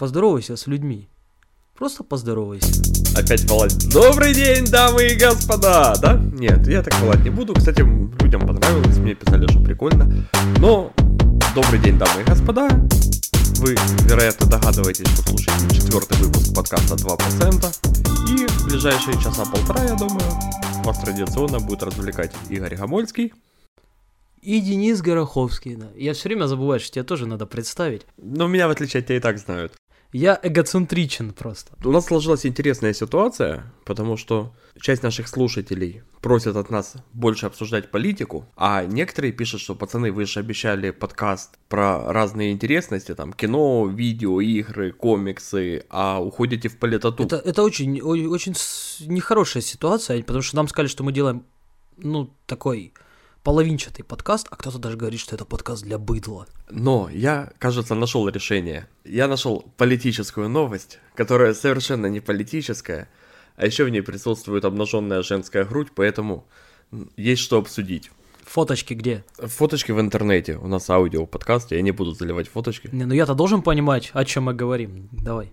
[0.00, 1.10] Поздоровайся с людьми.
[1.74, 2.72] Просто поздоровайся.
[3.14, 3.92] Опять Володь.
[3.92, 5.94] Добрый день, дамы и господа!
[6.00, 6.14] Да?
[6.32, 7.52] Нет, я так волать не буду.
[7.52, 10.10] Кстати, людям понравилось, мне писали, что прикольно.
[10.58, 10.90] Но
[11.54, 12.70] добрый день, дамы и господа.
[13.58, 13.76] Вы,
[14.08, 18.30] вероятно, догадываетесь, что слушаете четвертый выпуск подкаста 2%.
[18.30, 20.24] И в ближайшие часа полтора, я думаю,
[20.82, 23.34] вас традиционно будет развлекать Игорь Гамольский.
[24.40, 25.88] И Денис Гороховский, да.
[25.94, 28.06] Я все время забываю, что тебе тоже надо представить.
[28.16, 29.74] Но меня, в отличие от тебя, и так знают.
[30.12, 31.72] Я эгоцентричен просто.
[31.84, 37.90] У нас сложилась интересная ситуация, потому что часть наших слушателей просят от нас больше обсуждать
[37.92, 43.86] политику, а некоторые пишут, что пацаны, вы же обещали подкаст про разные интересности, там кино,
[43.86, 47.24] видео, игры, комиксы, а уходите в политоту.
[47.24, 48.54] Это, это очень, очень
[49.06, 51.44] нехорошая ситуация, потому что нам сказали, что мы делаем,
[51.96, 52.94] ну, такой
[53.42, 56.46] половинчатый подкаст, а кто-то даже говорит, что это подкаст для быдла.
[56.70, 58.88] Но я, кажется, нашел решение.
[59.04, 63.08] Я нашел политическую новость, которая совершенно не политическая,
[63.56, 66.46] а еще в ней присутствует обнаженная женская грудь, поэтому
[67.16, 68.10] есть что обсудить.
[68.44, 69.24] Фоточки где?
[69.38, 70.56] Фоточки в интернете.
[70.56, 72.88] У нас аудио подкаст, я не буду заливать фоточки.
[72.92, 75.08] Не, ну я-то должен понимать, о чем мы говорим.
[75.12, 75.52] Давай.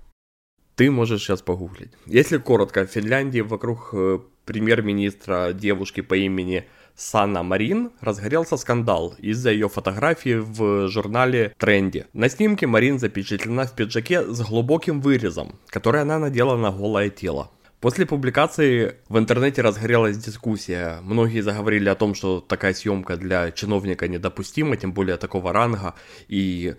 [0.75, 1.91] Ты можешь сейчас погуглить.
[2.05, 6.65] Если коротко, в Финляндии вокруг э, премьер-министра девушки по имени
[6.97, 12.07] Сана Марин разгорелся скандал из-за ее фотографии в журнале Тренди.
[12.13, 17.51] На снимке Марин запечатлена в пиджаке с глубоким вырезом, который она надела на голое тело.
[17.81, 20.97] После публикации в интернете разгорелась дискуссия.
[21.03, 25.93] Многие заговорили о том, что такая съемка для чиновника недопустима, тем более такого ранга,
[26.27, 26.73] и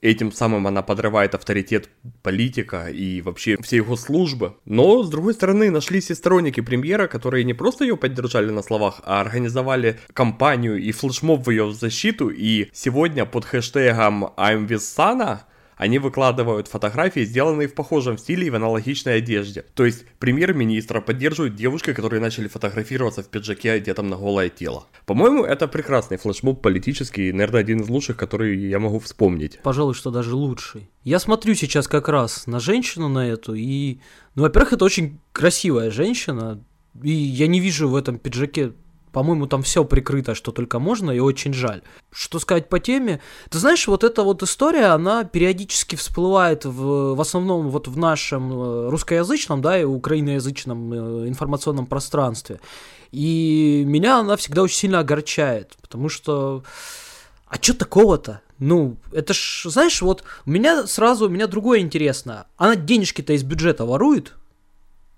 [0.00, 1.88] Этим самым она подрывает авторитет
[2.22, 4.54] политика и вообще всей его службы.
[4.64, 9.00] Но, с другой стороны, нашлись и сторонники премьера, которые не просто ее поддержали на словах,
[9.04, 12.28] а организовали кампанию и флешмоб в ее защиту.
[12.28, 15.40] И сегодня под хэштегом I'm with Sana
[15.78, 19.64] они выкладывают фотографии, сделанные в похожем стиле и в аналогичной одежде.
[19.74, 24.86] То есть премьер-министра поддерживают девушки, которые начали фотографироваться в пиджаке, одетом на голое тело.
[25.06, 29.60] По-моему, это прекрасный флешмоб политический, наверное, один из лучших, который я могу вспомнить.
[29.62, 30.90] Пожалуй, что даже лучший.
[31.04, 34.00] Я смотрю сейчас как раз на женщину на эту, и,
[34.34, 36.62] ну, во-первых, это очень красивая женщина,
[37.02, 38.72] и я не вижу в этом пиджаке
[39.12, 41.82] по-моему, там все прикрыто, что только можно, и очень жаль.
[42.12, 43.20] Что сказать по теме?
[43.50, 48.52] Ты знаешь, вот эта вот история, она периодически всплывает в, в основном вот в нашем
[48.52, 52.60] э, русскоязычном, да, и украиноязычном э, информационном пространстве.
[53.12, 56.64] И меня она всегда очень сильно огорчает, потому что...
[57.46, 58.42] А что такого-то?
[58.58, 62.46] Ну, это ж, знаешь, вот у меня сразу, у меня другое интересно.
[62.56, 64.34] Она денежки-то из бюджета ворует?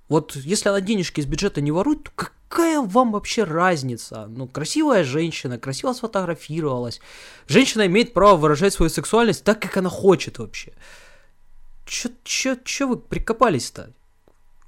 [0.08, 2.10] Вот если она денежки из бюджета не ворует, то
[2.50, 4.26] какая вам вообще разница?
[4.26, 7.00] Ну, красивая женщина, красиво сфотографировалась.
[7.46, 10.72] Женщина имеет право выражать свою сексуальность так, как она хочет вообще.
[11.86, 13.92] Чё, чё, чё вы прикопались-то?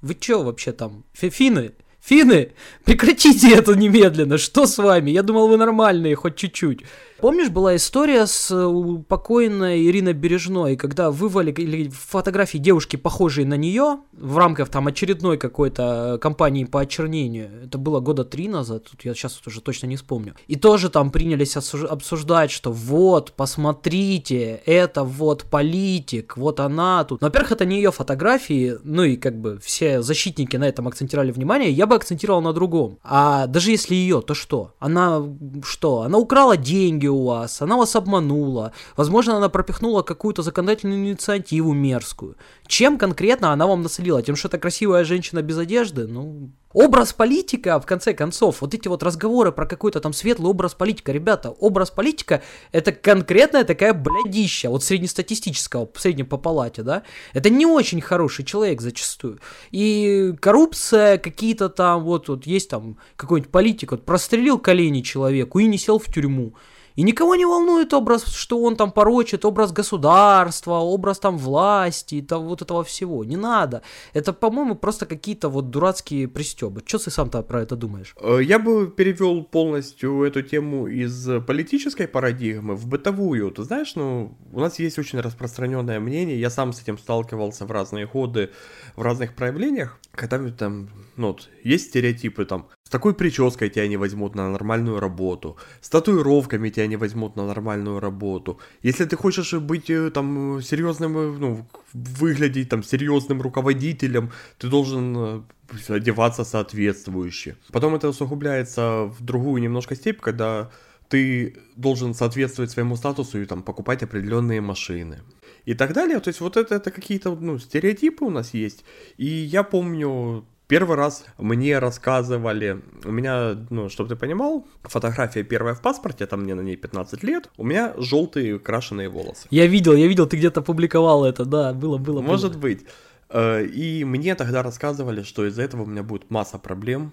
[0.01, 1.73] Вы чё вообще там, фины?
[2.01, 2.51] Фины,
[2.83, 5.11] прекратите это немедленно, что с вами?
[5.11, 6.81] Я думал, вы нормальные, хоть чуть-чуть.
[7.23, 13.99] Помнишь, была история с э, покойной Ириной Бережной, когда вывалили фотографии девушки, похожие на нее,
[14.11, 17.49] в рамках там очередной какой-то кампании по очернению.
[17.63, 20.35] Это было года три назад, тут я сейчас уже точно не вспомню.
[20.47, 27.21] И тоже там принялись обсуждать, что вот, посмотрите, это вот политик, вот она тут.
[27.21, 31.31] Но, во-первых, это не ее фотографии, ну и как бы все защитники на этом акцентировали
[31.31, 32.99] внимание, я бы акцентировал на другом.
[33.01, 34.73] А даже если ее, то что?
[34.79, 35.23] Она
[35.63, 36.01] что?
[36.01, 42.35] Она украла деньги у вас, она вас обманула, возможно, она пропихнула какую-то законодательную инициативу мерзкую.
[42.67, 44.21] Чем конкретно она вам насолила?
[44.21, 46.07] Тем, что это красивая женщина без одежды?
[46.07, 50.73] Ну, образ политика, в конце концов, вот эти вот разговоры про какой-то там светлый образ
[50.73, 52.41] политика, ребята, образ политика
[52.71, 57.03] это конкретная такая блядища, вот среднестатистического, среднем по палате, да,
[57.33, 59.39] это не очень хороший человек зачастую.
[59.71, 65.67] И коррупция, какие-то там, вот, вот есть там какой-нибудь политик, вот прострелил колени человеку и
[65.67, 66.53] не сел в тюрьму.
[66.95, 72.47] И никого не волнует образ, что он там порочит, образ государства, образ там власти, там,
[72.47, 73.23] вот этого всего.
[73.23, 73.81] Не надо.
[74.13, 76.81] Это, по-моему, просто какие-то вот дурацкие пристебы.
[76.85, 78.15] Что ты сам-то про это думаешь?
[78.21, 83.51] Э, я бы перевел полностью эту тему из политической парадигмы в бытовую.
[83.51, 87.71] Ты знаешь, ну, у нас есть очень распространенное мнение, я сам с этим сталкивался в
[87.71, 88.49] разные годы,
[88.95, 94.35] в разных проявлениях, когда там, ну, вот, есть стереотипы там, такой прической тебя не возьмут
[94.35, 98.59] на нормальную работу, с татуировками тебя не возьмут на нормальную работу.
[98.83, 104.29] Если ты хочешь быть э, там серьезным, э, ну, выглядеть там серьезным руководителем,
[104.59, 107.55] ты должен э, одеваться соответствующе.
[107.71, 110.69] Потом это усугубляется в другую немножко степь, когда
[111.09, 115.17] ты должен соответствовать своему статусу и там покупать определенные машины
[115.65, 116.19] и так далее.
[116.19, 118.85] То есть вот это, это какие-то ну, стереотипы у нас есть.
[119.17, 125.73] И я помню, Первый раз мне рассказывали, у меня, ну, чтобы ты понимал, фотография первая
[125.75, 129.47] в паспорте, там мне на ней 15 лет, у меня желтые крашеные волосы.
[129.51, 132.21] Я видел, я видел, ты где-то публиковал это, да, было, было.
[132.21, 132.61] Может было.
[132.61, 132.85] быть.
[133.29, 137.11] Э, и мне тогда рассказывали, что из-за этого у меня будет масса проблем.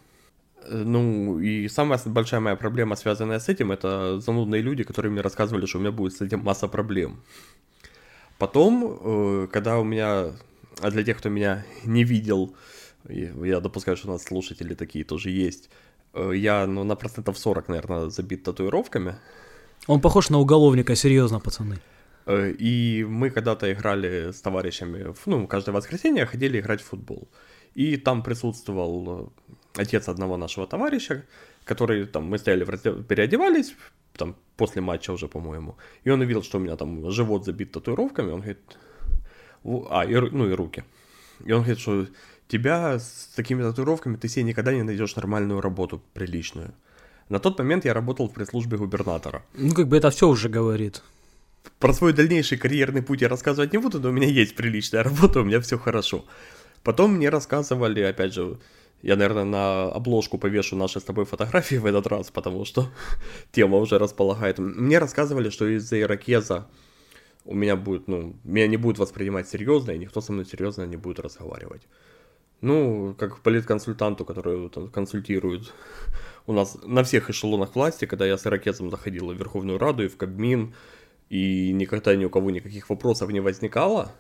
[0.65, 5.23] Э, ну, и самая большая моя проблема, связанная с этим, это занудные люди, которые мне
[5.23, 7.21] рассказывали, что у меня будет с этим масса проблем.
[8.39, 10.33] Потом, э, когда у меня,
[10.81, 12.55] а для тех, кто меня не видел,
[13.09, 15.71] я допускаю, что у нас слушатели такие тоже есть.
[16.15, 19.15] Э, я ну, на процентов 40, наверное, забит татуировками.
[19.87, 21.79] Он похож на уголовника, серьезно, пацаны.
[22.27, 27.29] Э, и мы когда-то играли с товарищами, ну, каждое воскресенье ходили играть в футбол.
[27.75, 29.31] И там присутствовал
[29.77, 31.25] э, отец одного нашего товарища,
[31.65, 33.75] который там, мы стояли, раздел, переодевались,
[34.13, 38.33] там, после матча уже, по-моему, и он увидел, что у меня там живот забит татуировками,
[38.33, 38.79] он говорит,
[39.91, 40.85] а, и, ну и руки.
[41.47, 42.07] И он говорит, что
[42.51, 46.75] тебя с такими татуировками ты себе никогда не найдешь нормальную работу, приличную.
[47.29, 49.43] На тот момент я работал в пресс-службе губернатора.
[49.55, 51.03] Ну, как бы это все уже говорит.
[51.79, 55.41] Про свой дальнейший карьерный путь я рассказывать не буду, но у меня есть приличная работа,
[55.41, 56.25] у меня все хорошо.
[56.83, 58.59] Потом мне рассказывали, опять же,
[59.03, 62.91] я, наверное, на обложку повешу наши с тобой фотографии в этот раз, потому что
[63.53, 64.59] тема уже располагает.
[64.59, 66.67] Мне рассказывали, что из-за ирокеза
[67.45, 70.97] у меня будет, ну, меня не будут воспринимать серьезно, и никто со мной серьезно не
[70.97, 71.83] будет разговаривать.
[72.61, 75.73] Ну, как политконсультанту, который там, консультирует
[76.47, 80.09] у нас на всех эшелонах власти, когда я с ирокезом заходил в Верховную Раду и
[80.09, 80.75] в Кабмин,
[81.31, 84.13] и никогда ни у кого никаких вопросов не возникало,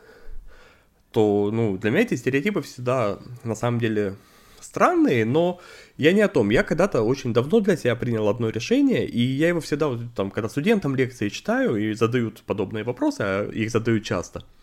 [1.12, 4.14] то, ну, для меня эти стереотипы всегда, на самом деле,
[4.60, 5.60] странные, но
[5.98, 6.50] я не о том.
[6.50, 10.31] Я когда-то очень давно для себя принял одно решение, и я его всегда, вот, там,
[10.31, 14.44] когда студентам лекции читаю и задают подобные вопросы, а их задают часто–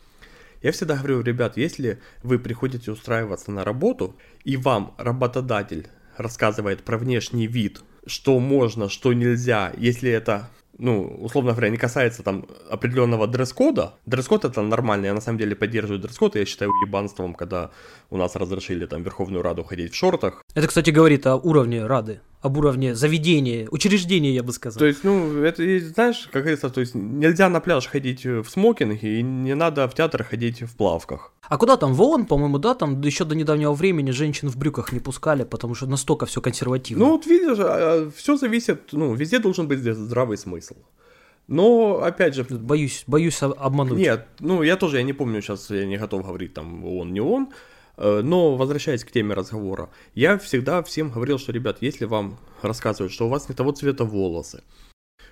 [0.61, 5.87] я всегда говорю, ребят, если вы приходите устраиваться на работу, и вам работодатель
[6.17, 10.49] рассказывает про внешний вид, что можно, что нельзя, если это
[10.79, 13.95] ну, условно говоря, не касается там определенного дресс-кода.
[14.05, 17.71] Дресс-код это нормально, я на самом деле поддерживаю дресс-код, я считаю ебанством, когда
[18.09, 20.43] у нас разрешили там Верховную Раду ходить в шортах.
[20.53, 24.79] Это, кстати, говорит о уровне Рады, об уровне заведения, учреждения, я бы сказал.
[24.79, 29.19] То есть, ну, это, знаешь, как говорится, то есть нельзя на пляж ходить в смокинге,
[29.19, 31.33] и не надо в театр ходить в плавках.
[31.49, 31.93] А куда там?
[31.93, 35.75] В ООН, по-моему, да, там еще до недавнего времени женщин в брюках не пускали, потому
[35.75, 37.05] что настолько все консервативно.
[37.05, 40.75] Ну, вот видишь, а, все зависит, ну, везде должен быть здравый смысл.
[41.47, 42.43] Но, опять же...
[42.43, 43.97] Боюсь, боюсь обмануть.
[43.97, 47.21] Нет, ну, я тоже, я не помню сейчас, я не готов говорить там он, не
[47.21, 47.47] он.
[47.97, 53.11] Э, но, возвращаясь к теме разговора, я всегда всем говорил, что, ребят, если вам рассказывают,
[53.11, 54.63] что у вас не того цвета волосы,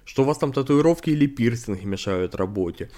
[0.03, 2.89] что у вас там татуировки или пирсинги мешают работе,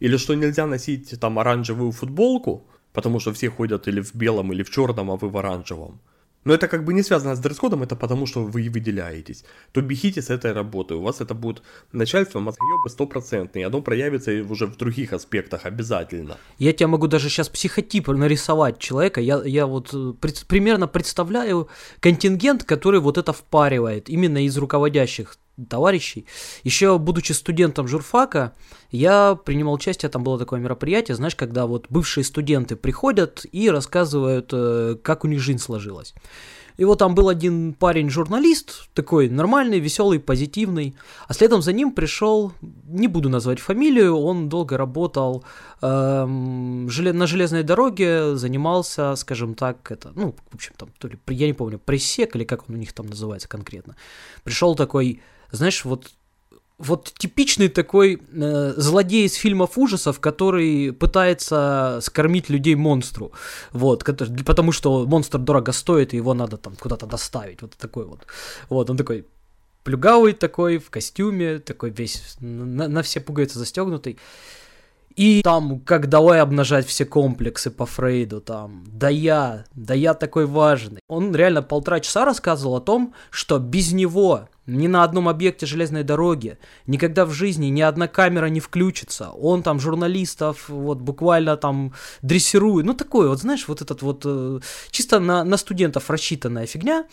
[0.00, 4.62] или что нельзя носить там оранжевую футболку, потому что все ходят или в белом, или
[4.62, 6.00] в черном, а вы в оранжевом.
[6.44, 9.44] Но это как бы не связано с дресс-кодом, это потому что вы выделяетесь.
[9.72, 11.62] То бегите с этой работы, у вас это будет
[11.92, 16.36] начальство мозгоебы стопроцентные, оно проявится уже в других аспектах обязательно.
[16.58, 21.68] Я тебе могу даже сейчас психотип нарисовать человека, я, я вот э, пред, примерно представляю
[22.00, 25.36] контингент, который вот это впаривает, именно из руководящих
[25.66, 26.26] товарищей.
[26.64, 28.52] Еще будучи студентом журфака,
[28.90, 34.50] я принимал участие, там было такое мероприятие, знаешь, когда вот бывшие студенты приходят и рассказывают,
[34.52, 36.14] э, как у них жизнь сложилась.
[36.76, 40.94] И вот там был один парень-журналист, такой нормальный, веселый, позитивный.
[41.28, 42.52] А следом за ним пришел,
[42.86, 45.44] не буду назвать фамилию, он долго работал
[45.80, 51.46] эм, на железной дороге, занимался, скажем так, это, ну, в общем, там, то ли, я
[51.46, 53.96] не помню, пресек или как он у них там называется конкретно.
[54.44, 55.20] Пришел такой
[55.52, 56.10] знаешь, вот
[56.78, 63.30] вот типичный такой э, злодей из фильмов ужасов, который пытается скормить людей монстру,
[63.72, 68.04] вот, который, потому что монстр дорого стоит и его надо там куда-то доставить, вот такой
[68.04, 68.26] вот,
[68.68, 69.26] вот, он такой
[69.84, 74.18] плюгавый такой в костюме, такой весь на, на все пуговицы застегнутый.
[75.14, 80.46] И там, как давай обнажать все комплексы по Фрейду, там, да я, да я такой
[80.46, 81.00] важный.
[81.06, 86.04] Он реально полтора часа рассказывал о том, что без него ни на одном объекте железной
[86.04, 89.30] дороги никогда в жизни ни одна камера не включится.
[89.30, 91.92] Он там журналистов вот буквально там
[92.22, 92.86] дрессирует.
[92.86, 97.06] Ну, такой вот, знаешь, вот этот вот э, чисто на, на студентов рассчитанная фигня.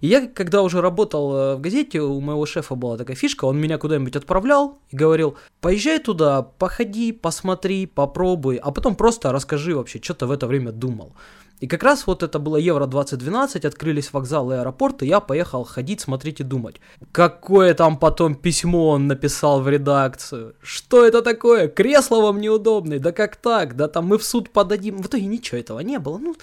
[0.00, 3.58] И я, когда уже работал э, в газете, у моего шефа была такая фишка, он
[3.58, 10.00] меня куда-нибудь отправлял и говорил, поезжай туда, походи, посмотри, попробуй, а потом просто расскажи вообще,
[10.02, 11.14] что ты в это время думал.
[11.60, 16.00] И как раз вот это было Евро 2012, открылись вокзалы и аэропорты, я поехал ходить,
[16.00, 16.76] смотреть и думать.
[17.12, 20.54] Какое там потом письмо он написал в редакцию?
[20.60, 21.68] Что это такое?
[21.68, 22.98] Кресло вам неудобное?
[22.98, 23.74] Да как так?
[23.76, 24.98] Да там мы в суд подадим.
[24.98, 26.18] В итоге ничего этого не было.
[26.18, 26.34] Ну,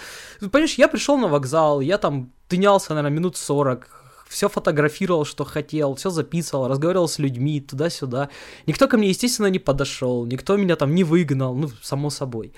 [0.50, 3.88] понимаешь, я пришел на вокзал, я там тынялся, наверное, минут 40,
[4.34, 8.30] все фотографировал, что хотел, все записывал, разговаривал с людьми туда-сюда.
[8.66, 12.54] Никто ко мне, естественно, не подошел, никто меня там не выгнал, ну, само собой.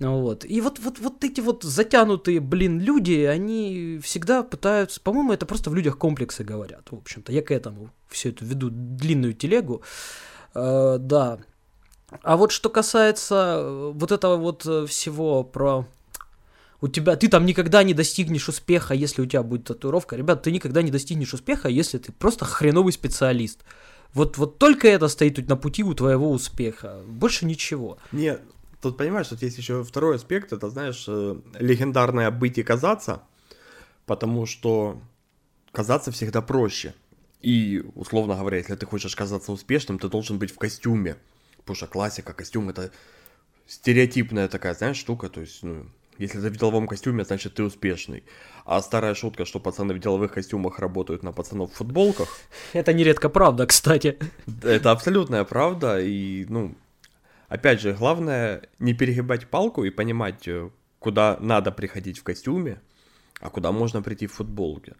[0.00, 0.44] Вот.
[0.44, 5.70] И вот, вот, вот эти вот затянутые, блин, люди, они всегда пытаются, по-моему, это просто
[5.70, 7.32] в людях комплексы говорят, в общем-то.
[7.32, 9.82] Я к этому все это веду длинную телегу.
[10.54, 11.38] Э, да.
[12.22, 15.86] А вот что касается э, вот этого вот э, всего про
[16.80, 20.16] у тебя, ты там никогда не достигнешь успеха, если у тебя будет татуировка.
[20.16, 23.60] Ребят, ты никогда не достигнешь успеха, если ты просто хреновый специалист.
[24.12, 27.00] Вот, вот только это стоит на пути у твоего успеха.
[27.06, 27.98] Больше ничего.
[28.12, 28.42] Нет,
[28.84, 33.22] Тут понимаешь, тут есть еще второй аспект, это, знаешь, э, легендарное быть и казаться,
[34.04, 35.00] потому что
[35.72, 36.94] казаться всегда проще.
[37.40, 41.16] И, условно говоря, если ты хочешь казаться успешным, ты должен быть в костюме.
[41.56, 42.90] Потому что классика, костюм это
[43.66, 45.30] стереотипная такая, знаешь, штука.
[45.30, 45.86] То есть, ну,
[46.18, 48.22] если ты в деловом костюме, значит ты успешный.
[48.66, 52.28] А старая шутка, что пацаны в деловых костюмах работают на пацанов в футболках.
[52.74, 54.18] Это нередко правда, кстати.
[54.62, 56.00] Это абсолютная правда.
[56.00, 56.74] И, ну,
[57.48, 62.80] опять же, главное не перегибать палку и понимать, э, куда надо приходить в костюме,
[63.40, 64.94] а куда можно прийти в футболке.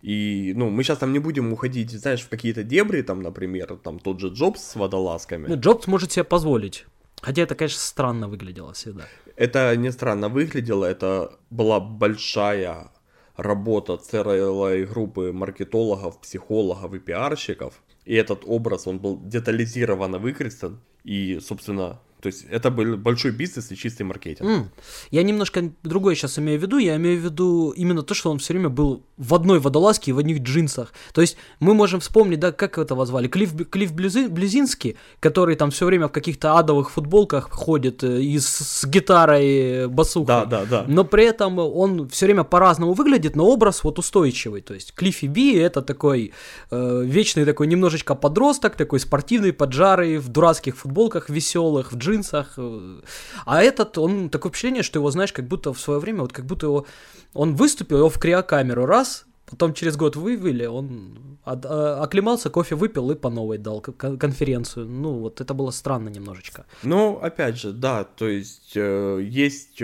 [0.00, 3.98] И, ну, мы сейчас там не будем уходить, знаешь, в какие-то дебри, там, например, там
[3.98, 5.48] тот же Джобс с водолазками.
[5.48, 6.86] Ну, Джобс может себе позволить.
[7.20, 9.04] Хотя это, конечно, странно выглядело всегда.
[9.34, 12.92] Это не странно выглядело, это была большая
[13.36, 17.82] работа целой группы маркетологов, психологов и пиарщиков.
[18.04, 20.80] И этот образ, он был детализированно выкрестен.
[21.04, 24.48] И, собственно, то есть это был большой бизнес и чистый маркетинг.
[24.48, 24.64] Mm.
[25.10, 26.78] Я немножко другое сейчас имею в виду.
[26.78, 30.14] Я имею в виду именно то, что он все время был в одной водолазке и
[30.14, 30.92] в одних джинсах.
[31.12, 33.28] То есть мы можем вспомнить, да, как этого звали?
[33.28, 38.48] Клифф, Клифф Блюзинский, который там все время в каких-то адовых футболках ходит э, и с,
[38.48, 40.26] с гитарой басухой.
[40.26, 40.84] Да, да, да.
[40.88, 44.60] Но при этом он все время по-разному выглядит, но образ вот устойчивый.
[44.62, 46.32] То есть Клиффи Би это такой
[46.70, 52.54] э, вечный такой немножечко подросток, такой спортивный, поджарый, в дурацких футболках веселых, в джинсах джинсах.
[52.56, 53.00] Э,
[53.46, 56.46] а этот, он такое впечатление, что его, знаешь, как будто в свое время, вот как
[56.46, 56.86] будто его,
[57.34, 63.10] он выступил, его в криокамеру раз, потом через год вывели, он а, оклемался, кофе выпил
[63.10, 64.86] и по новой дал конференцию.
[64.86, 66.66] Ну, вот это было странно немножечко.
[66.82, 69.82] Ну, опять же, да, то есть э, есть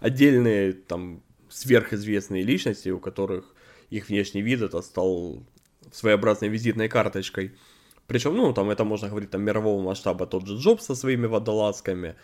[0.00, 3.54] отдельные там сверхизвестные личности, у которых
[3.90, 5.42] их внешний вид это стал
[5.92, 7.52] своеобразной визитной карточкой.
[8.06, 12.14] Причем, ну, там это можно говорить там мирового масштаба, тот же Джобс со своими водолазками,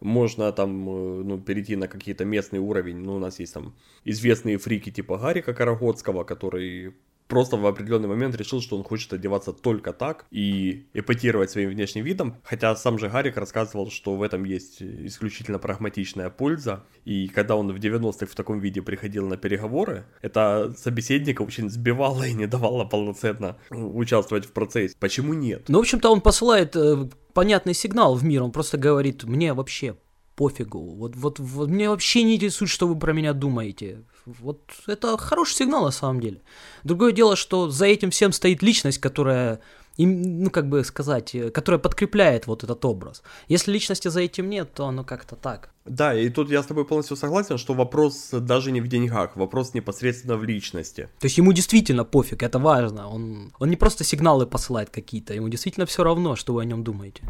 [0.00, 4.58] можно там, э, ну, перейти на какие-то местный уровень, ну, у нас есть там известные
[4.58, 6.94] фрики типа Гарика Карагодского, который
[7.28, 12.04] просто в определенный момент решил, что он хочет одеваться только так и эпатировать своим внешним
[12.04, 12.36] видом.
[12.42, 16.84] Хотя сам же Гарик рассказывал, что в этом есть исключительно прагматичная польза.
[17.04, 22.24] И когда он в 90-х в таком виде приходил на переговоры, это собеседника очень сбивало
[22.24, 24.96] и не давало полноценно участвовать в процессе.
[24.98, 25.64] Почему нет?
[25.68, 28.42] Ну, в общем-то, он посылает э, понятный сигнал в мир.
[28.42, 29.96] Он просто говорит, мне вообще
[30.36, 30.94] пофигу.
[30.96, 34.04] Вот, вот, вот мне вообще не интересует, что вы про меня думаете.
[34.26, 36.40] Вот это хороший сигнал на самом деле.
[36.82, 39.60] Другое дело, что за этим всем стоит личность, которая,
[39.96, 43.22] ну как бы сказать, э, которая подкрепляет вот этот образ.
[43.46, 45.70] Если личности за этим нет, то оно как-то так.
[45.84, 49.74] Да, и тут я с тобой полностью согласен, что вопрос даже не в деньгах, вопрос
[49.74, 51.08] непосредственно в личности.
[51.20, 53.08] То есть ему действительно пофиг, это важно.
[53.08, 56.82] Он, он не просто сигналы посылает какие-то, ему действительно все равно, что вы о нем
[56.82, 57.22] думаете.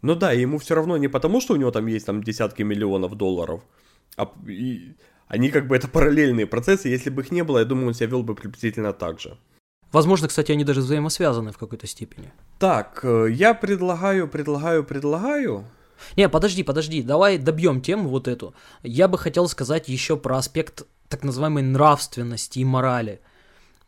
[0.00, 3.16] Ну да, ему все равно не потому, что у него там есть там десятки миллионов
[3.16, 3.60] долларов,
[4.16, 4.94] а и
[5.28, 8.08] они как бы это параллельные процессы, если бы их не было, я думаю, он себя
[8.08, 9.38] вел бы приблизительно так же.
[9.92, 12.32] Возможно, кстати, они даже взаимосвязаны в какой-то степени.
[12.58, 15.64] Так, э, я предлагаю, предлагаю, предлагаю.
[16.16, 18.54] Не, подожди, подожди, давай добьем тему вот эту.
[18.82, 23.20] Я бы хотел сказать еще про аспект так называемой нравственности и морали.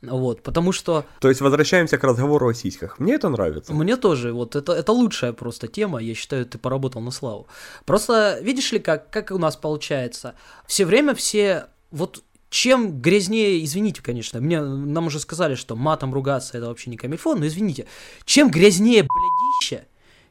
[0.02, 1.04] Вот, потому что...
[1.21, 2.99] То есть возвращаемся к разговору о сиськах.
[2.99, 3.73] Мне это нравится.
[3.73, 4.33] Мне тоже.
[4.33, 5.99] Вот это, это лучшая просто тема.
[5.99, 7.49] Я считаю, ты поработал на славу.
[7.85, 10.35] Просто видишь ли, как, как у нас получается?
[10.66, 11.66] Все время все...
[11.90, 16.97] Вот чем грязнее, извините, конечно, мне, нам уже сказали, что матом ругаться это вообще не
[16.97, 17.87] камильфон, но извините,
[18.25, 19.87] чем грязнее блядище,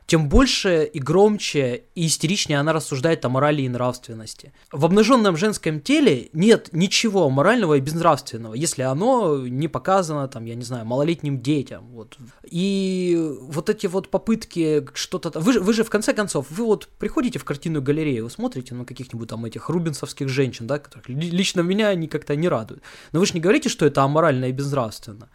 [0.10, 4.54] тем больше и громче и истеричнее она рассуждает о морали и нравственности.
[4.72, 10.56] В обнаженном женском теле нет ничего морального и безнравственного, если оно не показано, там, я
[10.56, 11.90] не знаю, малолетним детям.
[11.92, 12.18] Вот.
[12.50, 15.40] И вот эти вот попытки что-то...
[15.40, 18.86] Вы, вы же, в конце концов, вы вот приходите в картинную галерею, вы смотрите на
[18.86, 22.82] каких-нибудь там этих рубинсовских женщин, да, которых лично меня они как-то не радуют.
[23.12, 25.30] Но вы же не говорите, что это аморально и безнравственно.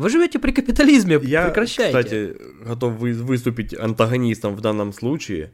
[0.00, 1.98] Вы живете при капитализме, Я, прекращайте.
[1.98, 5.52] кстати, готов вы, выступить антагонистом в данном случае,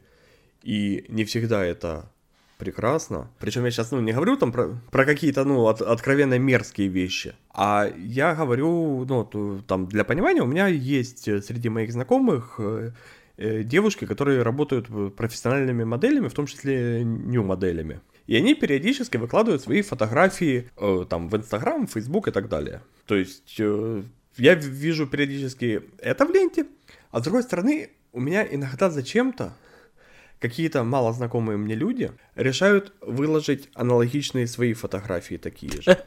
[0.63, 2.09] и не всегда это
[2.57, 3.29] прекрасно.
[3.39, 7.35] Причем я сейчас ну, не говорю там про, про какие-то ну, от, откровенно мерзкие вещи,
[7.53, 12.91] а я говорю, ну, то, там для понимания, у меня есть среди моих знакомых э,
[13.35, 14.87] э, девушки, которые работают
[15.17, 17.99] профессиональными моделями, в том числе нью-моделями.
[18.27, 22.81] И они периодически выкладывают свои фотографии э, там в Инстаграм, Фейсбук и так далее.
[23.07, 24.03] То есть э,
[24.37, 26.65] я вижу периодически это в ленте,
[27.11, 29.55] а с другой стороны, у меня иногда зачем-то
[30.39, 35.97] какие-то малознакомые мне люди решают выложить аналогичные свои фотографии такие же.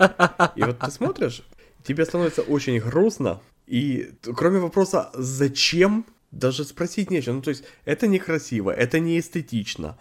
[0.57, 1.43] И вот ты смотришь,
[1.85, 7.35] тебе становится очень грустно, и кроме вопроса «зачем?», даже спросить нечего.
[7.35, 9.99] Ну, то есть, это некрасиво, это не эстетично.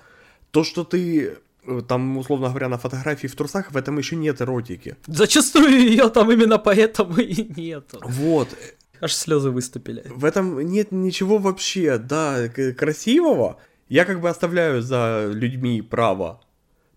[0.52, 1.40] То, что ты
[1.88, 4.96] там, условно говоря, на фотографии в трусах в этом еще нет эротики.
[5.08, 7.94] Зачастую ее там именно поэтому и нет.
[8.02, 8.50] Вот.
[9.02, 10.04] Аж слезы выступили.
[10.10, 13.58] В этом нет ничего вообще, да, красивого.
[13.88, 16.42] Я как бы оставляю за людьми право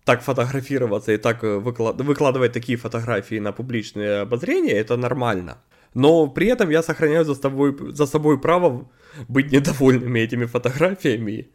[0.05, 2.01] так фотографироваться и так э, выклад...
[2.01, 5.57] выкладывать такие фотографии на публичное обозрение, это нормально.
[5.93, 8.89] Но при этом я сохраняю за собой, за собой право
[9.27, 11.47] быть недовольными этими фотографиями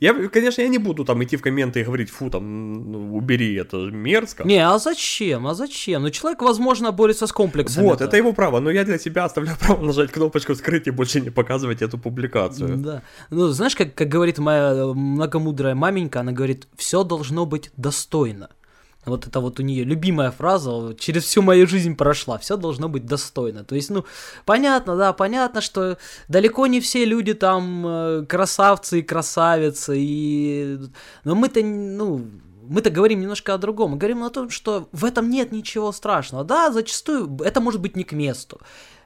[0.00, 3.54] я, конечно, я не буду там идти в комменты и говорить, фу, там, ну, убери,
[3.54, 4.44] это мерзко.
[4.44, 6.02] Не, а зачем, а зачем?
[6.02, 7.84] Ну, человек, возможно, борется с комплексом.
[7.84, 11.20] Вот, это его право, но я для себя оставляю право нажать кнопочку «Скрыть» и больше
[11.20, 12.76] не показывать эту публикацию.
[12.76, 18.48] Да, ну, знаешь, как, как говорит моя многомудрая маменька, она говорит, все должно быть достойно.
[19.04, 23.04] Вот это вот у нее любимая фраза, через всю мою жизнь прошла, все должно быть
[23.04, 23.64] достойно.
[23.64, 24.04] То есть, ну,
[24.44, 30.78] понятно, да, понятно, что далеко не все люди там э, красавцы и красавицы, и...
[31.24, 32.26] но мы-то, ну,
[32.68, 33.92] мы-то говорим немножко о другом.
[33.92, 36.44] Мы говорим о том, что в этом нет ничего страшного.
[36.44, 38.60] Да, зачастую это может быть не к месту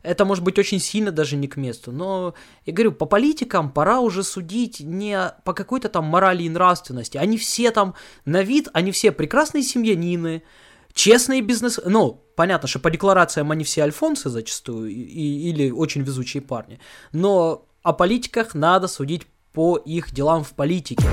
[0.07, 1.93] это может быть очень сильно даже не к месту.
[1.93, 2.35] Но,
[2.65, 7.19] я говорю, по политикам пора уже судить не по какой-то там морали и нравственности.
[7.19, 7.95] Они все там
[8.25, 10.43] на вид, они все прекрасные семьянины,
[10.95, 11.81] честные бизнес...
[11.85, 16.79] Ну, понятно, что по декларациям они все альфонсы зачастую, и, или очень везучие парни.
[17.13, 21.05] Но о политиках надо судить по их делам в политике.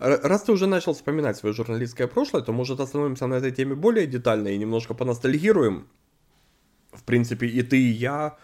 [0.00, 4.06] Раз ты уже начал вспоминать свое журналистское прошлое, то, может, остановимся на этой теме более
[4.06, 5.88] детально и немножко поностальгируем.
[6.92, 8.38] В принципе, и ты, и я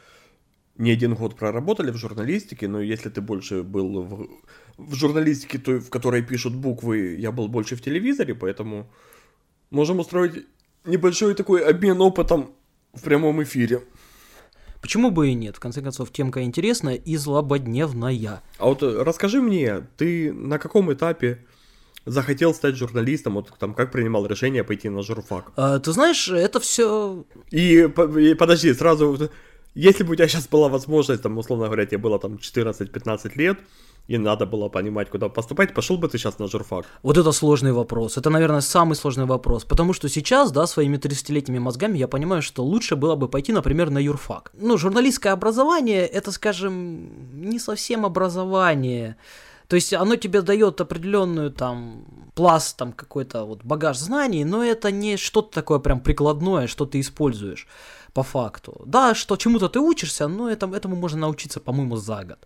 [0.76, 4.28] не один год проработали в журналистике, но если ты больше был в,
[4.76, 8.86] в журналистике, то, в которой пишут буквы, я был больше в телевизоре, поэтому
[9.70, 10.44] можем устроить
[10.84, 12.50] небольшой такой обмен опытом
[12.92, 13.80] в прямом эфире.
[14.80, 15.56] Почему бы и нет?
[15.56, 18.42] В конце концов, темка интересная и злободневная.
[18.58, 21.44] А вот э, расскажи мне, ты на каком этапе
[22.06, 25.52] захотел стать журналистом, вот там как принимал решение пойти на журфак?
[25.56, 27.24] А, ты знаешь, это все.
[27.50, 29.30] И, и подожди, сразу,
[29.74, 33.58] если бы у тебя сейчас была возможность, там, условно говоря, тебе было там 14-15 лет,
[34.08, 36.84] и надо было понимать, куда поступать, пошел бы ты сейчас на журфак?
[37.02, 38.16] Вот это сложный вопрос.
[38.16, 39.64] Это, наверное, самый сложный вопрос.
[39.64, 43.90] Потому что сейчас, да, своими 30-летними мозгами я понимаю, что лучше было бы пойти, например,
[43.90, 44.52] на юрфак.
[44.54, 49.16] Ну, журналистское образование, это, скажем, не совсем образование.
[49.68, 54.92] То есть оно тебе дает определенную там пласт, там какой-то вот багаж знаний, но это
[54.92, 57.66] не что-то такое прям прикладное, что ты используешь
[58.12, 58.82] по факту.
[58.86, 62.38] Да, что чему-то ты учишься, но это, этому можно научиться, по-моему, за год.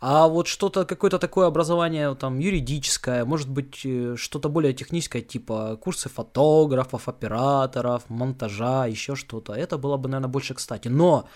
[0.00, 5.78] А вот что-то, какое-то такое образование там юридическое, может быть, э, что-то более техническое, типа
[5.82, 10.88] курсы фотографов, операторов, монтажа, еще что-то, это было бы, наверное, больше кстати.
[10.88, 11.28] Но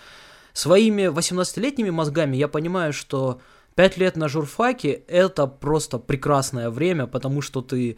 [0.52, 3.40] своими 18-летними мозгами я понимаю, что
[3.74, 7.96] 5 лет на журфаке это просто прекрасное время, потому что ты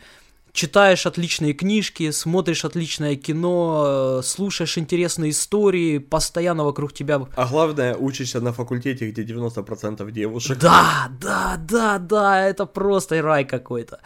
[0.53, 7.27] читаешь отличные книжки, смотришь отличное кино, э, слушаешь интересные истории, постоянно вокруг тебя...
[7.37, 10.59] А главное, учишься на факультете, где 90% девушек.
[10.59, 14.01] Да, да, да, да, это просто рай какой-то.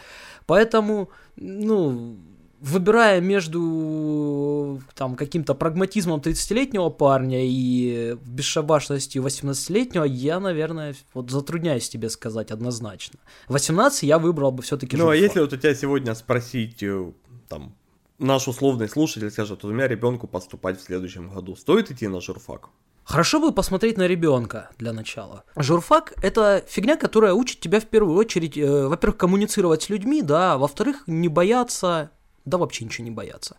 [0.46, 2.18] Поэтому, ну,
[2.64, 12.09] выбирая между там каким-то прагматизмом 30-летнего парня и бесшабашностью 18-летнего, я, наверное, вот затрудняюсь тебе
[12.09, 13.18] сказать однозначно.
[13.48, 17.12] 18 я выбрал бы все-таки Ну, а если вот у тебя сегодня спросить, э,
[17.48, 17.74] там,
[18.18, 21.57] наш условный слушатель скажет, у меня ребенку поступать в следующем году.
[21.57, 22.70] Стоит идти на журфак?
[23.05, 25.44] Хорошо бы посмотреть на ребенка для начала.
[25.57, 30.55] Журфак– это фигня, которая учит тебя в первую очередь, э, во-первых, коммуницировать с людьми, да,
[30.55, 32.11] а во-вторых, не бояться,
[32.44, 33.57] да вообще ничего не бояться.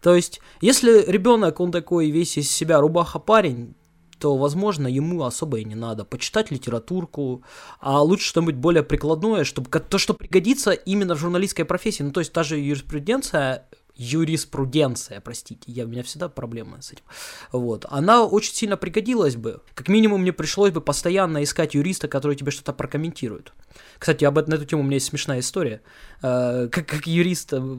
[0.00, 3.74] То есть, если ребенок, он такой весь из себя рубаха парень,
[4.18, 6.04] то, возможно, ему особо и не надо.
[6.04, 7.42] Почитать литературку,
[7.80, 12.02] а лучше что-нибудь более прикладное, чтобы то, что пригодится именно в журналистской профессии.
[12.02, 17.04] Ну, то есть та же юриспруденция, юриспруденция, простите, я, у меня всегда проблемы с этим,
[17.52, 19.60] вот, она очень сильно пригодилась бы.
[19.74, 23.52] Как минимум мне пришлось бы постоянно искать юриста, который тебе что-то прокомментирует.
[23.98, 25.80] Кстати, об этом, на эту тему у меня есть смешная история.
[26.22, 27.76] Э, как, как юрист, э,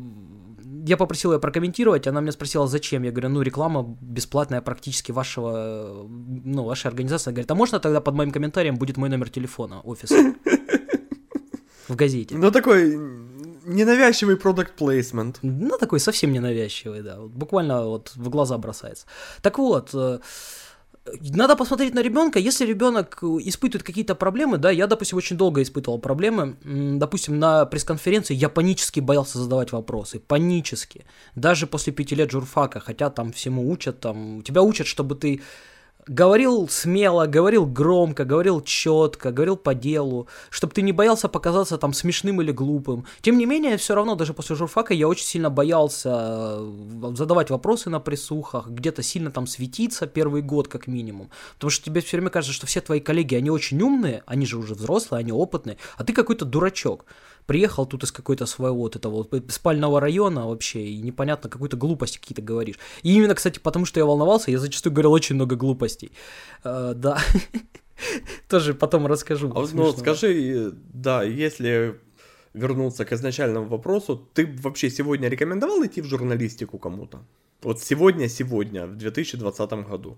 [0.86, 3.04] я попросил ее прокомментировать, она меня спросила, зачем.
[3.04, 7.30] Я говорю, ну, реклама бесплатная практически вашего, ну, вашей организации.
[7.30, 10.16] Она говорит, а можно тогда под моим комментарием будет мой номер телефона офиса?
[11.88, 12.36] В газете.
[12.36, 12.98] Ну, такой
[13.66, 15.40] ненавязчивый продукт плейсмент.
[15.42, 17.20] Ну, такой совсем ненавязчивый, да.
[17.20, 19.06] Вот, буквально вот в глаза бросается.
[19.42, 20.20] Так вот, э,
[21.22, 22.40] надо посмотреть на ребенка.
[22.40, 26.58] Если ребенок испытывает какие-то проблемы, да, я, допустим, очень долго испытывал проблемы.
[26.64, 30.20] Допустим, на пресс-конференции я панически боялся задавать вопросы.
[30.20, 31.06] Панически.
[31.36, 35.42] Даже после пяти лет журфака, хотя там всему учат, там, тебя учат, чтобы ты
[36.08, 41.94] говорил смело, говорил громко, говорил четко, говорил по делу, чтобы ты не боялся показаться там
[41.94, 43.06] смешным или глупым.
[43.22, 47.90] Тем не менее, все равно даже после журфака я очень сильно боялся э, задавать вопросы
[47.90, 51.30] на присухах, где-то сильно там светиться первый год как минимум.
[51.56, 54.58] Потому что тебе все время кажется, что все твои коллеги, они очень умные, они же
[54.58, 57.06] уже взрослые, они опытные, а ты какой-то дурачок
[57.46, 62.18] приехал тут из какой-то своего вот этого вот спального района вообще, и непонятно, какую-то глупости
[62.18, 62.80] какие-то говоришь.
[63.04, 66.12] И именно, кстати, потому что я волновался, я зачастую говорил очень много глупостей.
[66.64, 67.20] Uh, да.
[68.50, 69.52] Тоже потом расскажу.
[69.56, 72.00] А, ну, скажи, да, если
[72.54, 77.26] вернуться к изначальному вопросу, ты вообще сегодня рекомендовал идти в журналистику кому-то?
[77.62, 80.18] Вот сегодня, сегодня, в 2020 году.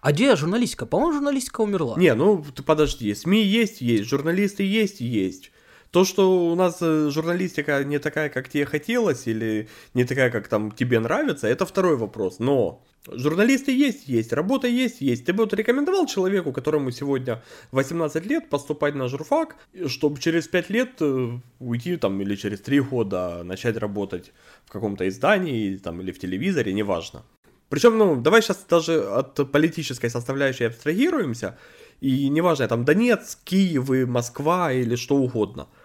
[0.00, 0.86] А где журналистика?
[0.86, 1.98] По-моему, журналистика умерла.
[1.98, 5.50] Не, ну ты подожди, СМИ есть, есть, журналисты есть, есть.
[5.94, 10.48] То, что у нас э, журналистика не такая, как тебе хотелось, или не такая, как
[10.48, 12.40] там тебе нравится, это второй вопрос.
[12.40, 15.24] Но журналисты есть, есть, работа есть, есть.
[15.24, 19.54] Ты бы вот рекомендовал человеку, которому сегодня 18 лет, поступать на журфак,
[19.86, 24.32] чтобы через 5 лет э, уйти там или через 3 года начать работать
[24.66, 27.22] в каком-то издании там, или в телевизоре, неважно.
[27.68, 31.56] Причем, ну, давай сейчас даже от политической составляющей абстрагируемся,
[32.00, 35.68] и неважно, там Донецк, Киев, Москва или что угодно–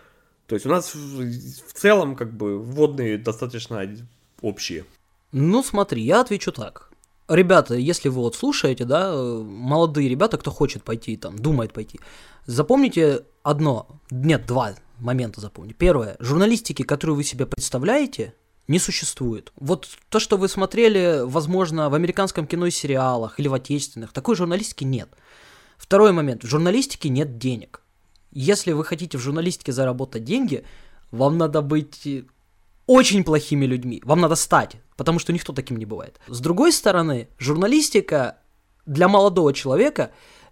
[0.49, 3.87] то есть у нас в целом как бы вводные достаточно
[4.41, 4.83] общие.
[5.31, 6.89] Ну смотри, я отвечу так.
[7.27, 11.99] Ребята, если вы вот слушаете, да, молодые ребята, кто хочет пойти, там, думает пойти,
[12.47, 15.75] запомните одно, нет, два момента запомните.
[15.77, 18.33] Первое, журналистики, которую вы себе представляете,
[18.67, 19.53] не существует.
[19.55, 24.35] Вот то, что вы смотрели, возможно, в американском кино и сериалах или в отечественных, такой
[24.35, 25.09] журналистики нет.
[25.77, 27.83] Второй момент, в журналистике нет денег.
[28.31, 30.63] Если вы хотите в журналистике заработать деньги,
[31.11, 32.25] вам надо быть
[32.85, 34.01] очень плохими людьми.
[34.03, 36.19] Вам надо стать, потому что никто таким не бывает.
[36.27, 38.37] С другой стороны, журналистика
[38.85, 40.11] для молодого человека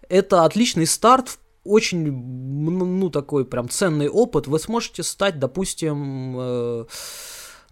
[0.09, 4.47] это отличный старт, очень, ну, такой прям ценный опыт.
[4.47, 6.85] Вы сможете стать, допустим, э,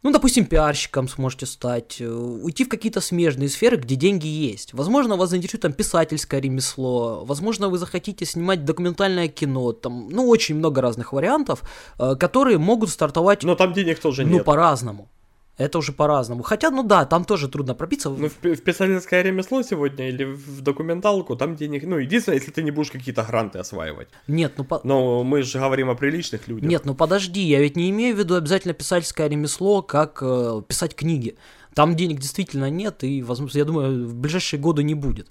[0.05, 4.71] ну, допустим, пиарщиком сможете стать, э, уйти в какие-то смежные сферы, где деньги есть.
[4.75, 10.57] Возможно, вас заинтересует там писательское ремесло, возможно, вы захотите снимать документальное кино, там, ну, очень
[10.57, 11.63] много разных вариантов,
[11.97, 13.41] э, которые могут стартовать...
[13.43, 14.37] Но там денег тоже ну, нет.
[14.37, 15.09] Ну, по-разному.
[15.57, 16.43] Это уже по-разному.
[16.43, 18.09] Хотя, ну да, там тоже трудно пробиться.
[18.09, 21.83] Ну, в, в писательское ремесло сегодня или в документалку, там денег...
[21.83, 24.09] Ну, единственное, если ты не будешь какие-то гранты осваивать.
[24.27, 24.65] Нет, ну...
[24.65, 24.81] По...
[24.83, 26.69] Но мы же говорим о приличных людях.
[26.69, 30.93] Нет, ну подожди, я ведь не имею в виду обязательно писательское ремесло, как э, писать
[30.93, 31.37] книги.
[31.73, 35.29] Там денег действительно нет, и, возможно, я думаю, в ближайшие годы не будет.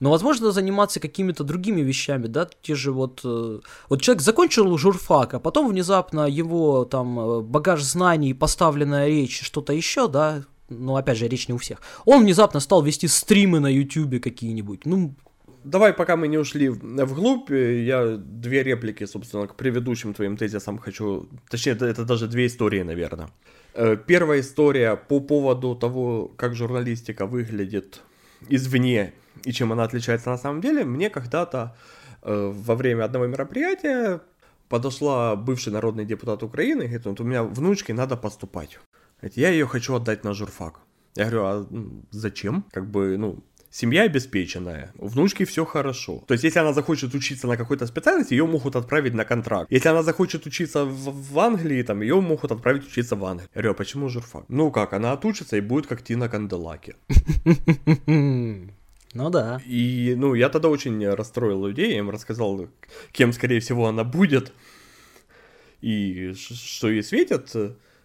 [0.00, 3.20] Но, возможно, заниматься какими-то другими вещами, да, те же вот...
[3.22, 3.60] Э,
[3.90, 9.74] вот человек закончил журфак, а потом внезапно его там э, багаж знаний, поставленная речь, что-то
[9.74, 11.82] еще, да, ну, опять же, речь не у всех.
[12.06, 15.14] Он внезапно стал вести стримы на ютубе какие-нибудь, ну...
[15.64, 20.78] Давай, пока мы не ушли вглубь, э, я две реплики, собственно, к предыдущим твоим тезисам
[20.78, 21.28] хочу...
[21.50, 23.28] Точнее, это, это даже две истории, наверное.
[24.06, 28.00] Первая история по поводу того, как журналистика выглядит
[28.48, 29.12] извне
[29.44, 31.76] и чем она отличается на самом деле, мне когда-то
[32.22, 34.20] э, во время одного мероприятия
[34.68, 38.78] подошла бывший народный депутат Украины и говорит, вот у меня внучке надо поступать.
[39.20, 40.80] Говорит, я ее хочу отдать на журфак.
[41.16, 41.66] Я говорю, а
[42.10, 42.64] зачем?
[42.70, 46.22] Как бы, ну, семья обеспеченная, у внучки все хорошо.
[46.26, 49.70] То есть, если она захочет учиться на какой-то специальности, ее могут отправить на контракт.
[49.72, 53.48] Если она захочет учиться в, в Англии, там, ее могут отправить учиться в Англию.
[53.54, 54.44] Я говорю, а почему журфак?
[54.48, 56.94] Ну как, она отучится и будет как Тина Канделаки.
[59.12, 59.60] Ну да.
[59.66, 62.68] И, ну, я тогда очень расстроил людей, я им рассказал,
[63.12, 64.52] кем, скорее всего, она будет,
[65.80, 67.52] и что ей светит.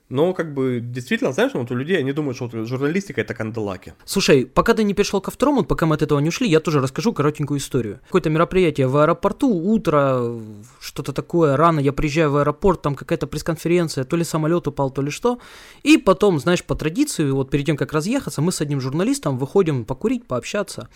[0.08, 3.94] Но, как бы, действительно, знаешь, вот у людей, они думают, что вот журналистика— это канделаки.
[4.06, 6.80] Слушай, пока ты не перешел ко второму, пока мы от этого не ушли, я тоже
[6.80, 8.00] расскажу коротенькую историю.
[8.06, 10.40] Какое-то мероприятие в аэропорту, утро,
[10.80, 15.02] что-то такое, рано я приезжаю в аэропорт, там какая-то пресс-конференция, то ли самолет упал, то
[15.02, 15.40] ли что.
[15.82, 19.86] И потом, знаешь, по традиции, вот перед тем, как разъехаться, мы с одним журналистом выходим
[19.86, 20.88] покурить, пообщаться.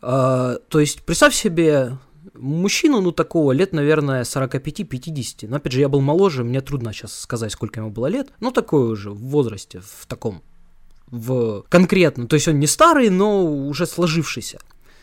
[0.00, 1.98] А, то есть, представь себе,
[2.34, 5.48] мужчину, ну, такого, лет, наверное, 45-50.
[5.48, 8.32] Но, опять же, я был моложе, мне трудно сейчас сказать, сколько ему было лет.
[8.40, 10.42] Ну, такой уже, в возрасте, в таком,
[11.06, 12.26] в конкретно.
[12.26, 14.58] То есть он не старый, но уже сложившийся.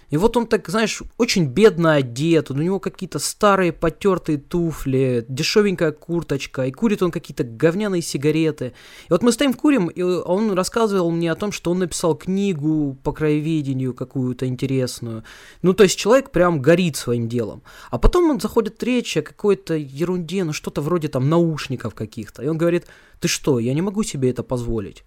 [0.10, 5.92] И вот он так, знаешь, очень бедно одет, у него какие-то старые потертые туфли, дешевенькая
[5.92, 8.74] курточка, и курит он какие-то говняные сигареты.
[9.08, 12.98] И вот мы стоим курим, и он рассказывал мне о том, что он написал книгу
[13.04, 15.24] по краеведению какую-то интересную.
[15.62, 17.64] Ну, то есть человек прям горит своим делом.
[17.90, 22.44] А потом он заходит речь о какой-то ерунде, ну что-то вроде там наушников каких-то.
[22.44, 22.86] И он говорит,
[23.20, 25.04] ты что, я не могу себе это позволить.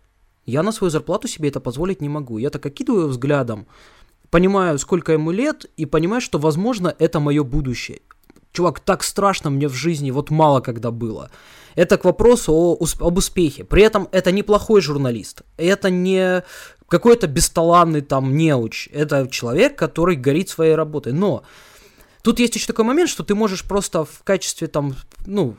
[0.48, 2.38] Я на свою зарплату себе это позволить не могу.
[2.38, 3.66] Я так окидываю взглядом
[4.30, 8.00] понимаю, сколько ему лет, и понимаю, что, возможно, это мое будущее.
[8.52, 11.30] Чувак, так страшно мне в жизни, вот мало когда было.
[11.74, 13.64] Это к вопросу о, об успехе.
[13.64, 15.42] При этом это неплохой журналист.
[15.56, 16.42] Это не
[16.88, 18.88] какой-то бесталанный там неуч.
[18.92, 21.12] Это человек, который горит своей работой.
[21.12, 21.44] Но
[22.22, 25.56] тут есть еще такой момент, что ты можешь просто в качестве там, ну,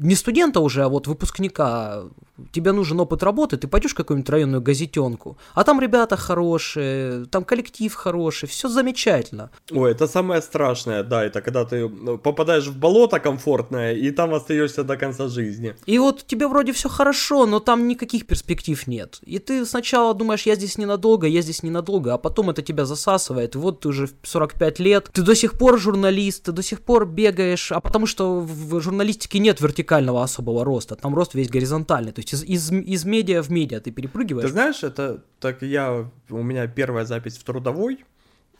[0.00, 2.04] не студента уже, а вот выпускника,
[2.52, 7.44] тебе нужен опыт работы, ты пойдешь в какую-нибудь районную газетенку, а там ребята хорошие, там
[7.44, 9.50] коллектив хороший, все замечательно.
[9.70, 14.32] Ой, это самое страшное, да, это когда ты ну, попадаешь в болото комфортное, и там
[14.34, 15.74] остаешься до конца жизни.
[15.86, 19.18] И вот тебе вроде все хорошо, но там никаких перспектив нет.
[19.22, 23.54] И ты сначала думаешь, я здесь ненадолго, я здесь ненадолго, а потом это тебя засасывает,
[23.54, 26.80] и вот ты уже в 45 лет, ты до сих пор журналист, ты до сих
[26.80, 31.48] пор бегаешь, а потому что в журналистике нет вертикальности вертикального особого роста, там рост весь
[31.48, 34.46] горизонтальный, то есть из, из, из медиа в медиа ты перепрыгиваешь.
[34.46, 38.04] Ты знаешь, это так я, у меня первая запись в трудовой,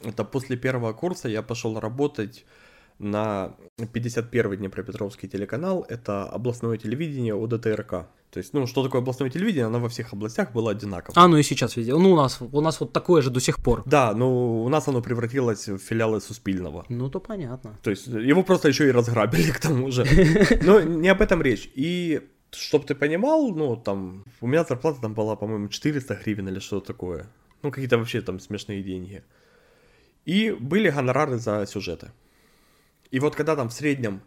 [0.02, 2.44] это после первого курса я пошел работать
[2.98, 8.06] на 51-й Днепропетровский телеканал, это областное телевидение ОДТРК.
[8.30, 11.14] То есть, ну, что такое областное телевидение, оно во всех областях было одинаково.
[11.16, 11.92] А, ну и сейчас везде.
[11.96, 13.82] Ну, у нас, у нас вот такое же до сих пор.
[13.86, 16.86] Да, но у нас оно превратилось в филиалы Суспильного.
[16.88, 17.76] Ну, то понятно.
[17.82, 20.06] То есть, его просто еще и разграбили к тому же.
[20.62, 21.70] Но не об этом речь.
[21.74, 22.20] И
[22.52, 26.86] чтобы ты понимал, ну, там, у меня зарплата там была, по-моему, 400 гривен или что-то
[26.86, 27.26] такое.
[27.62, 29.24] Ну, какие-то вообще там смешные деньги.
[30.24, 32.12] И были гонорары за сюжеты.
[33.10, 34.20] И вот когда там в среднем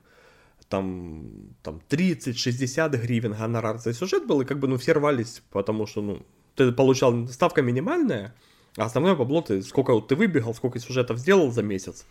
[0.74, 1.30] там,
[1.62, 6.02] там 30-60 гривен гонорар за сюжет был, и как бы, ну, все рвались, потому что,
[6.02, 8.34] ну, ты получал ставка минимальная,
[8.78, 12.06] а основное бабло ты, сколько вот ты выбегал, сколько сюжетов сделал за месяц.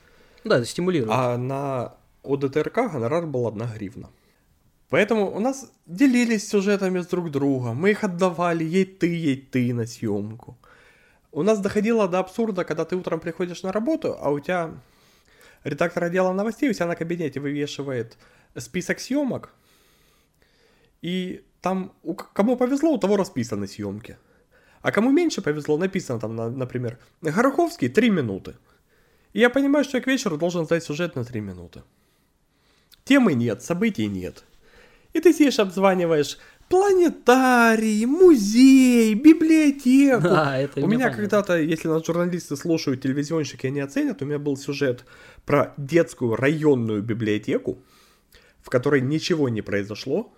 [0.44, 1.10] Да, это стимулирует.
[1.12, 4.10] А на ОДТРК гонорар был 1 гривна.
[4.90, 9.74] Поэтому у нас делились сюжетами с друг другом, мы их отдавали, ей ты, ей ты
[9.74, 10.56] на съемку.
[11.32, 14.70] У нас доходило до абсурда, когда ты утром приходишь на работу, а у тебя
[15.64, 18.16] редактор отдела новостей у себя на кабинете вывешивает
[18.56, 19.50] список съемок,
[21.00, 24.16] и там у, кому повезло, у того расписаны съемки.
[24.82, 28.56] А кому меньше повезло, написано там, на, например, Гороховский 3 минуты.
[29.32, 31.82] И я понимаю, что я к вечеру должен сдать сюжет на 3 минуты.
[33.04, 34.44] Темы нет, событий нет.
[35.12, 36.38] И ты сидишь, обзваниваешь
[36.68, 40.22] планетарий, музей, библиотеку.
[40.22, 44.56] Да, это у меня когда-то, если нас журналисты слушают, телевизионщики они оценят, у меня был
[44.56, 45.04] сюжет
[45.44, 47.82] про детскую районную библиотеку,
[48.62, 50.34] в которой ничего не произошло.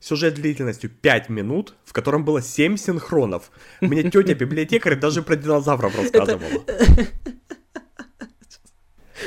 [0.00, 3.52] Сюжет длительностью 5 минут, в котором было 7 синхронов.
[3.80, 6.64] Мне тетя библиотекарь даже про динозавров рассказывала.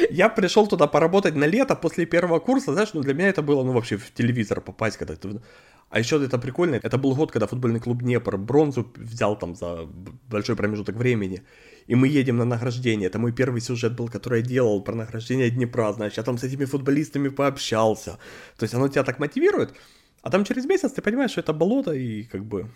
[0.10, 3.64] Я пришел туда поработать на лето после первого курса, знаешь, ну для меня это было,
[3.64, 5.42] ну вообще в телевизор попасть, когда ты...
[5.90, 9.88] А еще это прикольно, это был год, когда футбольный клуб Днепр бронзу взял там за
[10.30, 11.44] большой промежуток времени
[11.88, 13.08] и мы едем на награждение.
[13.08, 16.44] Это мой первый сюжет был, который я делал про награждение Днепра, значит, я там с
[16.44, 18.18] этими футболистами пообщался.
[18.58, 19.74] То есть оно тебя так мотивирует,
[20.22, 22.70] а там через месяц ты понимаешь, что это болото, и как бы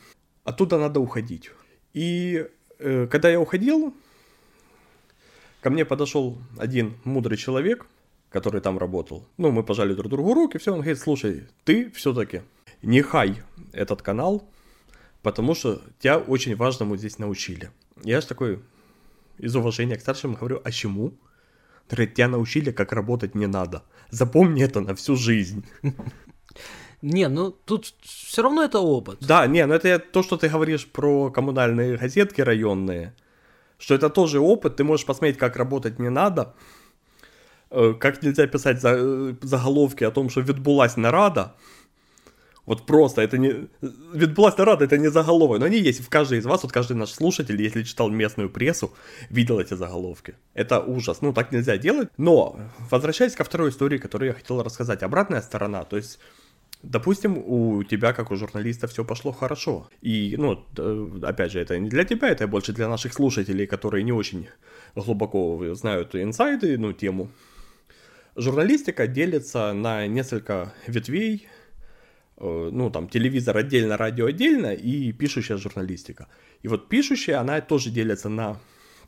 [0.44, 1.52] оттуда надо уходить.
[1.94, 2.48] И
[2.80, 3.94] э, когда я уходил,
[5.62, 7.86] ко мне подошел один мудрый человек,
[8.30, 9.28] который там работал.
[9.38, 12.42] Ну, мы пожали друг другу руки, все, он говорит, слушай, ты все-таки
[12.84, 13.42] не хай
[13.74, 14.48] этот канал,
[15.24, 17.72] потому что тебя очень важному здесь научили.
[18.04, 18.60] Я же такой,
[19.40, 21.14] из уважения к старшим говорю, а чему?
[21.90, 23.84] Говорит, тебя научили, как работать не надо.
[24.12, 25.66] Запомни это на всю жизнь.
[27.02, 29.20] Не, ну тут все равно это опыт.
[29.22, 33.14] Да, не, ну это то, что ты говоришь про коммунальные газетки районные,
[33.78, 36.54] что это тоже опыт, ты можешь посмотреть, как работать не надо,
[37.72, 41.56] э, как нельзя писать э, заголовки о том, что відбулась нарада,
[42.70, 43.68] вот просто, это не...
[44.14, 45.60] Відбулась нарада, это не заголовок.
[45.60, 48.92] Но они есть в каждой из вас, вот каждый наш слушатель, если читал местную прессу,
[49.32, 50.36] видел эти заголовки.
[50.54, 51.22] Это ужас.
[51.22, 52.10] Ну, так нельзя делать.
[52.18, 52.60] Но,
[52.92, 55.04] возвращаясь ко второй истории, которую я хотел рассказать.
[55.04, 56.20] Обратная сторона, то есть...
[56.84, 59.90] Допустим, у тебя, как у журналиста, все пошло хорошо.
[60.02, 60.64] И, ну,
[61.24, 64.48] опять же, это не для тебя, это больше для наших слушателей, которые не очень
[64.96, 67.30] глубоко знают инсайды, ну, тему.
[68.36, 71.59] Журналистика делится на несколько ветвей, Э,
[72.40, 76.28] ну, там, телевизор отдельно, радио отдельно и пишущая журналистика.
[76.62, 78.58] И вот пишущая, она тоже делится на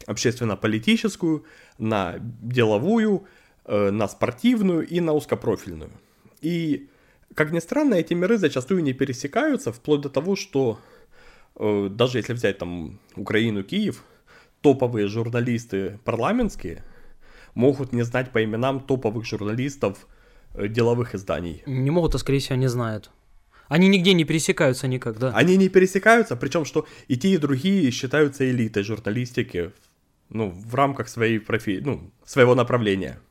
[0.07, 1.45] общественно-политическую,
[1.77, 3.25] на деловую,
[3.65, 5.91] э, на спортивную и на узкопрофильную.
[6.41, 6.89] И,
[7.35, 10.79] как ни странно, эти миры зачастую не пересекаются, вплоть до того, что
[11.55, 14.03] э, даже если взять там Украину, Киев,
[14.61, 16.83] топовые журналисты парламентские
[17.53, 20.07] могут не знать по именам топовых журналистов
[20.53, 21.63] деловых изданий.
[21.65, 23.11] Не могут, а скорее всего не знают.
[23.71, 25.31] Они нигде не пересекаются никогда.
[25.33, 29.71] Они не пересекаются, причем что и те, и другие считаются элитой журналистики,
[30.27, 31.79] ну, в рамках своей профи...
[31.81, 33.21] ну, своего направления.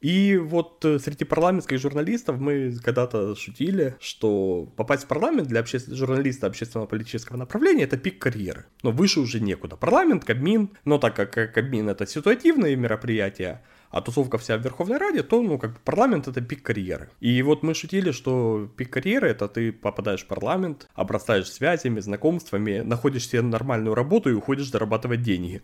[0.00, 5.80] И вот э, среди парламентских журналистов мы когда-то шутили, что попасть в парламент для обще...
[5.80, 8.64] журналиста общественно-политического направления это пик карьеры.
[8.82, 9.76] Но выше уже некуда.
[9.76, 13.62] Парламент, Кабмин, но так как Кабмин это ситуативные мероприятия,
[13.96, 17.08] а тусовка вся в Верховной Раде, то, ну, как бы парламент это пик карьеры.
[17.20, 22.80] И вот мы шутили, что пик карьеры это ты попадаешь в парламент, обрастаешь связями, знакомствами,
[22.80, 25.62] находишь себе нормальную работу и уходишь зарабатывать деньги.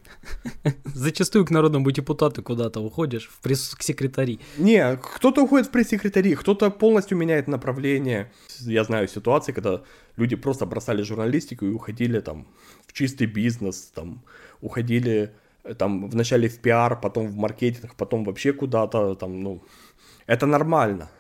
[0.85, 4.41] Зачастую к народному депутату куда-то уходишь, в пресс-секретари.
[4.57, 8.33] Не, кто-то уходит в пресс-секретари, кто-то полностью меняет направление.
[8.61, 9.83] Я знаю ситуации, когда
[10.17, 12.47] люди просто бросали журналистику и уходили там
[12.87, 14.25] в чистый бизнес, там
[14.63, 15.35] уходили
[15.79, 19.63] там вначале в пиар, потом в маркетинг, потом вообще куда-то там, ну,
[20.27, 21.11] это нормально,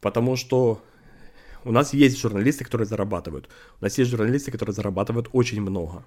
[0.00, 0.82] потому что
[1.64, 3.48] у нас есть журналисты, которые зарабатывают,
[3.80, 6.04] у нас есть журналисты, которые зарабатывают очень много,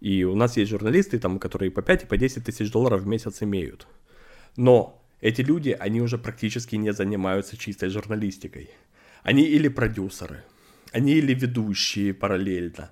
[0.00, 3.06] и у нас есть журналисты, там, которые по 5 и по 10 тысяч долларов в
[3.06, 3.88] месяц имеют,
[4.56, 8.70] но эти люди, они уже практически не занимаются чистой журналистикой,
[9.24, 10.44] они или продюсеры,
[10.92, 12.90] они или ведущие параллельно,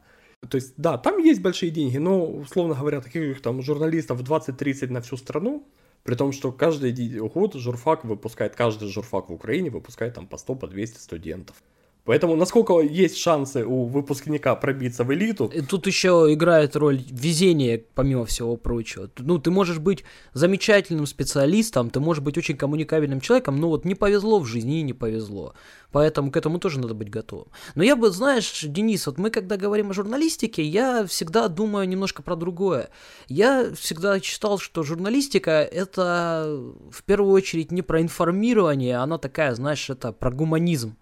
[0.48, 5.00] то есть, да, там есть большие деньги, но, условно говоря, таких там журналистов 20-30 на
[5.00, 5.66] всю страну,
[6.04, 10.54] при том, что каждый год журфак выпускает, каждый журфак в Украине выпускает там по 100,
[10.54, 11.56] по 200 студентов.
[12.06, 15.50] Поэтому насколько есть шансы у выпускника пробиться в элиту?
[15.68, 19.10] Тут еще играет роль везение, помимо всего прочего.
[19.18, 23.96] Ну, ты можешь быть замечательным специалистом, ты можешь быть очень коммуникабельным человеком, но вот не
[23.96, 25.54] повезло в жизни не повезло.
[25.90, 27.48] Поэтому к этому тоже надо быть готовым.
[27.74, 32.22] Но я бы, знаешь, Денис, вот мы когда говорим о журналистике, я всегда думаю немножко
[32.22, 32.90] про другое.
[33.28, 39.90] Я всегда считал, что журналистика это в первую очередь не про информирование, она такая, знаешь,
[39.90, 40.96] это про гуманизм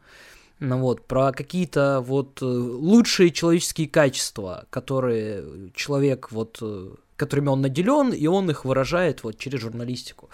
[0.61, 7.61] ну вот, про какие-то вот э, лучшие человеческие качества, которые человек вот, э, которыми он
[7.61, 10.31] наделен, и он их выражает вот через журналистику.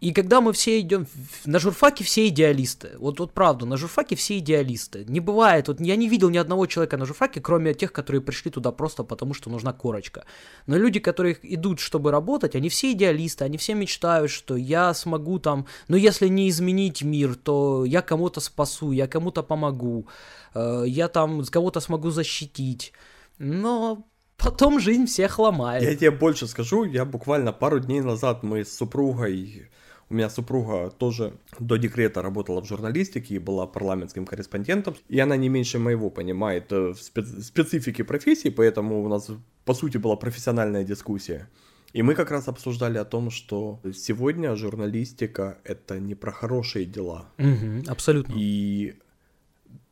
[0.00, 1.06] И когда мы все идем
[1.46, 2.90] на журфаке, все идеалисты.
[2.98, 5.04] Вот, вот правда, на журфаке все идеалисты.
[5.08, 8.50] Не бывает, вот я не видел ни одного человека на журфаке, кроме тех, которые пришли
[8.50, 10.24] туда просто потому, что нужна корочка.
[10.66, 15.38] Но люди, которые идут, чтобы работать, они все идеалисты, они все мечтают, что я смогу
[15.38, 20.06] там, ну если не изменить мир, то я кому-то спасу, я кому-то помогу,
[20.54, 22.92] э, я там кого-то смогу защитить.
[23.38, 24.04] Но
[24.36, 25.82] потом жизнь всех ломает.
[25.82, 29.70] Я тебе больше скажу, я буквально пару дней назад мы с супругой
[30.14, 35.36] у меня супруга тоже до декрета работала в журналистике и была парламентским корреспондентом, и она
[35.36, 36.98] не меньше моего понимает э, в
[37.42, 39.28] специфике профессии, поэтому у нас
[39.64, 41.50] по сути была профессиональная дискуссия.
[41.92, 47.26] И мы как раз обсуждали о том, что сегодня журналистика это не про хорошие дела.
[47.38, 48.32] Угу, абсолютно.
[48.36, 48.94] И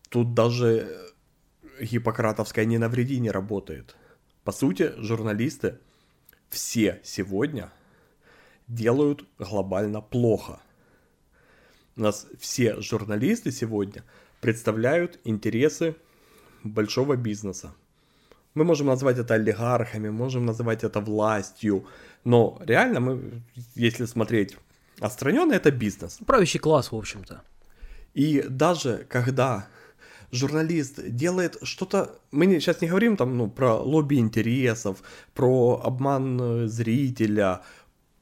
[0.08, 0.88] тут даже
[1.80, 3.96] гиппократовская «не навреди» не работает.
[4.44, 5.78] По сути, журналисты
[6.48, 7.72] все сегодня
[8.68, 10.60] делают глобально плохо.
[11.96, 14.02] У нас все журналисты сегодня
[14.40, 15.94] представляют интересы
[16.64, 17.74] большого бизнеса.
[18.54, 21.86] Мы можем назвать это олигархами, можем называть это властью,
[22.24, 23.42] но реально мы,
[23.74, 24.56] если смотреть
[25.00, 26.18] отстраненно, это бизнес.
[26.26, 27.42] Правящий класс, в общем-то.
[28.14, 29.66] И даже когда
[30.32, 32.18] журналист делает что-то...
[32.30, 35.02] Мы сейчас не говорим там, ну, про лобби интересов,
[35.34, 37.62] про обман э, зрителя,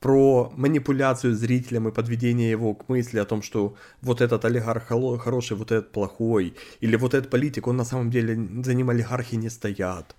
[0.00, 5.56] про манипуляцию зрителем и подведение его к мысли о том, что вот этот олигарх хороший,
[5.56, 8.34] вот этот плохой, или вот этот политик, он на самом деле
[8.64, 10.16] за ним олигархи не стоят.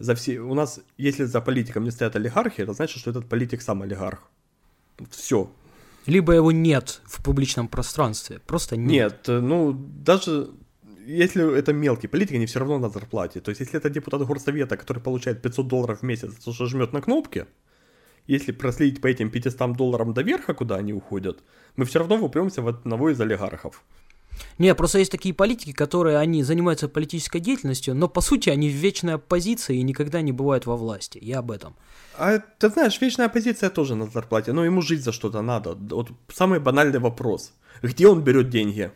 [0.00, 0.40] За все...
[0.40, 4.28] У нас, если за политиком не стоят олигархи, это значит, что этот политик сам олигарх.
[5.10, 5.50] Все.
[6.06, 8.90] Либо его нет в публичном пространстве, просто нет.
[8.90, 9.72] Нет, ну,
[10.04, 10.50] даже
[11.06, 13.40] если это мелкий политик, они все равно на зарплате.
[13.40, 16.92] То есть, если это депутат горсовета, который получает 500 долларов в месяц, то что жмет
[16.92, 17.46] на кнопки,
[18.28, 21.42] если проследить по этим 500 долларам до верха, куда они уходят,
[21.76, 23.82] мы все равно выпремся в одного из олигархов.
[24.58, 28.74] Не, просто есть такие политики, которые, они занимаются политической деятельностью, но по сути они в
[28.74, 31.18] вечной оппозиции и никогда не бывают во власти.
[31.20, 31.74] Я об этом.
[32.16, 35.74] А ты знаешь, вечная оппозиция тоже на зарплате, но ему жить за что-то надо.
[35.74, 37.52] Вот самый банальный вопрос.
[37.82, 38.90] Где он берет деньги?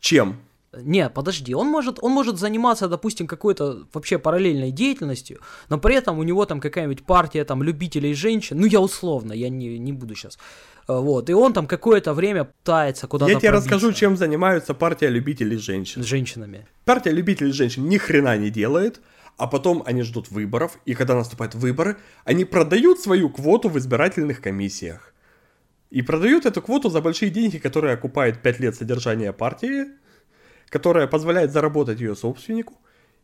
[0.00, 0.40] Чем?
[0.72, 6.18] Не, подожди, он может, он может заниматься, допустим, какой-то вообще параллельной деятельностью, но при этом
[6.18, 10.14] у него там какая-нибудь партия там любителей женщин, ну я условно, я не, не буду
[10.14, 10.38] сейчас,
[10.88, 13.74] э, вот, и он там какое-то время пытается куда-то Я тебе пробиться.
[13.74, 16.02] расскажу, чем занимаются партия любителей женщин.
[16.02, 16.66] С женщинами.
[16.84, 19.00] Партия любителей женщин ни хрена не делает,
[19.38, 24.42] а потом они ждут выборов, и когда наступают выборы, они продают свою квоту в избирательных
[24.42, 25.12] комиссиях.
[25.90, 29.86] И продают эту квоту за большие деньги, которые окупают 5 лет содержания партии,
[30.68, 32.74] которая позволяет заработать ее собственнику.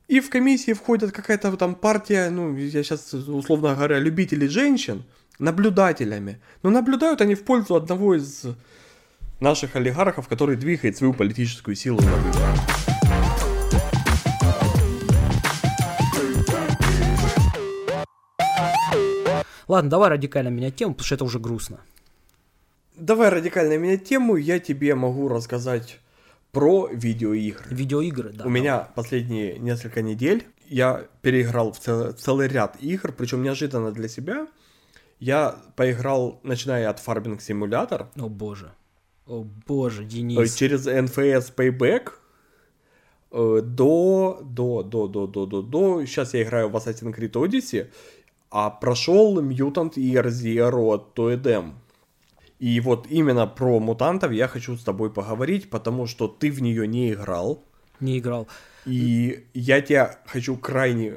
[0.09, 5.05] И в комиссии входит какая-то там партия, ну, я сейчас условно говоря, любителей женщин,
[5.38, 6.40] наблюдателями.
[6.62, 8.45] Но наблюдают они в пользу одного из
[9.40, 12.59] наших олигархов, который двигает свою политическую силу на выборах.
[19.68, 21.80] Ладно, давай радикально менять тему, потому что это уже грустно.
[22.97, 25.99] Давай радикально менять тему, я тебе могу рассказать
[26.53, 27.74] про видеоигры.
[27.74, 28.44] Видеоигры, да.
[28.44, 34.09] У меня последние несколько недель я переиграл в, цел, целый ряд игр, причем неожиданно для
[34.09, 34.46] себя.
[35.20, 38.07] Я поиграл, начиная от Farming Simulator.
[38.16, 38.72] О боже.
[39.26, 40.55] О боже, Денис.
[40.55, 42.12] Через NFS Payback
[43.30, 46.07] э, до, до, до, до, до, до, до.
[46.07, 47.88] Сейчас я играю в Assassin's Creed Odyssey,
[48.50, 51.72] а прошел Mutant Year Zero от Toedem.
[52.63, 56.87] И вот именно про мутантов я хочу с тобой поговорить, потому что ты в нее
[56.87, 57.65] не играл.
[57.99, 58.47] Не играл.
[58.87, 61.15] И я тебя хочу крайне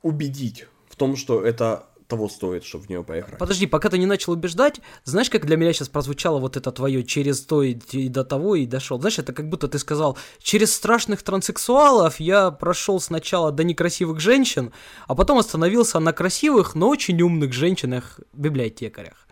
[0.00, 3.38] убедить в том, что это того стоит, чтобы в нее поиграть.
[3.38, 7.04] Подожди, пока ты не начал убеждать, знаешь, как для меня сейчас прозвучало вот это твое
[7.04, 8.98] через то и, и до того и дошел.
[8.98, 14.72] Знаешь, это как будто ты сказал, через страшных транссексуалов я прошел сначала до некрасивых женщин,
[15.06, 19.26] а потом остановился на красивых, но очень умных женщинах-библиотекарях.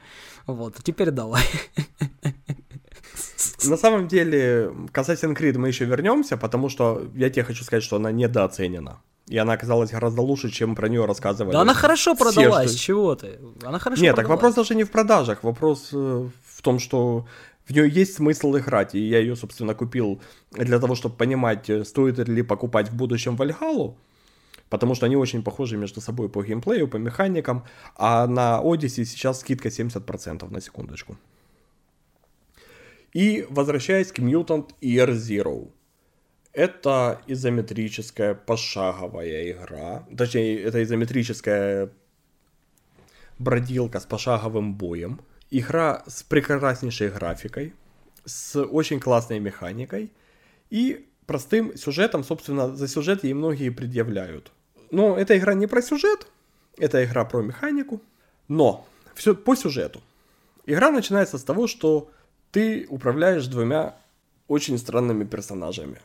[0.46, 1.44] Вот, а теперь давай.
[3.64, 7.82] На самом деле, к Assassin's Creed мы еще вернемся, потому что я тебе хочу сказать,
[7.82, 9.00] что она недооценена.
[9.28, 11.52] И она оказалась гораздо лучше, чем про нее рассказывали.
[11.52, 12.80] Да она хорошо продалась, что...
[12.80, 13.38] чего ты?
[13.62, 14.16] Она хорошо Нет, продалась.
[14.16, 17.26] так вопрос даже не в продажах, вопрос э, в том, что
[17.64, 18.94] в нее есть смысл играть.
[18.94, 20.20] И я ее, собственно, купил
[20.50, 23.96] для того, чтобы понимать, э, стоит ли покупать в будущем Вальгалу
[24.70, 27.64] потому что они очень похожи между собой по геймплею, по механикам,
[27.96, 31.16] а на Odyssey сейчас скидка 70% на секундочку.
[33.12, 35.70] И возвращаясь к Mutant Year Zero.
[36.52, 41.90] Это изометрическая пошаговая игра, точнее, это изометрическая
[43.38, 45.20] бродилка с пошаговым боем.
[45.52, 47.72] Игра с прекраснейшей графикой,
[48.24, 50.12] с очень классной механикой
[50.70, 54.52] и простым сюжетом, собственно, за сюжет ей многие предъявляют.
[54.90, 56.26] Но эта игра не про сюжет,
[56.76, 58.00] это игра про механику.
[58.48, 60.00] Но все по сюжету.
[60.66, 62.10] Игра начинается с того, что
[62.50, 63.96] ты управляешь двумя
[64.48, 66.00] очень странными персонажами.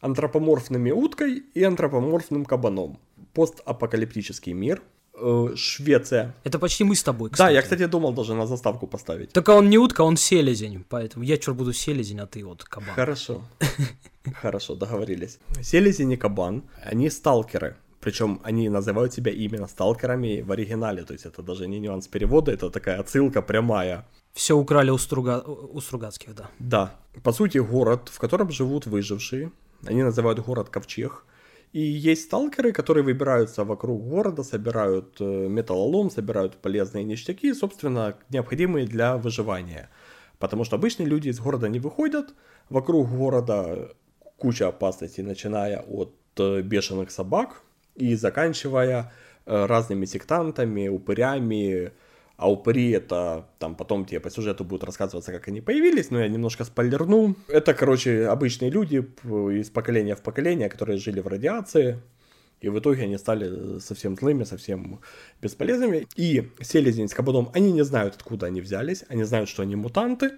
[0.00, 2.98] Антропоморфными уткой и антропоморфным кабаном.
[3.32, 4.82] Постапокалиптический мир.
[5.14, 6.34] Э, Швеция.
[6.44, 7.48] Это почти мы с тобой, кстати.
[7.48, 9.32] Да, я, кстати, думал даже на заставку поставить.
[9.32, 10.84] Только он не утка, он селезень.
[10.88, 12.94] Поэтому я чур буду селезень, а ты вот кабан.
[12.94, 13.42] Хорошо.
[14.34, 15.38] Хорошо, договорились.
[15.62, 17.76] Селезень и кабан, они сталкеры.
[18.08, 22.50] Причем они называют себя именно сталкерами в оригинале, то есть это даже не нюанс перевода,
[22.50, 24.06] это такая отсылка прямая.
[24.32, 25.42] Все украли у, Струга...
[25.42, 26.48] у Стругацких, да.
[26.58, 26.94] Да.
[27.22, 29.50] По сути, город, в котором живут выжившие,
[29.86, 31.26] они называют город Ковчег.
[31.74, 38.86] И есть сталкеры, которые выбираются вокруг города, собирают э, металлолом, собирают полезные ништяки, собственно, необходимые
[38.86, 39.90] для выживания.
[40.38, 42.34] Потому что обычные люди из города не выходят,
[42.70, 43.90] вокруг города
[44.38, 47.62] куча опасностей, начиная от э, бешеных собак,
[47.98, 49.12] и заканчивая
[49.46, 51.92] э, разными сектантами, упырями,
[52.36, 56.28] а упыри это там потом тебе по сюжету будут рассказываться, как они появились, но я
[56.28, 57.34] немножко спойлерну.
[57.48, 59.04] Это, короче, обычные люди
[59.60, 62.00] из поколения в поколение, которые жили в радиации,
[62.60, 65.00] и в итоге они стали совсем злыми, совсем
[65.42, 66.06] бесполезными.
[66.14, 70.32] И селезень с кабаном, они не знают, откуда они взялись, они знают, что они мутанты,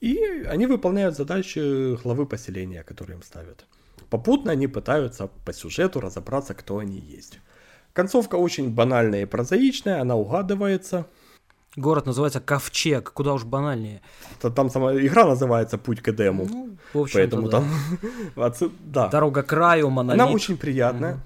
[0.00, 3.66] и они выполняют задачи главы поселения, которые им ставят.
[4.10, 7.38] Попутно они пытаются по сюжету разобраться, кто они есть.
[7.92, 11.06] Концовка очень банальная и прозаичная, она угадывается.
[11.76, 14.02] Город называется Ковчег, куда уж банальнее.
[14.40, 16.46] Там сама игра называется Путь к Эдему.
[16.50, 17.62] Ну, в общем Поэтому да.
[18.34, 18.72] там...
[18.84, 19.08] да.
[19.08, 20.20] Дорога к краю, монолит.
[20.20, 21.14] Она очень приятная.
[21.14, 21.20] Угу.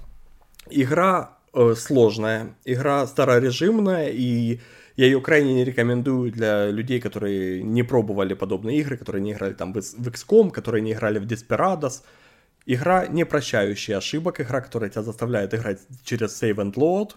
[0.70, 4.61] Игра э, сложная, игра старорежимная, и
[4.97, 9.55] я ее крайне не рекомендую для людей, которые не пробовали подобные игры, которые не играли
[9.55, 12.03] там в XCOM, которые не играли в Desperados.
[12.66, 17.12] Игра, не прощающая ошибок, игра, которая тебя заставляет играть через save and load.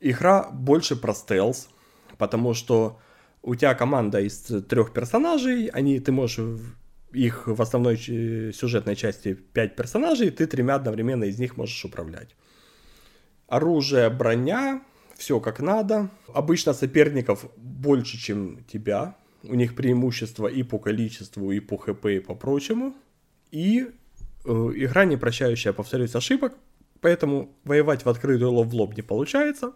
[0.00, 1.68] Игра больше про стелс,
[2.18, 3.00] потому что
[3.42, 6.60] у тебя команда из трех персонажей, они, ты можешь
[7.12, 12.34] их в основной сюжетной части 5 персонажей, ты тремя одновременно из них можешь управлять.
[13.46, 14.82] Оружие, броня,
[15.16, 16.10] все как надо.
[16.34, 19.16] Обычно соперников больше, чем тебя.
[19.44, 22.94] У них преимущество и по количеству, и по хп, и по прочему.
[23.52, 23.92] И э,
[24.46, 26.54] игра не прощающая, повторюсь, ошибок.
[27.00, 29.72] Поэтому воевать в открытую лоб в лоб не получается.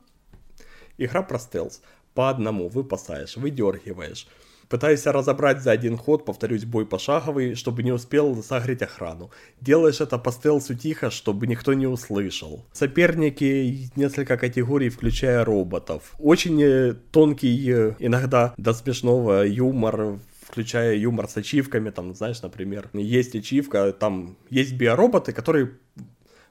[0.99, 1.83] Игра про стелс.
[2.15, 4.27] По одному выпасаешь, выдергиваешь
[4.71, 9.33] Пытаюсь разобрать за один ход, повторюсь, бой пошаговый, чтобы не успел согреть охрану.
[9.61, 12.65] Делаешь это по стелсу тихо, чтобы никто не услышал.
[12.73, 16.15] Соперники несколько категорий, включая роботов.
[16.21, 22.91] Очень э, тонкий, э, иногда до смешного юмор, включая юмор с ачивками, там, знаешь, например,
[22.93, 25.79] есть ачивка, там есть биороботы, которые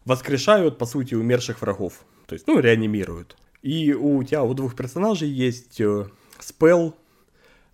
[0.05, 2.05] воскрешают, по сути, умерших врагов.
[2.25, 3.35] То есть, ну, реанимируют.
[3.61, 6.07] И у тебя, у двух персонажей есть э,
[6.39, 6.95] спел,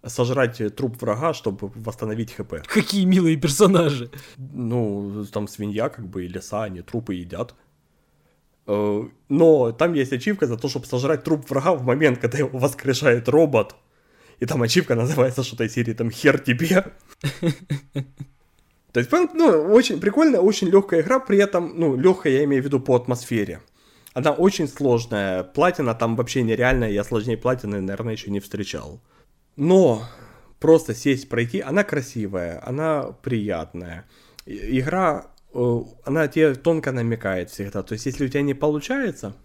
[0.03, 2.55] сожрать труп врага, чтобы восстановить хп.
[2.67, 4.09] Какие милые персонажи.
[4.37, 7.53] Ну, там свинья как бы и леса, они трупы едят.
[8.65, 12.57] Э, но там есть ачивка за то, чтобы сожрать труп врага в момент, когда его
[12.57, 13.75] воскрешает робот.
[14.39, 16.85] И там ачивка называется что-то из серии там «Хер тебе».
[18.91, 22.65] То есть, ну, очень прикольная, очень легкая игра, при этом, ну, легкая я имею в
[22.65, 23.61] виду по атмосфере.
[24.13, 29.01] Она очень сложная, платина там вообще нереальная, я сложнее платины, наверное, еще не встречал.
[29.57, 30.03] Но
[30.61, 34.05] просто сесть, пройти, она красивая, она приятная.
[34.45, 37.83] Игра, э, она тебе тонко намекает всегда.
[37.83, 39.35] То есть, если у тебя не получается,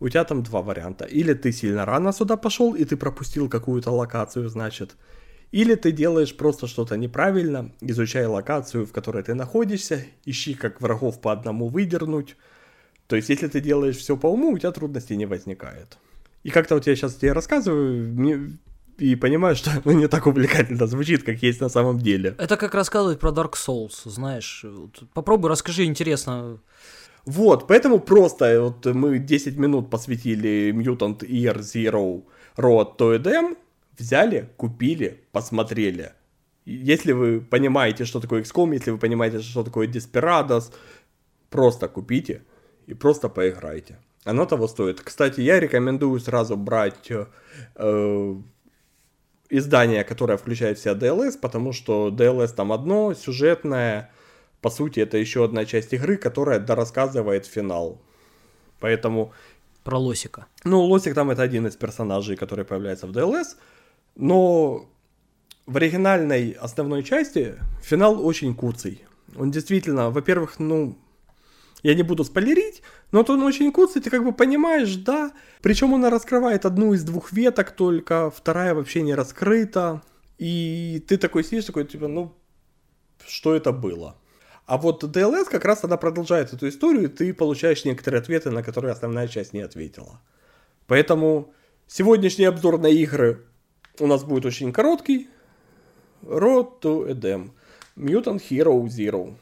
[0.00, 1.04] у тебя там два варианта.
[1.04, 4.96] Или ты сильно рано сюда пошел, и ты пропустил какую-то локацию, значит.
[5.52, 11.20] Или ты делаешь просто что-то неправильно, изучай локацию, в которой ты находишься, ищи, как врагов
[11.20, 12.36] по одному выдернуть.
[13.06, 15.98] То есть, если ты делаешь все по уму, у тебя трудностей не возникает.
[16.44, 18.58] И как-то вот я сейчас тебе рассказываю, мне
[18.98, 22.34] и понимаю, что оно не так увлекательно звучит, как есть на самом деле.
[22.38, 24.64] Это как рассказывать про Dark Souls, знаешь.
[25.14, 26.58] Попробуй, расскажи, интересно.
[27.26, 32.24] Вот, поэтому просто вот мы 10 минут посвятили Mutant Year Zero
[32.56, 33.56] Road to Edem,
[33.98, 36.12] взяли, купили, посмотрели.
[36.64, 40.72] Если вы понимаете, что такое XCOM, если вы понимаете, что такое Desperados,
[41.50, 42.42] просто купите
[42.86, 43.98] и просто поиграйте.
[44.24, 45.00] Оно того стоит.
[45.00, 48.34] Кстати, я рекомендую сразу брать э,
[49.48, 54.10] издание, которое включает в себя DLS, потому что DLS там одно, сюжетное,
[54.60, 58.00] по сути, это еще одна часть игры, которая дорассказывает финал.
[58.80, 59.32] Поэтому...
[59.84, 60.46] Про Лосика.
[60.64, 63.56] Ну, Лосик там это один из персонажей, который появляется в DLS,
[64.16, 64.88] но
[65.66, 69.04] в оригинальной основной части финал очень куцый.
[69.36, 70.98] Он действительно, во-первых, ну,
[71.82, 72.82] я не буду спойлерить,
[73.12, 75.32] но он очень куцый, ты как бы понимаешь, да.
[75.62, 80.02] Причем он раскрывает одну из двух веток только, вторая вообще не раскрыта.
[80.38, 82.34] И ты такой сидишь, такой, типа, ну,
[83.26, 84.16] что это было?
[84.70, 88.62] А вот DLS как раз она продолжает эту историю, и ты получаешь некоторые ответы, на
[88.62, 90.20] которые основная часть не ответила.
[90.86, 91.52] Поэтому
[91.88, 93.44] сегодняшний обзор на игры
[93.98, 95.28] у нас будет очень короткий.
[96.22, 97.50] Road to Edem.
[97.96, 99.34] Mutant Hero Zero.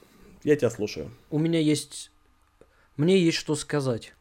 [0.45, 1.11] Я тебя слушаю.
[1.29, 2.11] У меня есть
[2.97, 4.15] мне есть что сказать.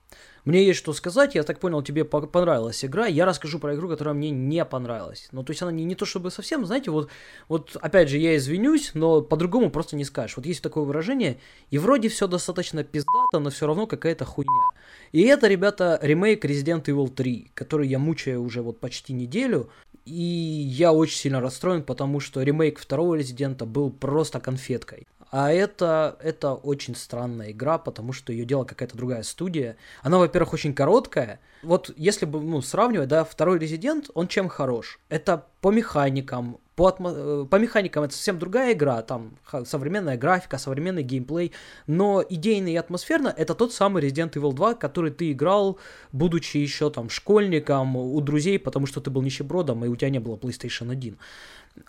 [0.47, 4.13] Мне есть что сказать, я так понял, тебе понравилась игра, я расскажу про игру, которая
[4.15, 5.27] мне не понравилась.
[5.33, 7.09] Ну, то есть она не, не то чтобы совсем, знаете, вот,
[7.49, 10.37] вот опять же, я извинюсь, но по-другому просто не скажешь.
[10.37, 11.37] Вот есть такое выражение,
[11.69, 14.69] и вроде все достаточно пиздато, но все равно какая-то хуйня.
[15.11, 19.69] И это, ребята, ремейк Resident Evil 3, который я мучаю уже вот почти неделю,
[20.05, 25.07] и я очень сильно расстроен, потому что ремейк второго Резидента был просто конфеткой.
[25.29, 29.75] А это, это очень странная игра, потому что ее делала какая-то другая студия.
[30.01, 31.39] Она, во-первых, очень короткая.
[31.63, 34.99] Вот если бы ну, сравнивать, да, второй Резидент, он чем хорош?
[35.09, 37.11] Это по механикам, по, атмо...
[37.13, 41.51] Э, по механикам это совсем другая игра, там современная графика, современный геймплей,
[41.87, 45.77] но идейно и атмосферно это тот самый Resident Evil 2, который ты играл,
[46.13, 50.19] будучи еще там школьником, у друзей, потому что ты был нищебродом и у тебя не
[50.19, 51.17] было PlayStation 1.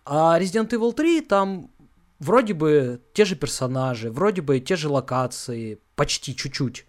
[0.05, 1.70] А Resident Evil 3 там
[2.19, 6.87] вроде бы те же персонажи, вроде бы те же локации, почти чуть-чуть.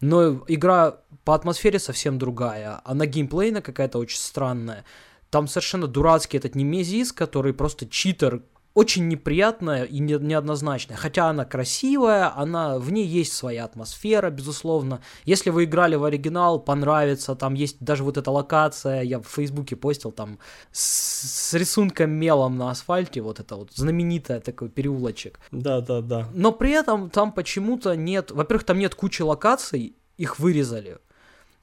[0.00, 2.80] Но игра по атмосфере совсем другая.
[2.84, 4.84] Она геймплейна какая-то очень странная.
[5.30, 8.42] Там совершенно дурацкий этот немезис, который просто читер,
[8.74, 10.96] очень неприятная и не, неоднозначная.
[10.96, 15.00] Хотя она красивая, она, в ней есть своя атмосфера, безусловно.
[15.24, 19.74] Если вы играли в оригинал, понравится, там есть даже вот эта локация, я в Фейсбуке
[19.74, 20.38] постил там
[20.70, 25.40] с, с рисунком мелом на асфальте, вот это вот знаменитая такой переулочек.
[25.50, 26.28] Да, да, да.
[26.32, 30.98] Но при этом там почему-то нет, во-первых, там нет кучи локаций, их вырезали.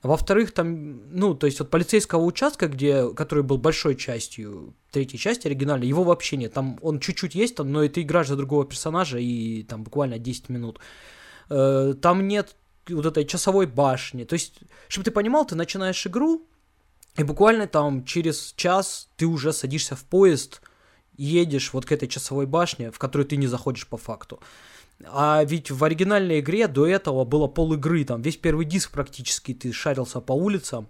[0.06, 5.47] Во-вторых, там, ну, то есть от полицейского участка, где, который был большой частью третьей части
[5.47, 6.53] оригинальной, его вообще нет.
[6.53, 10.20] Там он чуть-чуть есть, там, но и ты играешь за другого персонажа, и там буквально
[10.20, 10.80] 10 минут.
[11.49, 12.56] Э, там нет
[12.88, 14.26] вот этой часовой башни.
[14.26, 16.47] То есть, чтобы ты понимал, ты начинаешь игру,
[17.18, 20.62] и буквально там через час ты уже садишься в поезд,
[21.18, 24.39] едешь вот к этой часовой башне, в которую ты не заходишь по факту.
[25.03, 29.53] А ведь в оригинальной игре до этого было пол игры, там весь первый диск практически
[29.53, 30.87] ты шарился по улицам.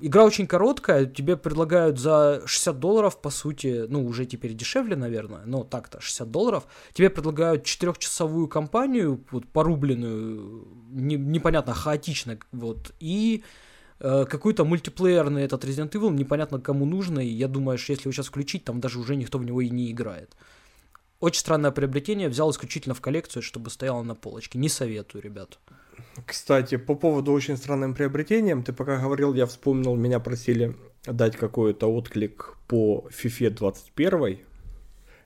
[0.00, 5.42] Игра очень короткая, тебе предлагают за 60 долларов, по сути, ну уже теперь дешевле, наверное,
[5.44, 6.66] но так-то 60 долларов.
[6.94, 13.44] Тебе предлагают четырехчасовую кампанию, вот порубленную, не, непонятно, хаотично, вот, и
[14.00, 18.12] э, какой-то мультиплеерный этот Resident Evil, непонятно кому нужно, и я думаю, что если его
[18.12, 20.34] сейчас включить, там даже уже никто в него и не играет.
[21.22, 24.58] Очень странное приобретение, взял исключительно в коллекцию, чтобы стояло на полочке.
[24.58, 25.60] Не советую, ребят.
[26.26, 31.86] Кстати, по поводу очень странным приобретением, ты пока говорил, я вспомнил, меня просили дать какой-то
[31.86, 34.40] отклик по FIFA 21.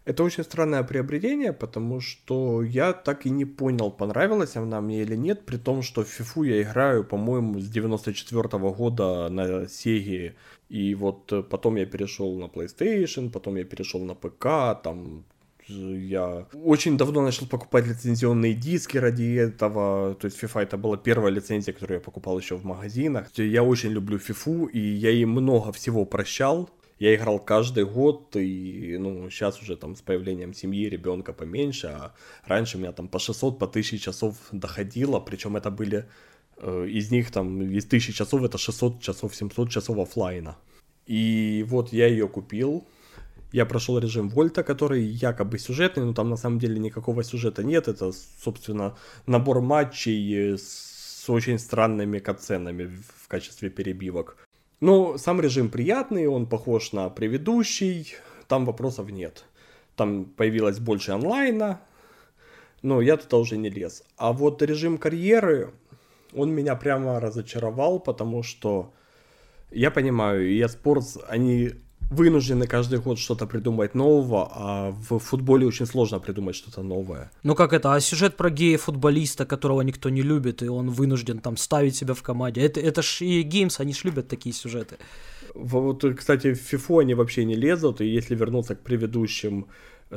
[0.04, 5.16] Это очень странное приобретение, потому что я так и не понял, понравилась она мне или
[5.16, 10.34] нет, при том, что в FIFA я играю, по-моему, с 94 -го года на Sega,
[10.68, 15.24] и вот потом я перешел на PlayStation, потом я перешел на ПК, там
[15.68, 20.14] я очень давно начал покупать лицензионные диски ради этого.
[20.14, 23.28] То есть FIFA это была первая лицензия, которую я покупал еще в магазинах.
[23.36, 26.70] Я очень люблю FIFA, и я ей много всего прощал.
[26.98, 32.14] Я играл каждый год, и ну, сейчас уже там с появлением семьи, ребенка поменьше, а
[32.46, 36.06] раньше у меня там по 600, по 1000 часов доходило, причем это были,
[36.56, 40.56] э, из них там, из 1000 часов это 600 часов, 700 часов офлайна.
[41.06, 42.86] И вот я ее купил,
[43.52, 47.88] я прошел режим Вольта, который якобы сюжетный, но там на самом деле никакого сюжета нет.
[47.88, 54.36] Это, собственно, набор матчей с очень странными катсценами в качестве перебивок.
[54.80, 58.14] Но сам режим приятный, он похож на предыдущий,
[58.46, 59.44] там вопросов нет.
[59.96, 61.80] Там появилось больше онлайна,
[62.82, 64.04] но я туда уже не лез.
[64.16, 65.72] А вот режим карьеры,
[66.34, 68.92] он меня прямо разочаровал, потому что
[69.70, 71.72] я понимаю, eSports, они
[72.10, 77.30] вынуждены каждый год что-то придумывать нового, а в футболе очень сложно придумать что-то новое.
[77.42, 81.56] Ну как это, а сюжет про гея-футболиста, которого никто не любит, и он вынужден там
[81.56, 84.96] ставить себя в команде, это, это ж и Games, они ж любят такие сюжеты.
[85.54, 89.66] Вот, кстати, в FIFA они вообще не лезут, и если вернуться к предыдущим,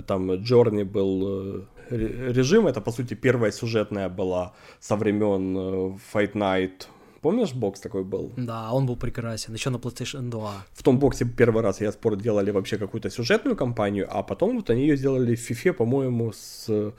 [0.05, 6.33] там, Джорни был э, режим, это, по сути, первая сюжетная была со времен э, Fight
[6.33, 6.87] Night
[7.21, 8.31] Помнишь, бокс такой был?
[8.37, 10.65] Да, он был прекрасен, еще на PlayStation 2.
[10.71, 14.69] В том боксе первый раз я спорт делали вообще какую-то сюжетную кампанию, а потом вот
[14.69, 16.91] они ее сделали в FIFA, по-моему, с э,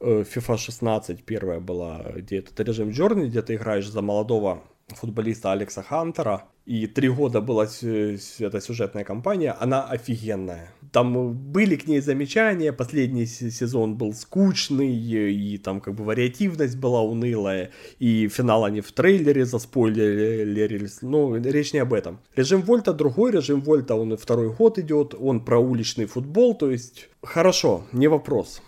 [0.00, 4.62] FIFA 16 первая была, где этот режим Journey, где ты играешь за молодого
[4.94, 10.72] футболиста Алекса Хантера, и три года была эта сюжетная кампания, она офигенная.
[10.92, 17.02] Там были к ней замечания, последний сезон был скучный, и там как бы вариативность была
[17.02, 22.20] унылая, и финал они в трейлере заспойлерились, но речь не об этом.
[22.36, 27.08] Режим Вольта другой, режим Вольта он второй год идет, он про уличный футбол, то есть
[27.22, 28.62] хорошо, не вопрос.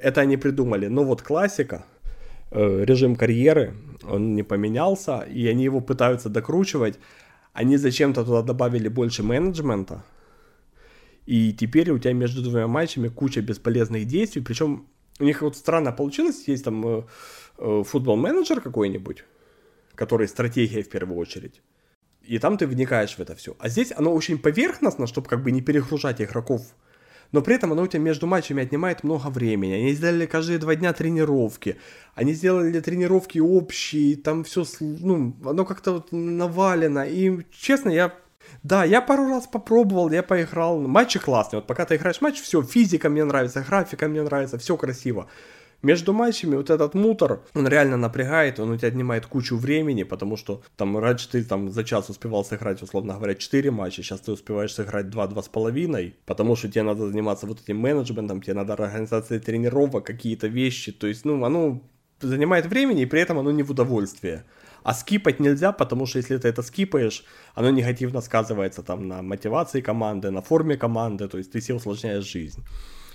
[0.00, 1.84] Это они придумали, но вот классика,
[2.52, 6.98] режим карьеры, он не поменялся, и они его пытаются докручивать,
[7.52, 10.04] они зачем-то туда добавили больше менеджмента,
[11.26, 14.86] и теперь у тебя между двумя матчами куча бесполезных действий, причем
[15.20, 17.02] у них вот странно получилось, есть там э,
[17.58, 19.24] э, футбол-менеджер какой-нибудь,
[19.94, 21.62] который стратегия в первую очередь,
[22.22, 23.56] и там ты вникаешь в это все.
[23.58, 26.62] А здесь оно очень поверхностно, чтобы как бы не перегружать игроков
[27.32, 29.72] но при этом оно у тебя между матчами отнимает много времени.
[29.72, 31.78] Они сделали каждые два дня тренировки,
[32.14, 37.06] они сделали тренировки общие, там все, ну, оно как-то вот навалено.
[37.06, 38.14] И, честно, я
[38.62, 40.80] да, я пару раз попробовал, я поиграл.
[40.80, 41.60] Матчи классные.
[41.60, 45.28] Вот пока ты играешь матч, все, физика мне нравится, графика мне нравится, все красиво.
[45.82, 50.36] Между матчами вот этот мутор, он реально напрягает, он у тебя отнимает кучу времени, потому
[50.36, 54.30] что там раньше ты там за час успевал сыграть, условно говоря, 4 матча, сейчас ты
[54.30, 60.06] успеваешь сыграть 2-2,5, потому что тебе надо заниматься вот этим менеджментом, тебе надо организация тренировок,
[60.06, 61.82] какие-то вещи, то есть, ну, оно
[62.20, 64.44] занимает времени, и при этом оно не в удовольствие.
[64.84, 67.24] А скипать нельзя, потому что если ты это скипаешь,
[67.54, 72.24] оно негативно сказывается там на мотивации команды, на форме команды, то есть ты себе усложняешь
[72.24, 72.62] жизнь.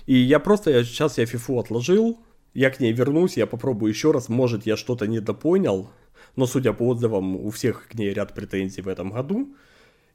[0.06, 2.18] И я просто, я, сейчас я фифу отложил,
[2.58, 5.92] я к ней вернусь, я попробую еще раз, может я что-то недопонял,
[6.34, 9.54] но судя по отзывам, у всех к ней ряд претензий в этом году.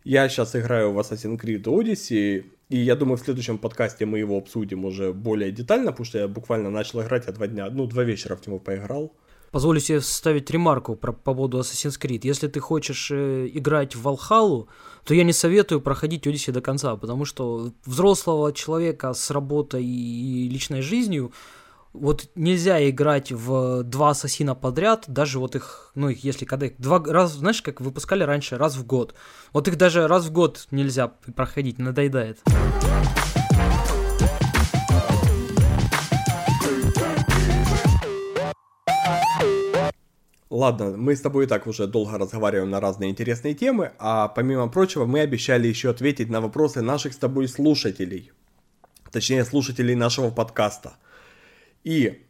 [0.04, 4.38] Я сейчас играю в Assassin's Creed Odyssey, и я думаю, в следующем подкасте мы его
[4.38, 8.04] обсудим уже более детально, потому что я буквально начал играть, я два дня, ну, два
[8.04, 9.14] вечера в него поиграл.
[9.52, 12.22] Позволю себе вставить ремарку про, по поводу Assassin's Creed.
[12.24, 14.66] Если ты хочешь э, играть в Valhalla,
[15.06, 20.50] то я не советую проходить Odyssey до конца, потому что взрослого человека с работой и
[20.50, 21.32] личной жизнью
[21.94, 26.74] вот нельзя играть в два ассасина подряд, даже вот их, ну, их, если когда их
[26.80, 29.14] два раз, знаешь, как выпускали раньше, раз в год.
[29.54, 32.40] Вот их даже раз в год нельзя проходить, надоедает.
[40.50, 44.68] Ладно, мы с тобой и так уже долго разговариваем на разные интересные темы, а помимо
[44.68, 48.32] прочего мы обещали еще ответить на вопросы наших с тобой слушателей.
[49.12, 50.94] Точнее, слушателей нашего подкаста.
[51.84, 52.26] И,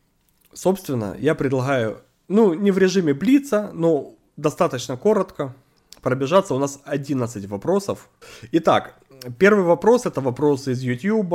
[0.54, 5.56] собственно, я предлагаю, ну, не в режиме Блица, но достаточно коротко
[6.02, 6.54] пробежаться.
[6.56, 8.10] У нас 11 вопросов.
[8.52, 9.00] Итак,
[9.38, 11.34] первый вопрос это вопрос из YouTube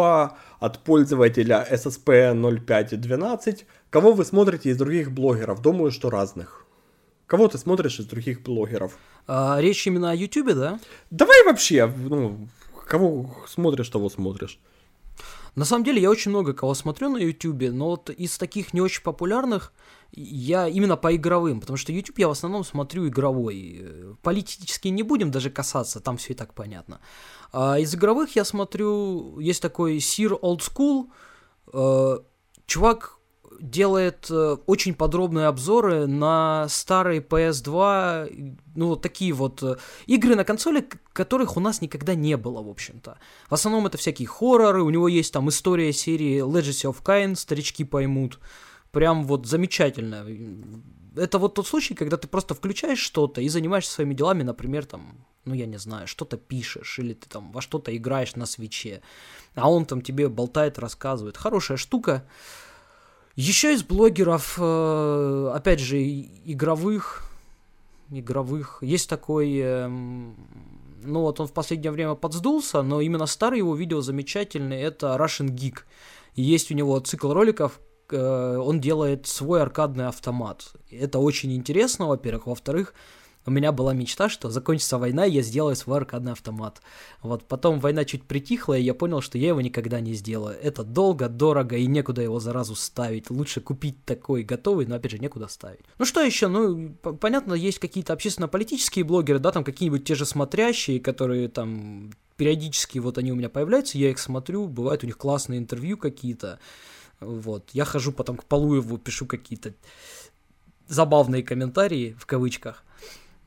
[0.61, 3.65] от пользователя SSP0512.
[3.91, 5.63] Кого вы смотрите из других блогеров?
[5.63, 6.67] Думаю, что разных.
[7.27, 8.99] Кого ты смотришь из других блогеров?
[9.27, 10.81] А, речь именно о YouTube, да?
[11.11, 12.49] Давай вообще, ну,
[12.87, 14.59] кого смотришь, того смотришь.
[15.59, 18.81] На самом деле я очень много кого смотрю на YouTube, но вот из таких не
[18.81, 19.73] очень популярных
[20.13, 23.85] я именно по игровым, потому что YouTube я в основном смотрю игровой.
[24.23, 27.01] Политически не будем даже касаться, там все и так понятно.
[27.53, 32.23] А из игровых я смотрю, есть такой Sir Old School,
[32.67, 33.18] чувак
[33.61, 40.45] делает э, очень подробные обзоры на старые PS2, ну, вот такие вот э, игры на
[40.45, 43.19] консоли, которых у нас никогда не было, в общем-то.
[43.49, 47.85] В основном это всякие хорроры, у него есть там история серии Legacy of Kain, старички
[47.85, 48.39] поймут.
[48.93, 50.25] Прям вот замечательно.
[51.17, 55.27] Это вот тот случай, когда ты просто включаешь что-то и занимаешься своими делами, например, там,
[55.45, 59.03] ну, я не знаю, что-то пишешь, или ты там во что-то играешь на свече,
[59.55, 61.37] а он там тебе болтает, рассказывает.
[61.37, 62.25] Хорошая штука.
[63.39, 67.23] Еще из блогеров, э, опять же, игровых,
[68.11, 70.35] игровых, есть такой, эм,
[71.05, 75.51] ну вот он в последнее время подсдулся, но именно старые его видео замечательные, это Russian
[75.55, 75.83] Geek.
[76.35, 77.79] Есть у него цикл роликов,
[78.11, 80.73] э, он делает свой аркадный автомат.
[80.91, 82.49] Это очень интересно, во-первых.
[82.49, 82.93] Во-вторых,
[83.49, 86.81] у меня была мечта, что закончится война, и я сделаю свой аркадный автомат.
[87.23, 90.57] Вот потом война чуть притихла, и я понял, что я его никогда не сделаю.
[90.63, 93.31] Это долго, дорого, и некуда его заразу ставить.
[93.31, 95.81] Лучше купить такой готовый, но опять же некуда ставить.
[95.99, 96.49] Ну что еще?
[96.49, 96.91] Ну,
[97.21, 103.19] понятно, есть какие-то общественно-политические блогеры, да, там какие-нибудь те же смотрящие, которые там периодически вот
[103.19, 106.61] они у меня появляются, я их смотрю, бывают у них классные интервью какие-то.
[107.21, 107.71] Вот.
[107.73, 109.75] Я хожу потом к Полуеву, пишу какие-то
[110.87, 112.85] забавные комментарии в кавычках.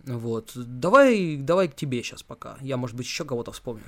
[0.06, 0.52] Вот.
[0.56, 2.58] Давай, давай к тебе сейчас пока.
[2.62, 3.84] Я, может быть, еще кого-то вспомню.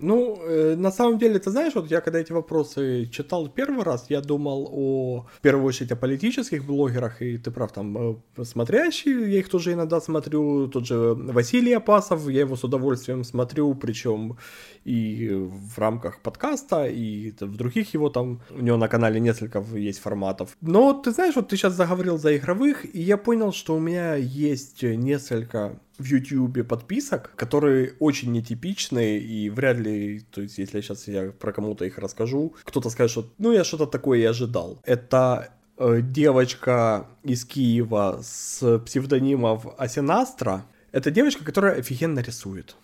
[0.00, 4.06] Ну, э, на самом деле, ты знаешь, вот я когда эти вопросы читал первый раз,
[4.10, 9.32] я думал о, в первую очередь, о политических блогерах, и ты прав, там, э, смотрящие,
[9.32, 14.36] я их тоже иногда смотрю, тот же Василий Апасов, я его с удовольствием смотрю, причем
[14.84, 20.00] и в рамках подкаста, и в других его там, у него на канале несколько есть
[20.00, 20.56] форматов.
[20.60, 24.14] Но ты знаешь, вот ты сейчас заговорил за игровых, и я понял, что у меня
[24.14, 31.08] есть несколько в YouTube подписок, которые очень нетипичные и вряд ли, то есть если сейчас
[31.08, 34.80] я про кому-то их расскажу, кто-то скажет, что ну я что-то такое и ожидал.
[34.84, 40.64] Это э, девочка из Киева с псевдонимом Асинастра.
[40.92, 42.76] Это девочка, которая офигенно рисует.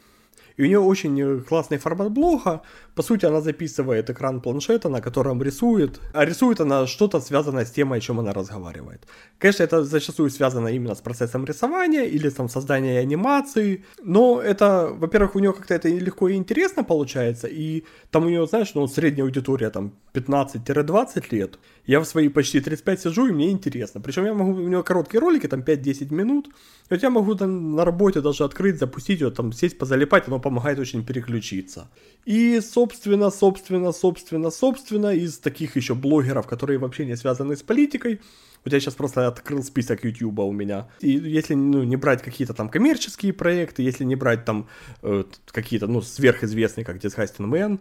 [0.57, 2.63] И у нее очень э, классный формат блога.
[2.95, 6.01] По сути, она записывает экран планшета, на котором рисует.
[6.13, 9.07] А рисует она что-то связанное с темой, о чем она разговаривает.
[9.39, 13.85] Конечно, это зачастую связано именно с процессом рисования или там создания анимации.
[14.03, 17.49] Но это, во-первых, у нее как-то это легко и интересно получается.
[17.49, 21.59] И там у нее, знаешь, ну, средняя аудитория там 15-20 лет.
[21.87, 24.01] Я в свои почти 35 сижу, и мне интересно.
[24.01, 26.49] Причем я могу, у нее короткие ролики, там 5-10 минут.
[26.49, 26.51] И
[26.95, 30.79] вот я могу там на работе даже открыть, запустить ее, там сесть, позалипать, оно помогает
[30.79, 31.91] очень переключиться.
[32.25, 38.21] И, собственно, собственно, собственно, собственно, из таких еще блогеров, которые вообще не связаны с политикой,
[38.65, 40.89] вот я сейчас просто открыл список YouTube у меня.
[41.01, 44.69] И если ну, не брать какие-то там коммерческие проекты, если не брать там
[45.03, 47.79] э, какие-то, ну, сверхизвестные, как Disgusting Man,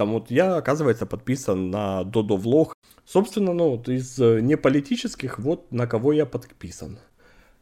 [0.00, 2.74] там вот я, оказывается, подписан на Додо Влог.
[3.04, 6.98] Собственно, ну, вот из э, неполитических, вот на кого я подписан.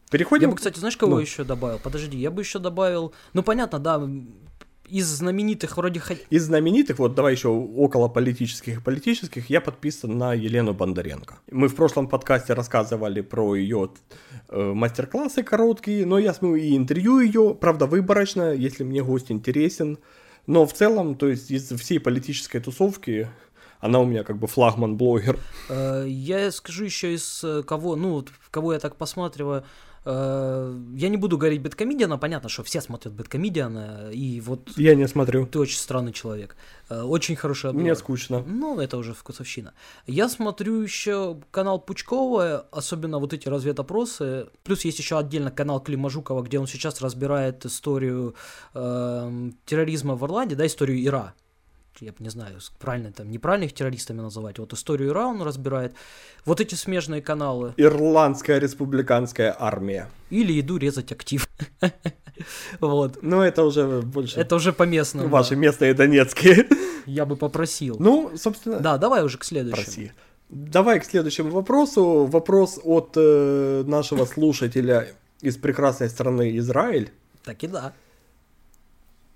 [0.09, 0.43] Переходим...
[0.43, 1.18] Я бы, кстати, знаешь, кого ну.
[1.18, 1.80] еще добавил?
[1.82, 3.12] Подожди, я бы еще добавил...
[3.32, 4.01] Ну, понятно, да,
[4.89, 6.01] из знаменитых вроде...
[6.30, 11.39] Из знаменитых, вот давай еще около политических и политических, я подписан на Елену Бондаренко.
[11.51, 13.91] Мы в прошлом подкасте рассказывали про ее
[14.49, 19.99] э, мастер-классы короткие, но я смотрю и интервью ее, правда, выборочно, если мне гость интересен.
[20.49, 23.28] Но в целом, то есть из всей политической тусовки
[23.80, 25.38] она у меня как бы флагман-блогер.
[25.68, 29.64] Э, я скажу еще из э, кого, ну, кого я так посматриваю,
[30.05, 34.70] я не буду говорить Бэткомедиана, понятно, что все смотрят Бэткомедиана, и вот...
[34.76, 35.46] Я не смотрю.
[35.46, 36.57] Ты очень странный человек.
[36.88, 37.82] Э, очень хороший обзор.
[37.82, 38.42] Мне скучно.
[38.46, 39.74] Ну, это уже вкусовщина.
[40.07, 44.49] Я смотрю еще канал Пучкова, особенно вот эти разведопросы.
[44.64, 48.34] Плюс есть еще отдельно канал Клима Жукова, где он сейчас разбирает историю
[48.74, 51.34] э, терроризма в Ирландии, да, историю Ира
[52.01, 55.92] я не знаю, правильно там, неправильно их террористами называть, вот историю Ира он разбирает,
[56.44, 57.74] вот эти смежные каналы.
[57.76, 60.09] Ирландская республиканская армия.
[60.30, 61.49] Или иду резать актив.
[62.78, 63.18] Вот.
[63.20, 64.38] Ну, это уже больше...
[64.38, 65.28] Это уже по местному.
[65.28, 66.68] Ваши местные донецкие.
[67.07, 67.96] Я бы попросил.
[67.99, 68.78] Ну, собственно...
[68.78, 69.84] Да, давай уже к следующему.
[69.84, 70.12] Проси.
[70.49, 72.26] Давай к следующему вопросу.
[72.26, 75.09] Вопрос от э, нашего слушателя
[75.40, 77.11] из прекрасной страны Израиль.
[77.44, 77.92] Так и да.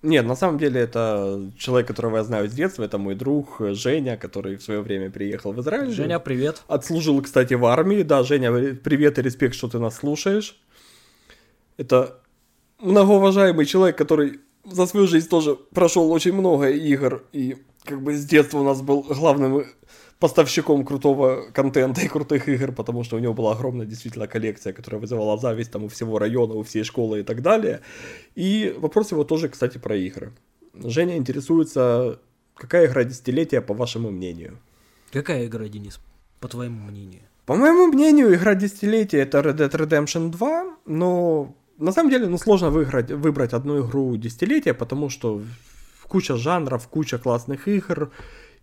[0.03, 4.17] Нет, на самом деле это человек, которого я знаю с детства, это мой друг Женя,
[4.17, 5.93] который в свое время приехал в Израиль.
[5.93, 6.63] Женя, привет.
[6.67, 8.03] Отслужил, кстати, в армии.
[8.03, 10.61] Да, Женя, привет и респект, что ты нас слушаешь.
[11.77, 12.19] Это
[12.81, 18.25] многоуважаемый человек, который за свою жизнь тоже прошел очень много игр и как бы с
[18.25, 19.65] детства у нас был главным
[20.23, 25.01] поставщиком крутого контента и крутых игр, потому что у него была огромная действительно коллекция, которая
[25.01, 27.81] вызывала зависть там у всего района, у всей школы и так далее.
[28.37, 30.33] И вопрос его тоже, кстати, про игры.
[30.75, 32.21] Женя интересуется,
[32.55, 34.59] какая игра десятилетия, по вашему мнению?
[35.13, 35.99] Какая игра, Денис,
[36.39, 37.23] по твоему мнению?
[37.45, 42.39] По моему мнению, игра десятилетия это Red Dead Redemption 2, но на самом деле ну,
[42.39, 45.43] сложно выиграть, выбрать одну игру десятилетия, потому что
[46.07, 48.13] куча жанров, куча классных игр,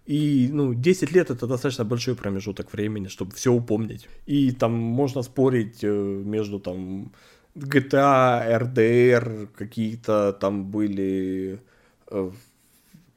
[0.10, 4.07] и, ну, 10 лет это достаточно большой промежуток времени, чтобы все упомнить.
[4.26, 7.12] И там можно спорить э, между там
[7.55, 11.60] GTA, RDR, какие-то там были
[12.12, 12.32] э,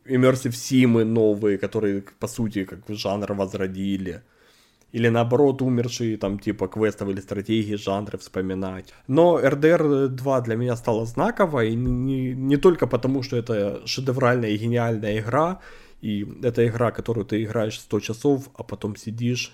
[0.05, 4.20] Immersive Sim новые, которые, по сути, как жанр возродили.
[4.93, 8.93] Или наоборот, умершие там типа квестов или стратегии, жанры вспоминать.
[9.09, 14.59] Но RDR 2 для меня стала знаковой, не, не только потому, что это шедевральная и
[14.59, 15.61] гениальная игра,
[16.03, 19.53] и это игра, которую ты играешь 100 часов, а потом сидишь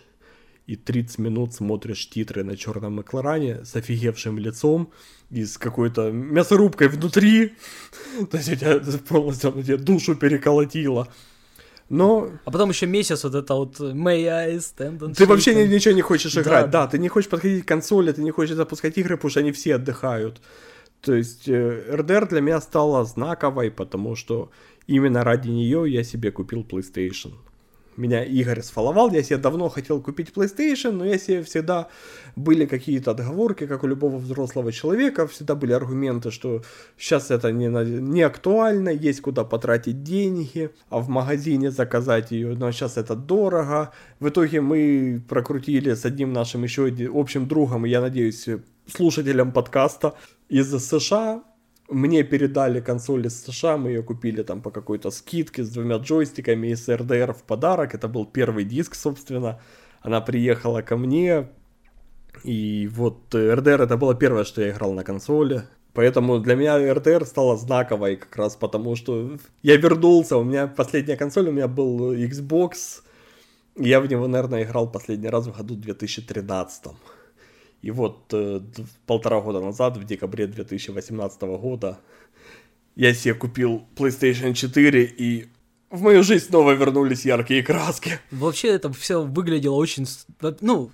[0.66, 4.90] и 30 минут смотришь титры на черном экране с офигевшим лицом
[5.30, 7.55] и с какой-то мясорубкой внутри.
[8.30, 11.09] То есть у тебя полностью у тебя душу переколотило.
[11.90, 12.30] Но...
[12.44, 15.94] А потом еще месяц вот это вот May I stand on Ты вообще ни, ничего
[15.94, 16.84] не хочешь играть, да.
[16.84, 19.53] да, ты не хочешь подходить к консоли, ты не хочешь запускать игры, потому что они
[19.53, 20.40] все отдыхают.
[21.01, 24.51] То есть RDR э, для меня стала знаковой, потому что
[24.89, 27.34] Именно ради нее я себе купил PlayStation.
[27.99, 31.89] Меня Игорь сфоловал, я себе давно хотел купить PlayStation, но я себе всегда
[32.36, 36.62] были какие-то отговорки, как у любого взрослого человека, всегда были аргументы, что
[36.97, 42.70] сейчас это не, не актуально, есть куда потратить деньги, а в магазине заказать ее, но
[42.70, 43.91] сейчас это дорого.
[44.20, 48.47] В итоге мы прокрутили с одним нашим еще общим другом, я надеюсь,
[48.86, 50.14] слушателям подкаста
[50.49, 51.43] из США
[51.89, 56.68] мне передали консоль из США, мы ее купили там по какой-то скидке с двумя джойстиками
[56.68, 57.95] и с RDR в подарок.
[57.95, 59.61] Это был первый диск, собственно.
[60.01, 61.49] Она приехала ко мне,
[62.45, 65.62] и вот RDR это было первое, что я играл на консоли.
[65.95, 70.36] Поэтому для меня RDR стала знаковой как раз потому, что я вернулся.
[70.36, 73.03] У меня последняя консоль, у меня был Xbox.
[73.76, 76.84] Я в него, наверное, играл последний раз в году 2013.
[77.83, 78.61] И вот э,
[79.07, 81.99] полтора года назад, в декабре 2018 года,
[82.97, 85.49] я себе купил PlayStation 4 и
[85.91, 88.18] в мою жизнь снова вернулись яркие краски.
[88.31, 90.07] Вообще это все выглядело очень,
[90.61, 90.91] ну,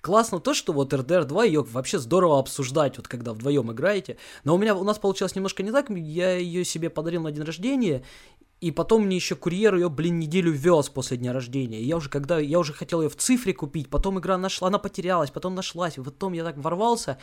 [0.00, 4.16] классно то, что вот RDR 2 ее вообще здорово обсуждать, вот когда вдвоем играете.
[4.44, 5.90] Но у меня у нас получилось немножко не так.
[5.90, 8.02] Я ее себе подарил на день рождения,
[8.60, 11.80] и потом мне еще курьер ее, блин, неделю вез после дня рождения.
[11.80, 14.78] И я уже когда я уже хотел ее в цифре купить, потом игра нашла, она
[14.78, 17.18] потерялась, потом нашлась, и потом я так ворвался.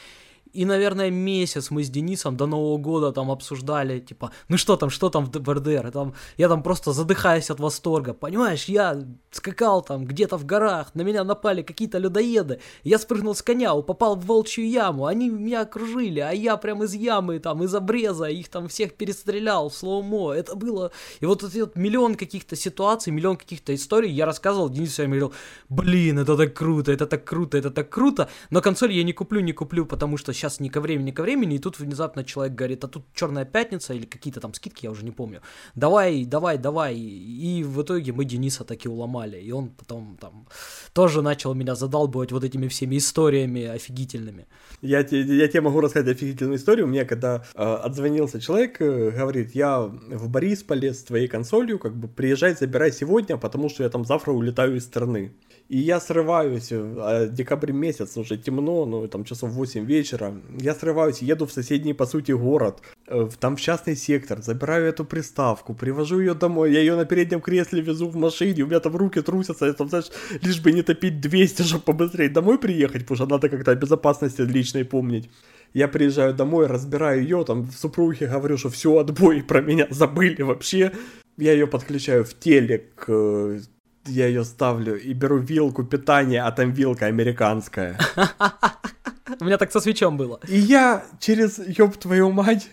[0.54, 4.90] И, наверное, месяц мы с Денисом до Нового года там обсуждали, типа, ну что там,
[4.90, 5.92] что там в БРДР?
[5.92, 8.14] Там, я там просто задыхаюсь от восторга.
[8.14, 12.60] Понимаешь, я скакал там где-то в горах, на меня напали какие-то людоеды.
[12.84, 16.94] Я спрыгнул с коня, попал в волчью яму, они меня окружили, а я прям из
[16.94, 20.34] ямы, там, из обреза, их там всех перестрелял в слоумо.
[20.34, 20.92] Это было...
[21.20, 25.34] И вот этот миллион каких-то ситуаций, миллион каких-то историй я рассказывал Денису, я говорил,
[25.70, 28.30] блин, это так круто, это так круто, это так круто.
[28.50, 31.24] Но консоль я не куплю, не куплю, потому что сейчас не ко времени, не ко
[31.24, 34.92] времени, и тут внезапно человек говорит, а тут Черная пятница или какие-то там скидки, я
[34.92, 35.42] уже не помню.
[35.76, 36.96] Давай, давай, давай.
[36.96, 39.38] И в итоге мы Дениса таки уломали.
[39.38, 40.48] И он потом там
[40.94, 44.46] тоже начал меня задалбывать вот этими всеми историями офигительными.
[44.82, 46.88] Я, я тебе могу рассказать офигительную историю.
[46.88, 52.08] Мне когда э, отзвонился человек, э, говорит, я в Борисполе с твоей консолью, как бы
[52.08, 55.32] приезжай, забирай сегодня, потому что я там завтра улетаю из страны.
[55.70, 60.34] И я срываюсь, а декабрь месяц, уже темно, ну там часов 8 вечера.
[60.60, 65.04] Я срываюсь, еду в соседний, по сути, город, э, там в частный сектор, забираю эту
[65.04, 68.96] приставку, привожу ее домой, я ее на переднем кресле везу в машине, у меня там
[68.96, 70.10] руки трусятся, я там, знаешь,
[70.42, 74.42] лишь бы не топить 200, чтобы побыстрее домой приехать, потому что надо как-то о безопасности
[74.42, 75.30] личной помнить.
[75.74, 80.94] Я приезжаю домой, разбираю ее, там супруге говорю, что все, отбой, про меня забыли вообще.
[81.38, 83.60] Я ее подключаю в телек, э,
[84.08, 87.98] я ее ставлю и беру вилку питания, а там вилка американская.
[89.40, 90.40] У меня так со свечом было.
[90.48, 92.70] И я через, ёб твою мать,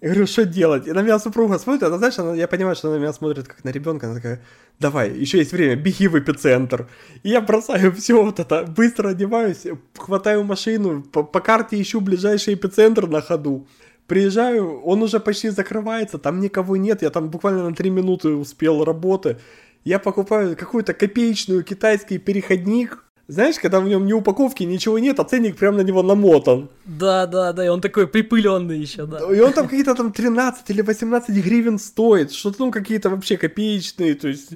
[0.00, 0.86] говорю, что делать?
[0.86, 3.48] И на меня супруга смотрит, она, знаешь, она, я понимаю, что она на меня смотрит
[3.48, 4.40] как на ребенка, она такая,
[4.78, 6.88] давай, еще есть время, беги в эпицентр.
[7.22, 9.66] И я бросаю все вот это, быстро одеваюсь,
[9.96, 13.66] хватаю машину, по, по карте ищу ближайший эпицентр на ходу.
[14.06, 18.84] Приезжаю, он уже почти закрывается, там никого нет, я там буквально на 3 минуты успел
[18.84, 19.36] работы
[19.84, 25.24] я покупаю какую-то копеечную китайский переходник, знаешь, когда в нем ни упаковки, ничего нет, а
[25.24, 26.68] ценник прям на него намотан.
[26.84, 29.18] Да, да, да, и он такой припыленный еще, да.
[29.32, 34.14] И он там какие-то там 13 или 18 гривен стоит, что-то ну какие-то вообще копеечные,
[34.14, 34.50] то есть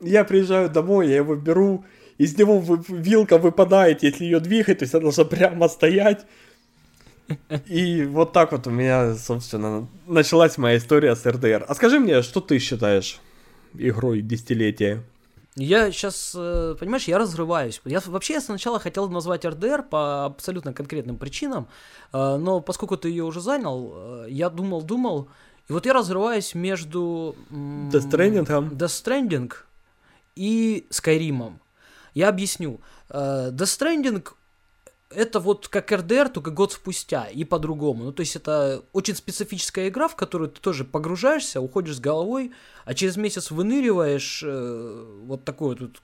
[0.00, 1.84] я приезжаю домой, я его беру,
[2.16, 6.24] из него вилка выпадает, если ее двигать, то есть она должна прямо стоять.
[7.66, 11.64] И вот так вот у меня, собственно, началась моя история с РДР.
[11.66, 13.18] А скажи мне, что ты считаешь?
[13.74, 15.02] Игрой десятилетия.
[15.56, 17.80] Я сейчас, э, понимаешь, я разрываюсь.
[17.84, 21.68] Я вообще сначала хотел назвать RDR по абсолютно конкретным причинам,
[22.12, 25.28] э, но поскольку ты ее уже занял, э, я думал, думал,
[25.68, 28.46] и вот я разрываюсь между Death Stranding,
[28.76, 29.52] Death Stranding
[30.34, 31.54] и Skyrim.
[32.14, 32.80] Я объясню.
[33.08, 34.26] Death Stranding
[35.10, 38.04] это вот как РДР, только год спустя и по-другому.
[38.04, 42.52] Ну, то есть это очень специфическая игра, в которую ты тоже погружаешься, уходишь с головой,
[42.84, 46.00] а через месяц выныриваешь, э, вот такой вот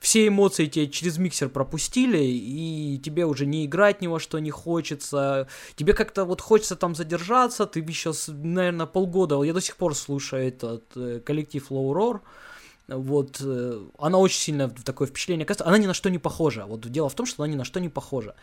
[0.00, 4.50] все эмоции тебе через миксер пропустили, и тебе уже не играть ни во что не
[4.50, 5.48] хочется.
[5.76, 10.48] Тебе как-то вот хочется там задержаться, ты еще, наверное, полгода, я до сих пор слушаю
[10.48, 12.20] этот э, коллектив Low Roar,
[12.96, 15.68] вот, э, она очень сильно такое впечатление оказывает.
[15.68, 16.66] Она ни на что не похожа.
[16.66, 18.34] Вот дело в том, что она ни на что не похожа.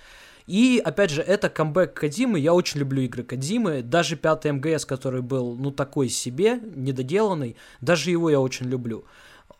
[0.47, 2.39] И, опять же, это камбэк Кадимы.
[2.39, 3.83] Я очень люблю игры Кадимы.
[3.83, 9.05] Даже пятый МГС, который был, ну, такой себе, недоделанный, даже его я очень люблю.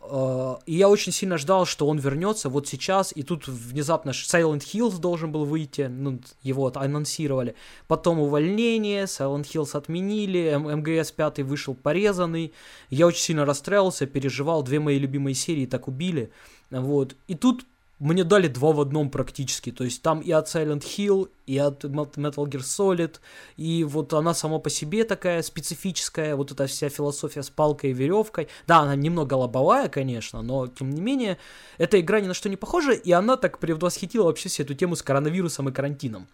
[0.10, 4.62] Э, и я очень сильно ждал, что он вернется вот сейчас, и тут внезапно Silent
[4.62, 7.56] Hills должен был выйти, ну, его анонсировали.
[7.88, 12.54] Потом увольнение, Silent Hills отменили, МГС 5 вышел порезанный.
[12.90, 16.32] Я очень сильно расстраивался, переживал, две мои любимые серии так убили.
[16.72, 17.16] Вот.
[17.28, 17.66] И тут
[18.00, 19.72] мне дали два в одном практически.
[19.72, 23.20] То есть там и от Silent Hill, и от Metal Gear Solid,
[23.58, 27.94] и вот она сама по себе такая специфическая, вот эта вся философия с палкой и
[27.94, 28.48] веревкой.
[28.68, 31.38] Да, она немного лобовая, конечно, но тем не менее,
[31.78, 34.96] эта игра ни на что не похожа, и она так предвосхитила вообще всю эту тему
[34.96, 36.28] с коронавирусом и карантином.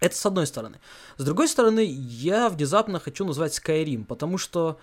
[0.00, 0.80] Это с одной стороны.
[1.16, 4.78] С другой стороны, я внезапно хочу назвать Skyrim, потому что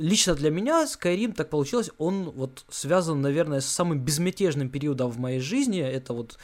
[0.00, 5.18] лично для меня Skyrim так получилось, он вот связан, наверное, с самым безмятежным периодом в
[5.18, 5.80] моей жизни.
[5.80, 6.38] Это вот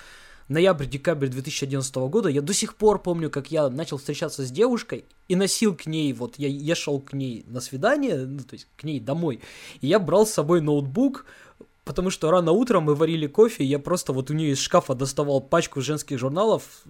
[0.49, 2.29] ноябрь-декабрь 2011 года.
[2.29, 6.13] Я до сих пор помню, как я начал встречаться с девушкой и носил к ней,
[6.13, 9.41] вот я, я шел к ней на свидание, ну, то есть к ней домой,
[9.81, 11.27] и я брал с собой ноутбук,
[11.85, 14.95] потому что рано утром мы варили кофе, и я просто вот у нее из шкафа
[14.95, 16.85] доставал пачку женских журналов,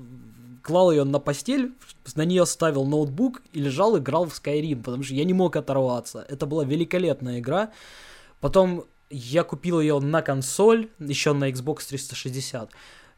[0.66, 1.72] клал ее на постель,
[2.16, 6.26] на нее ставил ноутбук и лежал, играл в Skyrim, потому что я не мог оторваться.
[6.28, 7.70] Это была великолепная игра.
[8.40, 12.70] Потом я купил ее на консоль, еще на Xbox 360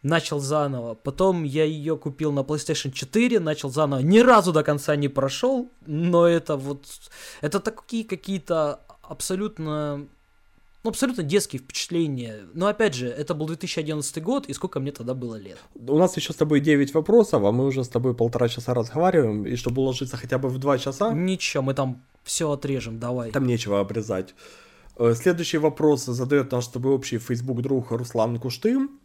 [0.03, 0.95] начал заново.
[0.95, 4.01] Потом я ее купил на PlayStation 4, начал заново.
[4.01, 6.85] Ни разу до конца не прошел, но это вот...
[7.41, 10.07] Это такие какие-то абсолютно...
[10.89, 12.47] Ну, абсолютно детские впечатления.
[12.55, 15.59] Но опять же, это был 2011 год, и сколько мне тогда было лет?
[15.75, 19.45] У нас еще с тобой 9 вопросов, а мы уже с тобой полтора часа разговариваем,
[19.45, 21.13] и чтобы уложиться хотя бы в 2 часа...
[21.13, 23.33] Ничего, мы там все отрежем, давай.
[23.33, 24.35] Там нечего обрезать.
[24.97, 28.99] Э, следующий вопрос задает наш с тобой общий Facebook друг Руслан Куштым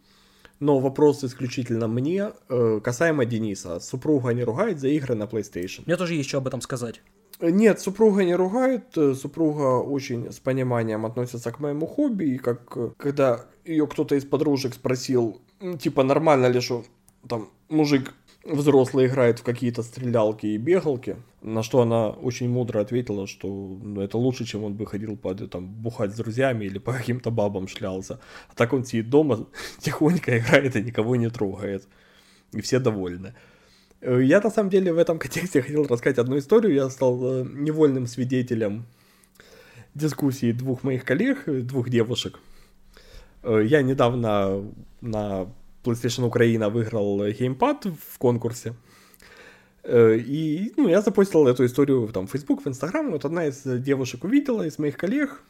[0.60, 3.80] но вопрос исключительно мне, э, касаемо Дениса.
[3.80, 5.82] Супруга не ругает за игры на PlayStation?
[5.84, 7.02] Мне тоже есть что об этом сказать.
[7.50, 12.76] Нет, супруга не ругает, э, супруга очень с пониманием относится к моему хобби, и как
[12.76, 15.40] э, когда ее кто-то из подружек спросил,
[15.78, 16.84] типа, нормально ли, что
[17.28, 18.14] там мужик
[18.44, 24.00] взрослый играет в какие-то стрелялки и бегалки, на что она очень мудро ответила, что ну,
[24.00, 27.68] это лучше, чем он бы ходил под, там, бухать с друзьями или по каким-то бабам
[27.68, 28.20] шлялся.
[28.48, 29.46] А так он сидит дома,
[29.78, 31.88] тихонько играет и никого не трогает.
[32.52, 33.34] И все довольны.
[34.04, 36.74] Э, я на самом деле в этом контексте хотел рассказать одну историю.
[36.74, 38.84] Я стал э, невольным свидетелем
[39.94, 42.38] дискуссии двух моих коллег, двух девушек.
[43.42, 44.62] Э, я недавно
[45.00, 45.46] на
[45.84, 48.74] PlayStation Украина выиграл геймпад в конкурсе.
[49.82, 53.10] Э, и ну, я запустил эту историю там, в Facebook, в Instagram.
[53.10, 55.42] Вот одна из девушек увидела, из моих коллег.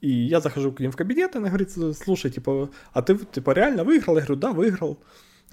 [0.00, 3.52] И я захожу к ним в кабинет, и она говорит, слушай, типа, а ты типа
[3.52, 4.16] реально выиграл?
[4.16, 4.98] Я говорю, да, выиграл.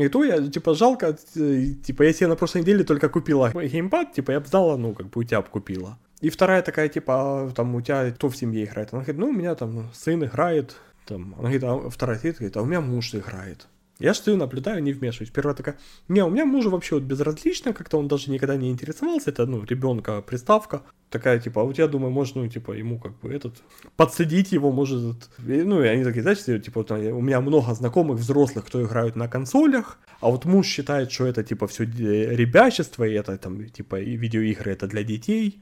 [0.01, 4.13] И то я, типа, жалко, э, типа, я себе на прошлой неделе только купила геймпад,
[4.13, 5.97] типа, я бы знала, ну, как бы у тебя бы купила.
[6.21, 8.93] И вторая такая, типа, «А, там, у тебя кто в семье играет?
[8.93, 10.75] Она говорит, ну, у меня там сын играет,
[11.05, 13.67] там, она говорит, а вторая говорит, а у меня муж играет.
[14.01, 15.29] Я стою, наблюдаю, не вмешиваюсь.
[15.29, 15.77] Первая такая,
[16.07, 19.63] не, у меня мужу вообще вот безразлично, как-то он даже никогда не интересовался, это, ну,
[19.63, 20.81] ребенка приставка.
[21.09, 23.61] Такая, типа, а у тебя, думаю, можно, ну, типа, ему как бы этот,
[23.97, 28.65] подсадить его, может, ну, и они такие, знаете, типа, вот, у меня много знакомых взрослых,
[28.65, 33.37] кто играют на консолях, а вот муж считает, что это, типа, все ребячество, и это,
[33.37, 35.61] там, типа, и видеоигры это для детей.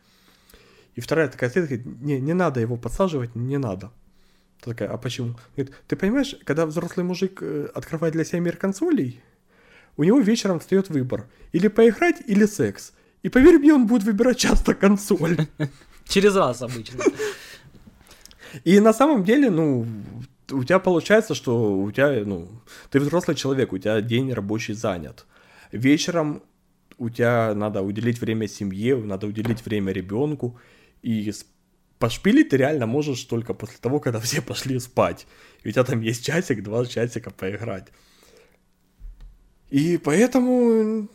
[0.95, 1.51] И вторая такая,
[1.85, 3.91] не, не надо его подсаживать, не надо.
[4.61, 5.35] Такая, а почему?
[5.55, 9.21] Говорит, ты понимаешь, когда взрослый мужик э, открывает для себя мир консолей,
[9.95, 11.27] у него вечером встает выбор.
[11.53, 12.93] Или поиграть, или секс.
[13.23, 15.37] И поверь мне, он будет выбирать часто консоль.
[16.07, 17.03] Через раз обычно.
[18.63, 19.85] И на самом деле, ну,
[20.51, 22.49] у тебя получается, что у тебя, ну,
[22.89, 25.25] ты взрослый человек, у тебя день рабочий занят.
[25.71, 26.41] Вечером
[26.97, 30.57] у тебя надо уделить время семье, надо уделить время ребенку.
[31.01, 31.31] И
[31.99, 35.27] пошпилить ты реально можешь только после того, когда все пошли спать.
[35.63, 37.87] И у тебя там есть часик, два часика поиграть.
[39.69, 41.07] И поэтому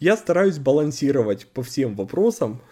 [0.00, 2.62] я стараюсь балансировать по всем вопросам.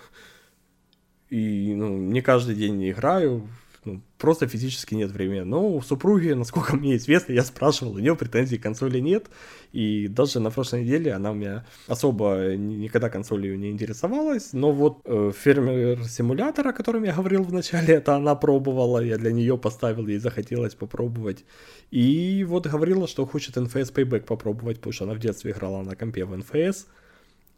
[1.28, 3.48] И ну, не каждый день играю
[3.84, 5.40] ну, просто физически нет времени.
[5.40, 9.26] Но у супруги, насколько мне известно, я спрашивал, у нее претензий к консоли нет,
[9.72, 15.00] и даже на прошлой неделе она у меня особо никогда консолью не интересовалась, но вот
[15.04, 19.58] э, фермер симулятора, о котором я говорил в начале, это она пробовала, я для нее
[19.58, 21.44] поставил, ей захотелось попробовать.
[21.90, 25.96] И вот говорила, что хочет NFS Payback попробовать, потому что она в детстве играла на
[25.96, 26.86] компе в NFS.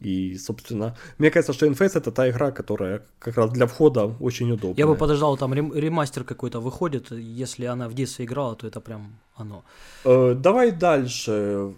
[0.01, 4.53] И, собственно, мне кажется, что NFS это та игра, которая как раз для входа очень
[4.53, 4.77] удобная.
[4.77, 7.11] Я бы подождал, там ремастер какой-то выходит.
[7.11, 9.65] Если она в детстве играла, то это прям оно.
[10.05, 11.73] Э, давай дальше.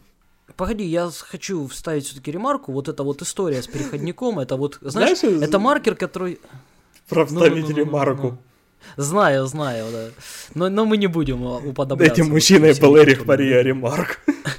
[0.57, 2.73] Погоди, я хочу вставить все-таки ремарку.
[2.73, 6.41] Вот эта вот история с переходником, это вот, знаешь, это маркер, который...
[7.09, 8.23] Про вставить ну, ну, ну, ремарку.
[8.23, 8.39] Ну, ну.
[8.97, 10.09] Знаю, знаю, да.
[10.55, 12.23] Но, но мы не будем уподобляться.
[12.23, 14.21] Этим мужчиной был Эрих Мария Ремарк.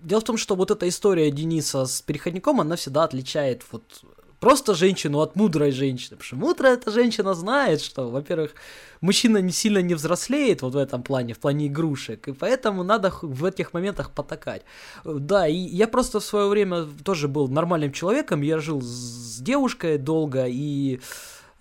[0.00, 4.04] Дело в том, что вот эта история Дениса с переходником, она всегда отличает вот
[4.40, 6.16] просто женщину от мудрой женщины.
[6.16, 8.54] Потому что мудрая эта женщина знает, что, во-первых,
[9.00, 13.12] мужчина не сильно не взрослеет вот в этом плане, в плане игрушек, и поэтому надо
[13.22, 14.62] в этих моментах потакать.
[15.04, 19.98] Да, и я просто в свое время тоже был нормальным человеком, я жил с девушкой
[19.98, 21.00] долго, и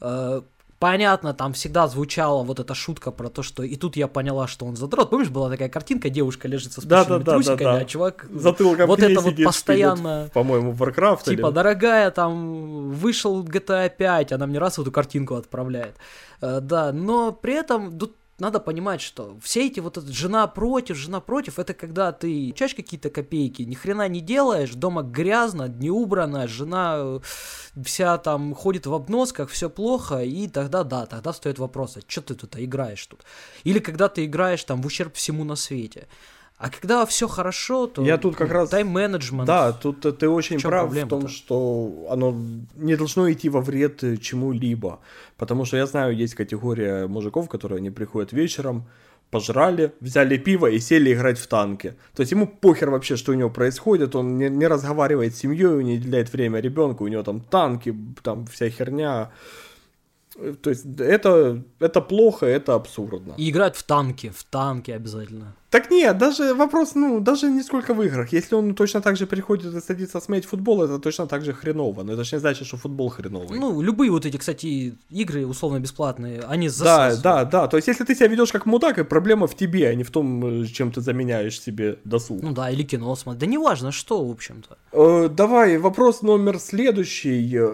[0.02, 0.42] э,
[0.86, 4.68] Понятно, там всегда звучала вот эта шутка про то, что и тут я поняла, что
[4.68, 5.10] он задрот.
[5.10, 7.82] Помнишь, была такая картинка, девушка лежит со спущенными да, да, трусиками, да, да, да.
[7.82, 10.30] а чувак Затылком вот это вот постоянно...
[10.32, 11.56] По-моему, Warcraft Типа, или...
[11.56, 15.96] дорогая, там, вышел GTA 5, она мне раз эту картинку отправляет.
[16.40, 21.22] Uh, да, но при этом тут надо понимать, что все эти вот жена против, жена
[21.22, 26.48] против, это когда ты чаешь какие-то копейки, ни хрена не делаешь, дома грязно, не убрано,
[26.48, 27.20] жена э,
[27.84, 32.22] вся там ходит в обносках, все плохо, и тогда да, тогда стоит вопрос, а что
[32.22, 33.24] ты тут играешь тут?
[33.64, 36.08] Или когда ты играешь там в ущерб всему на свете.
[36.58, 39.46] А когда все хорошо, то Я тут как раз- тайм-менеджмент.
[39.46, 42.34] Да, тут ты очень прав в том, что оно
[42.76, 45.00] не должно идти во вред э, чему-либо.
[45.38, 48.86] Потому что я знаю, есть категория мужиков, которые не приходят вечером,
[49.32, 51.96] пожрали, взяли пиво и сели играть в танки.
[52.16, 55.84] То есть ему похер вообще, что у него происходит, он не, не разговаривает с семьей,
[55.84, 59.30] не уделяет время ребенку, у него там танки, там вся херня.
[60.62, 63.36] То есть это, это плохо, это абсурдно.
[63.38, 65.56] И играть в танки, в танки обязательно.
[65.70, 68.34] Так нет, даже вопрос, ну, даже не сколько в играх.
[68.34, 72.04] Если он точно так же приходит и садится смотреть футбол, это точно так же хреново.
[72.04, 73.60] Но это же не значит, что футбол хреновый.
[73.60, 77.22] Ну, любые вот эти, кстати, игры условно бесплатные, они да, засасывают.
[77.22, 77.68] да, да.
[77.68, 80.12] То есть, если ты себя ведешь как мудак, и проблема в тебе, а не в
[80.12, 82.42] том, э, чем ты заменяешь себе досуг.
[82.42, 83.40] Ну да, или кино смотреть.
[83.40, 84.78] Да неважно, что, в общем-то.
[84.92, 87.70] Э, давай, вопрос номер следующий.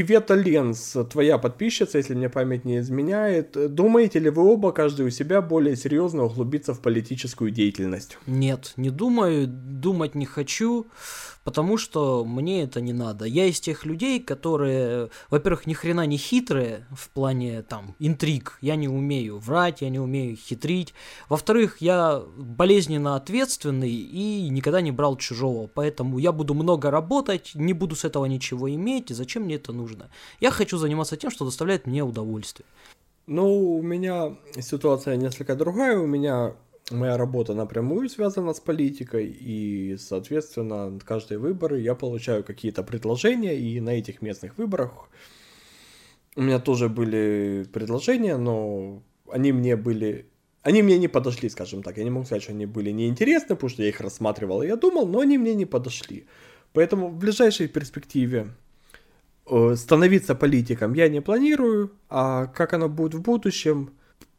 [0.00, 3.74] Ивета Ленс, твоя подписчица, если мне память не изменяет.
[3.74, 8.18] Думаете ли вы оба, каждый у себя, более серьезно углубиться в политическую деятельность?
[8.26, 10.86] Нет, не думаю, думать не хочу,
[11.44, 13.26] потому что мне это не надо.
[13.26, 18.58] Я из тех людей, которые, во-первых, ни хрена не хитрые в плане там интриг.
[18.60, 20.94] Я не умею врать, я не умею хитрить.
[21.28, 27.74] Во-вторых, я болезненно ответственный и никогда не брал чужого, поэтому я буду много работать, не
[27.74, 29.10] буду с этого ничего иметь.
[29.10, 30.10] и Зачем мне это нужно?
[30.40, 32.66] Я хочу заниматься тем, что доставляет мне удовольствие.
[33.26, 35.98] Ну, у меня ситуация несколько другая.
[35.98, 36.54] У меня
[36.90, 43.80] моя работа напрямую связана с политикой, и, соответственно, каждые выборы я получаю какие-то предложения, и
[43.80, 45.08] на этих местных выборах
[46.36, 50.26] у меня тоже были предложения, но они мне были...
[50.62, 51.98] Они мне не подошли, скажем так.
[51.98, 54.76] Я не могу сказать, что они были неинтересны, потому что я их рассматривал и я
[54.76, 56.26] думал, но они мне не подошли.
[56.72, 58.48] Поэтому в ближайшей перспективе
[59.46, 63.90] э, становиться политиком я не планирую, а как оно будет в будущем,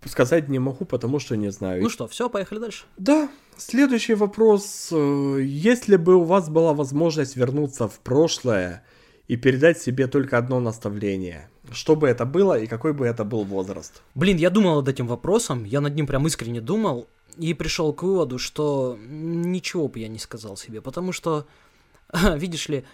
[0.05, 1.83] сказать не могу, потому что не знаю.
[1.83, 2.85] Ну что, все, поехали дальше.
[2.97, 4.91] Да, следующий вопрос.
[4.91, 8.83] Если бы у вас была возможность вернуться в прошлое
[9.27, 13.43] и передать себе только одно наставление, что бы это было и какой бы это был
[13.43, 14.01] возраст?
[14.13, 17.07] Блин, я думал над этим вопросом, я над ним прям искренне думал
[17.37, 21.47] и пришел к выводу, что ничего бы я не сказал себе, потому что,
[22.35, 22.85] видишь ли,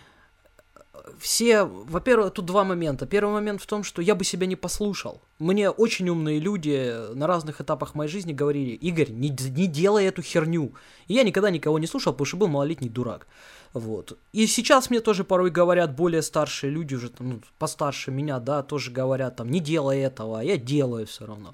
[1.20, 3.06] все, во-первых, тут два момента.
[3.06, 5.22] Первый момент в том, что я бы себя не послушал.
[5.40, 10.22] Мне очень умные люди на разных этапах моей жизни говорили, Игорь, не, не делай эту
[10.22, 10.74] херню.
[11.08, 13.28] И я никогда никого не слушал, потому что был малолетний дурак.
[13.74, 14.18] Вот.
[14.34, 18.64] И сейчас мне тоже порой говорят более старшие люди, уже там, ну, постарше меня, да,
[18.64, 21.54] тоже говорят, там, не делай этого, а я делаю все равно.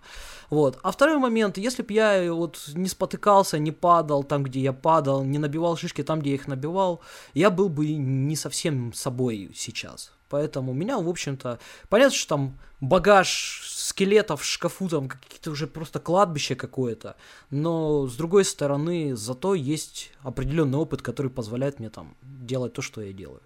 [0.49, 0.79] Вот.
[0.81, 5.23] А второй момент, если бы я вот не спотыкался, не падал там, где я падал,
[5.23, 7.01] не набивал шишки там, где я их набивал,
[7.33, 10.11] я был бы не совсем собой сейчас.
[10.29, 13.61] Поэтому меня, в общем-то, понятно, что там багаж
[13.97, 17.15] скелетов в шкафу, там какие-то уже просто кладбище какое-то,
[17.49, 23.01] но с другой стороны, зато есть определенный опыт, который позволяет мне там делать то, что
[23.01, 23.41] я делаю.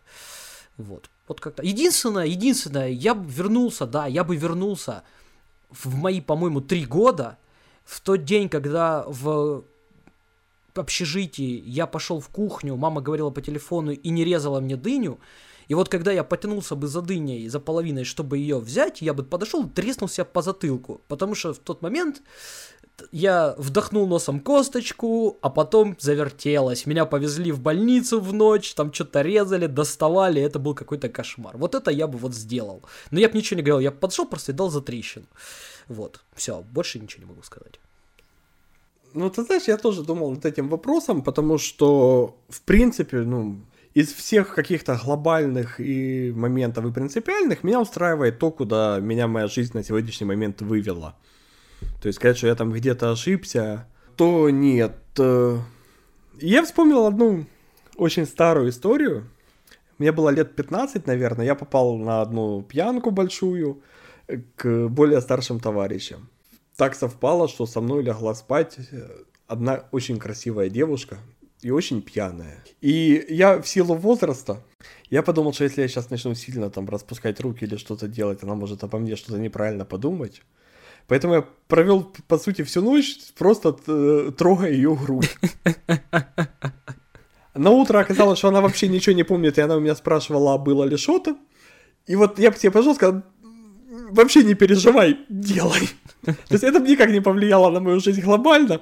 [0.77, 1.09] Вот.
[1.27, 1.63] Вот как-то.
[1.63, 5.03] Единственное, единственное, я бы вернулся, да, я бы вернулся
[5.69, 7.37] в мои, по-моему, три года,
[7.85, 9.63] в тот день, когда в
[10.75, 15.17] общежитии я пошел в кухню, мама говорила по телефону и не резала мне дыню,
[15.67, 19.23] и вот когда я потянулся бы за дыней, за половиной, чтобы ее взять, я бы
[19.23, 21.01] подошел и треснул себя по затылку.
[21.07, 22.21] Потому что в тот момент
[23.11, 26.85] я вдохнул носом косточку, а потом завертелось.
[26.85, 31.57] Меня повезли в больницу в ночь, там что-то резали, доставали, это был какой-то кошмар.
[31.57, 32.83] Вот это я бы вот сделал.
[33.11, 35.25] Но я бы ничего не говорил, я подошел просто и дал за трещину.
[35.87, 37.79] Вот, все, больше ничего не могу сказать.
[39.13, 43.57] Ну, ты знаешь, я тоже думал над этим вопросом, потому что, в принципе, ну,
[43.93, 49.71] из всех каких-то глобальных и моментов и принципиальных меня устраивает то, куда меня моя жизнь
[49.73, 51.15] на сегодняшний момент вывела.
[52.01, 54.95] То есть сказать, что я там где-то ошибся, то нет.
[55.17, 55.57] Э,
[56.39, 57.45] Я вспомнил одну
[57.97, 59.27] очень старую историю.
[59.97, 61.45] Мне было лет 15, наверное.
[61.45, 63.81] Я попал на одну пьянку большую
[64.27, 66.29] э, к более старшим товарищам.
[66.77, 69.09] Так совпало, что со мной легла спать э,
[69.47, 71.17] одна очень красивая девушка,
[71.61, 72.63] и очень пьяная.
[72.81, 74.63] И я в силу возраста,
[75.09, 78.55] я подумал, что если я сейчас начну сильно там распускать руки или что-то делать, она
[78.55, 80.41] может обо мне что-то неправильно подумать.
[81.07, 85.35] Поэтому я провел, по сути, всю ночь, просто э, трогая ее грудь.
[87.53, 90.57] На утро оказалось, что она вообще ничего не помнит, и она у меня спрашивала, а
[90.57, 91.35] было ли что-то.
[92.07, 93.23] И вот я бы тебе пожал, сказал,
[94.11, 95.89] вообще не переживай, делай.
[96.25, 98.81] То есть это никак не повлияло на мою жизнь глобально,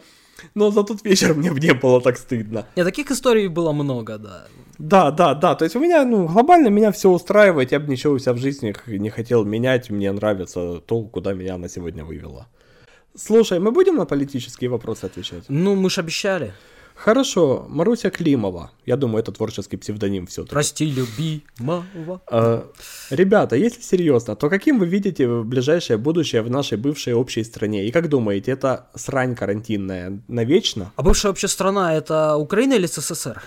[0.55, 2.65] но за тот вечер мне не было так стыдно.
[2.75, 4.45] Нет, таких историй было много, да.
[4.77, 5.55] Да, да, да.
[5.55, 7.71] То есть у меня, ну, глобально меня все устраивает.
[7.71, 9.89] Я бы ничего у себя в жизни не хотел менять.
[9.89, 12.47] Мне нравится то, куда меня она сегодня вывела.
[13.15, 15.43] Слушай, мы будем на политические вопросы отвечать?
[15.49, 16.53] Ну, мы ж обещали.
[16.99, 18.71] Хорошо, Маруся Климова.
[18.85, 22.21] Я думаю, это творческий псевдоним все таки Прости, любимого.
[22.27, 22.65] А,
[23.09, 27.87] ребята, если серьезно, то каким вы видите ближайшее будущее в нашей бывшей общей стране?
[27.87, 30.91] И как думаете, это срань карантинная навечно?
[30.97, 33.41] А бывшая вообще страна это Украина или СССР?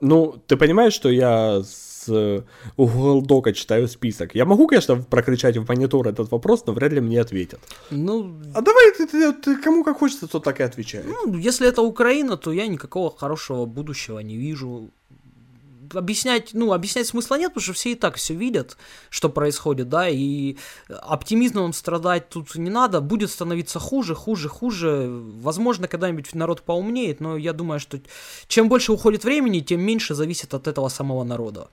[0.00, 1.62] Ну, ты понимаешь, что я
[2.00, 2.42] с э,
[2.76, 4.34] Google Дока читаю список.
[4.34, 7.60] Я могу, конечно, прокричать в монитор этот вопрос, но вряд ли мне ответят.
[7.90, 11.02] Ну, А давай ты, ты- ты кому как хочется, то так и отвечай.
[11.04, 14.90] ну, если это Украина, то я никакого хорошего будущего не вижу.
[15.92, 18.76] Объяснять, ну, объяснять смысла нет, потому что все и так все видят,
[19.08, 20.56] что происходит, да, и
[20.88, 25.08] оптимизмом страдать тут не надо, будет становиться хуже, хуже, хуже.
[25.42, 27.98] Возможно, когда-нибудь народ поумнеет, но я думаю, что
[28.46, 31.70] чем больше уходит времени, тем меньше зависит от этого самого народа.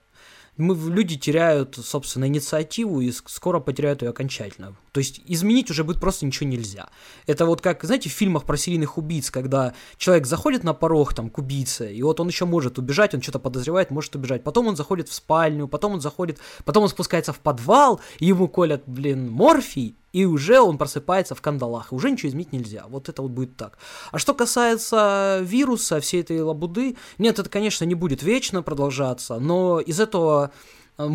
[0.58, 4.76] Мы, люди теряют, собственно, инициативу и скоро потеряют ее окончательно.
[4.92, 6.88] То есть изменить уже будет просто ничего нельзя.
[7.26, 11.30] Это вот как, знаете, в фильмах про серийных убийц, когда человек заходит на порог там
[11.30, 14.42] к убийце, и вот он еще может убежать, он что-то подозревает, может убежать.
[14.42, 18.48] Потом он заходит в спальню, потом он заходит, потом он спускается в подвал, и ему
[18.48, 22.86] колят, блин, морфий, и уже он просыпается в кандалах, уже ничего изменить нельзя.
[22.88, 23.78] Вот это вот будет так.
[24.10, 29.80] А что касается вируса, всей этой лабуды, нет, это, конечно, не будет вечно продолжаться, но
[29.80, 30.52] из этого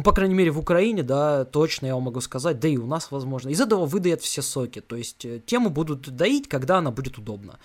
[0.06, 3.12] по крайней мере, в Украине, да, точно я вам могу сказать, да и у нас,
[3.12, 4.80] возможно, из этого выдают все соки.
[4.80, 7.60] То есть э, тему будут доить, когда она будет удобна.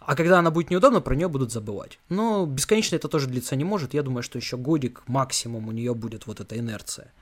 [0.00, 2.00] А когда она будет неудобна, про нее будут забывать.
[2.08, 3.94] Но бесконечно это тоже длиться не может.
[3.94, 7.12] Я думаю, что еще годик максимум у нее будет вот эта инерция.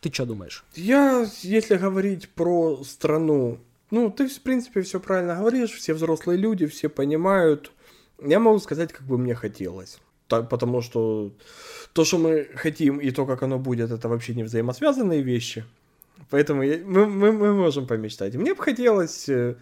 [0.00, 0.64] Ты что думаешь?
[0.74, 3.58] Я, если говорить про страну,
[3.90, 7.72] ну, ты, в принципе, все правильно говоришь, все взрослые люди, все понимают.
[8.22, 9.98] Я могу сказать, как бы мне хотелось.
[10.28, 11.30] Так, потому что
[11.92, 15.64] то, что мы хотим, и то, как оно будет, это вообще не взаимосвязанные вещи.
[16.30, 18.34] Поэтому я- мы, мы, мы можем помечтать.
[18.34, 19.54] Мне бы хотелось, э,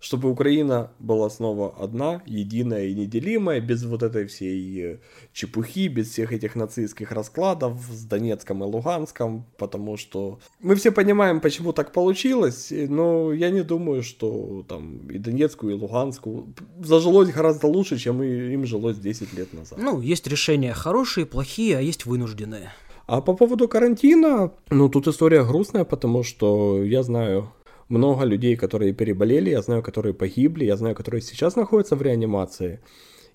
[0.00, 4.98] чтобы Украина была снова одна, единая и неделимая, без вот этой всей э,
[5.32, 11.40] чепухи, без всех этих нацистских раскладов с Донецком и Луганском, потому что мы все понимаем,
[11.40, 17.66] почему так получилось, но я не думаю, что там и Донецку, и Луганску зажилось гораздо
[17.66, 19.78] лучше, чем им жилось 10 лет назад.
[19.78, 22.72] Ну, есть решения хорошие, плохие, а есть вынужденные.
[23.08, 27.50] А по поводу карантина, ну тут история грустная, потому что я знаю
[27.88, 32.80] много людей, которые переболели, я знаю, которые погибли, я знаю, которые сейчас находятся в реанимации.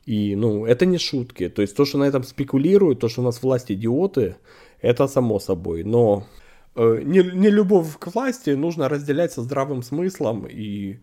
[0.06, 1.50] И, ну, это не шутки.
[1.50, 4.36] То есть то, что на этом спекулируют, то, что у нас власть идиоты,
[4.82, 5.84] это само собой.
[5.84, 6.28] Но
[6.76, 11.00] э, не, не любовь к власти нужно разделять со здравым смыслом, и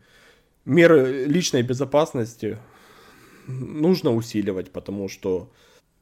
[0.65, 2.59] меры личной безопасности
[3.47, 5.51] нужно усиливать, потому что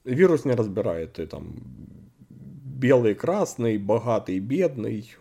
[0.04, 1.54] вирус не разбирает, и там
[2.28, 5.14] белый, красный, богатый, бедный,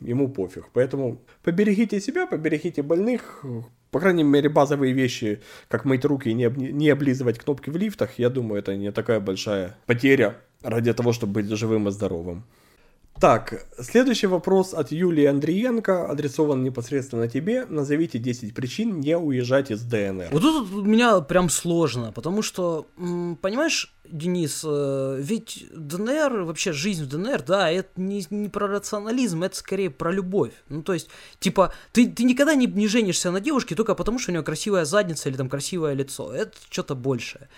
[0.00, 0.68] ему пофиг.
[0.72, 3.44] Поэтому поберегите себя, поберегите больных,
[3.90, 8.18] по крайней мере, базовые вещи, как мыть руки и не, не облизывать кнопки в лифтах,
[8.18, 12.44] я думаю, это не такая большая потеря ради того, чтобы быть живым и здоровым.
[13.20, 17.64] Так, следующий вопрос от Юлии Андриенко, адресован непосредственно тебе.
[17.66, 20.28] Назовите 10 причин не уезжать из ДНР.
[20.32, 27.04] Вот тут у меня прям сложно, потому что, понимаешь, Денис, э, ведь ДНР, вообще жизнь
[27.04, 30.52] в ДНР, да, это не, не про рационализм, это скорее про любовь.
[30.68, 31.08] Ну, то есть,
[31.40, 34.84] типа, ты, ты никогда не, не женишься на девушке только потому, что у нее красивая
[34.84, 36.32] задница или там красивое лицо.
[36.32, 37.48] Это что-то большее.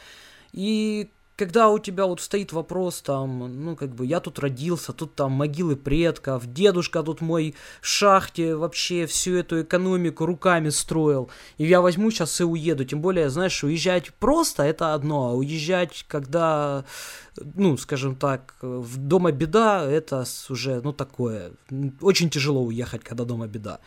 [0.53, 5.15] И когда у тебя вот стоит вопрос там, ну, как бы, я тут родился, тут
[5.15, 11.65] там могилы предков, дедушка тут мой в шахте вообще всю эту экономику руками строил, и
[11.65, 16.85] я возьму сейчас и уеду, тем более, знаешь, уезжать просто это одно, а уезжать, когда,
[17.55, 21.53] ну, скажем так, в дома беда, это уже, ну, такое,
[22.01, 23.79] очень тяжело уехать, когда дома беда.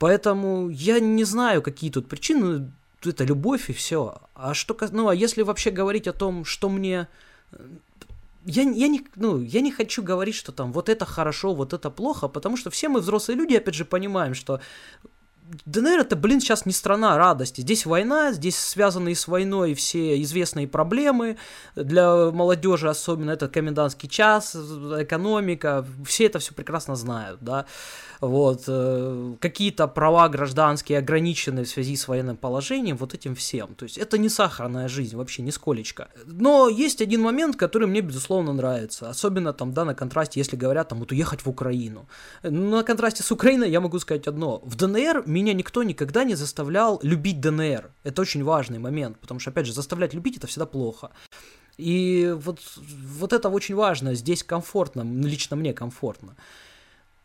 [0.00, 2.72] Поэтому я не знаю, какие тут причины,
[3.10, 4.20] это любовь и все.
[4.34, 7.08] А что, ну, а если вообще говорить о том, что мне
[7.52, 7.56] э,
[8.44, 11.90] я, я, не, ну, я не хочу говорить, что там вот это хорошо, вот это
[11.90, 14.60] плохо, потому что все мы взрослые люди, опять же, понимаем, что
[15.64, 17.60] ДНР это, блин, сейчас не страна радости.
[17.60, 21.36] Здесь война, здесь связанные с войной все известные проблемы.
[21.76, 25.84] Для молодежи особенно это комендантский час, экономика.
[26.04, 27.66] Все это все прекрасно знают, да.
[28.20, 28.64] Вот.
[28.68, 33.74] э, Какие-то права гражданские ограничены в связи с военным положением, вот этим всем.
[33.74, 36.08] То есть это не сахарная жизнь, вообще нисколечко.
[36.24, 39.10] Но есть один момент, который мне, безусловно, нравится.
[39.10, 42.08] Особенно там, да, на контрасте, если говорят там, вот уехать в Украину.
[42.42, 44.60] На контрасте с Украиной я могу сказать одно.
[44.64, 47.90] В ДНР меня никто никогда не заставлял любить ДНР.
[48.04, 51.10] Это очень важный момент, потому что, опять же, заставлять любить это всегда плохо.
[51.76, 54.14] И вот, вот это очень важно.
[54.14, 56.36] Здесь комфортно, лично мне комфортно.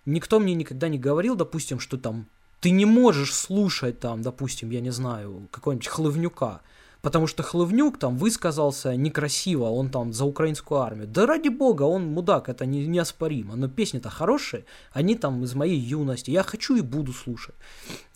[0.05, 2.25] Никто мне никогда не говорил, допустим, что там
[2.59, 6.61] ты не можешь слушать там, допустим, я не знаю, какого-нибудь Хлывнюка.
[7.01, 11.07] Потому что Хлывнюк там высказался некрасиво, он там за украинскую армию.
[11.07, 13.55] Да ради бога, он мудак, это не, неоспоримо.
[13.55, 17.55] Но песни-то хорошие, они там из моей юности, я хочу и буду слушать.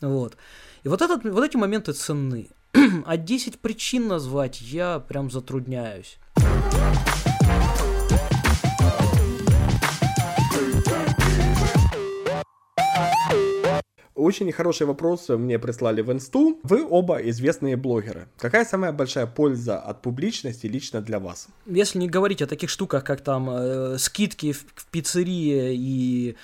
[0.00, 0.36] Вот.
[0.82, 2.48] И вот, этот, вот эти моменты ценны.
[3.06, 6.18] а 10 причин назвать я прям затрудняюсь.
[14.14, 16.60] Очень хороший вопрос мне прислали в инсту.
[16.62, 18.28] Вы оба известные блогеры.
[18.38, 21.48] Какая самая большая польза от публичности лично для вас?
[21.66, 26.36] Если не говорить о таких штуках, как там э, скидки в, в пиццерии и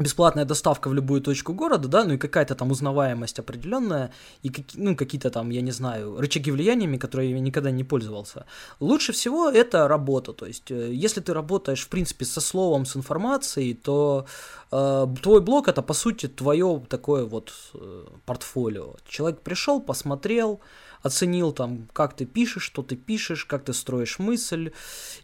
[0.00, 4.10] бесплатная доставка в любую точку города, да, ну и какая-то там узнаваемость определенная,
[4.42, 8.46] и ну, какие-то там, я не знаю, рычаги влияниями, которые я никогда не пользовался.
[8.80, 12.96] Лучше всего это работа, то есть э, если ты работаешь, в принципе, со словом, с
[12.96, 14.26] информацией, то
[14.72, 18.96] э, твой блог это, по сути, твое такое вот э, портфолио.
[19.06, 20.60] Человек пришел, посмотрел,
[21.02, 24.72] оценил там, как ты пишешь, что ты пишешь, как ты строишь мысль.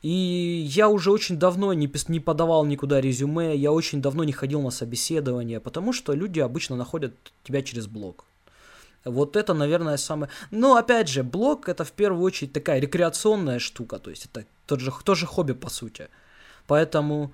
[0.02, 4.62] И я уже очень давно не, не подавал никуда резюме, я очень давно не ходил
[4.62, 8.24] на собеседование, потому что люди обычно находят тебя через блог.
[9.04, 10.30] Вот это, наверное, самое...
[10.50, 14.80] Но, опять же, блог это в первую очередь такая рекреационная штука, то есть это тот
[14.80, 16.08] же, тоже хобби, по сути.
[16.66, 17.32] Поэтому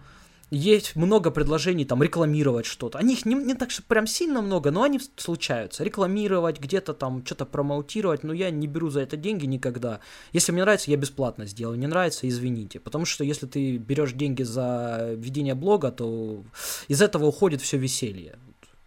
[0.53, 2.99] есть много предложений там рекламировать что-то.
[2.99, 5.83] Они их не, не так что прям сильно много, но они случаются.
[5.83, 10.01] Рекламировать, где-то там что-то промоутировать, но я не беру за это деньги никогда.
[10.33, 11.79] Если мне нравится, я бесплатно сделаю.
[11.79, 12.81] Не нравится, извините.
[12.81, 16.45] Потому что если ты берешь деньги за ведение блога, то
[16.87, 18.37] из этого уходит все веселье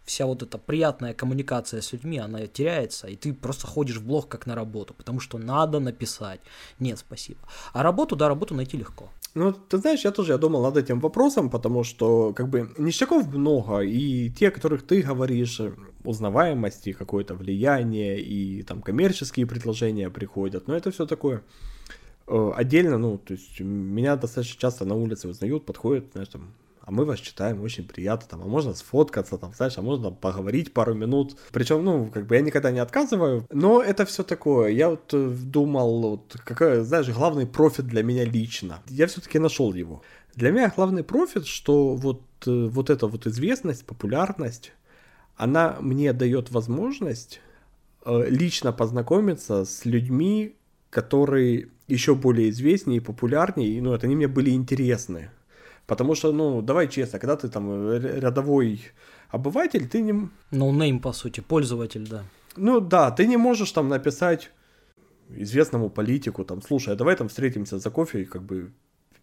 [0.06, 4.28] вся вот эта приятная коммуникация с людьми, она теряется, и ты просто ходишь в блог
[4.28, 6.40] как на работу, потому что надо написать.
[6.78, 7.40] Нет, спасибо.
[7.72, 9.10] А работу, да, работу найти легко.
[9.36, 13.26] Ну, ты знаешь, я тоже я думал над этим вопросом, потому что, как бы, ништяков
[13.34, 15.60] много, и те, о которых ты говоришь,
[16.04, 21.42] узнаваемости, какое-то влияние, и там коммерческие предложения приходят, но это все такое
[22.26, 26.54] э, отдельно, ну, то есть меня достаточно часто на улице узнают, подходят, знаешь, там,
[26.86, 30.72] а мы вас читаем, очень приятно, там, а можно сфоткаться, там, знаешь, а можно поговорить
[30.72, 31.36] пару минут.
[31.50, 34.68] Причем, ну, как бы я никогда не отказываю, но это все такое.
[34.70, 38.82] Я вот э, думал, вот, какой, знаешь, главный профит для меня лично.
[38.86, 40.02] Я все-таки нашел его.
[40.36, 44.72] Для меня главный профит, что вот, э, вот эта вот известность, популярность,
[45.34, 47.40] она мне дает возможность
[48.04, 50.54] э, лично познакомиться с людьми,
[50.90, 55.30] которые еще более известнее и популярнее, и, ну, это они мне были интересны.
[55.86, 58.80] Потому что, ну, давай честно, когда ты там э, рядовой
[59.30, 60.12] обыватель, ты не...
[60.50, 62.24] No name, по сути, пользователь, да.
[62.56, 64.50] Ну да, ты не можешь там написать
[65.28, 68.72] известному политику, там, слушай, а давай там встретимся за кофе и как бы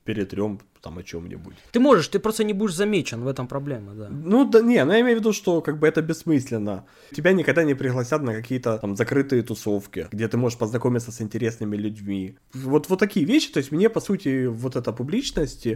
[0.04, 1.56] перетрем там о чем-нибудь.
[1.72, 4.10] Ты можешь, ты просто не будешь замечен, в этом проблема, да.
[4.10, 6.86] Ну да, не, ну я имею в виду, что как бы это бессмысленно.
[7.16, 11.78] Тебя никогда не пригласят на какие-то там закрытые тусовки, где ты можешь познакомиться с интересными
[11.78, 12.38] людьми.
[12.54, 15.68] Вот, вот такие вещи, то есть мне, по сути, вот эта публичность,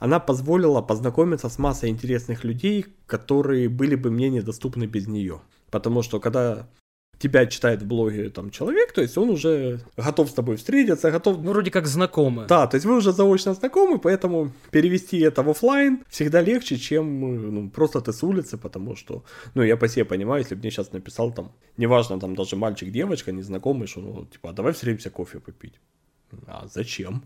[0.00, 5.40] она позволила познакомиться с массой интересных людей, которые были бы мне недоступны без нее.
[5.70, 6.66] Потому что когда
[7.18, 11.42] тебя читает в блоге там человек, то есть он уже готов с тобой встретиться, готов...
[11.42, 12.46] Ну, вроде как знакомы.
[12.48, 17.54] Да, то есть вы уже заочно знакомы, поэтому перевести это в офлайн всегда легче, чем
[17.54, 19.22] ну, просто ты с улицы, потому что,
[19.54, 22.90] ну, я по себе понимаю, если бы мне сейчас написал там, неважно, там даже мальчик,
[22.90, 25.74] девочка, незнакомый, что, ну, типа, а давай встретимся кофе попить.
[26.46, 27.22] А зачем?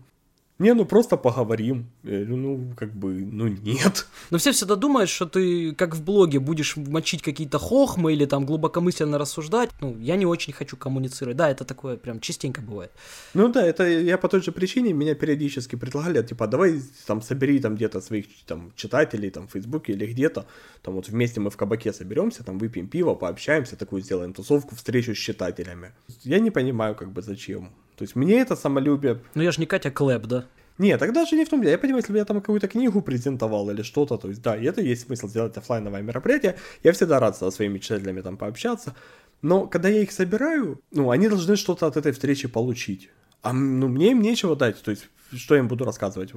[0.57, 1.85] Не, ну просто поговорим.
[2.03, 4.07] Я говорю, ну, как бы, ну нет.
[4.29, 8.45] Но все всегда думают, что ты, как в блоге, будешь мочить какие-то хохмы или там
[8.45, 9.69] глубокомысленно рассуждать.
[9.81, 11.35] Ну, я не очень хочу коммуницировать.
[11.35, 12.91] Да, это такое прям частенько бывает.
[13.33, 17.59] Ну да, это я по той же причине, меня периодически предлагали, типа, давай там собери
[17.59, 20.45] там где-то своих там читателей там в Фейсбуке или где-то.
[20.81, 25.13] Там вот вместе мы в кабаке соберемся, там выпьем пиво, пообщаемся, такую сделаем тусовку, встречу
[25.13, 25.91] с читателями.
[26.23, 27.73] Я не понимаю, как бы зачем.
[27.95, 29.21] То есть мне это самолюбие...
[29.33, 30.45] Ну я же не Катя Клэп, да?
[30.77, 31.71] Нет, тогда же не в том деле.
[31.71, 34.65] Я понимаю, если бы я там какую-то книгу презентовал или что-то, то есть да, и
[34.65, 36.57] это есть смысл сделать офлайновое мероприятие.
[36.83, 38.93] Я всегда рад со своими читателями там пообщаться.
[39.41, 43.09] Но когда я их собираю, ну, они должны что-то от этой встречи получить.
[43.41, 44.81] А ну, мне им нечего дать.
[44.81, 46.33] То есть, что я им буду рассказывать?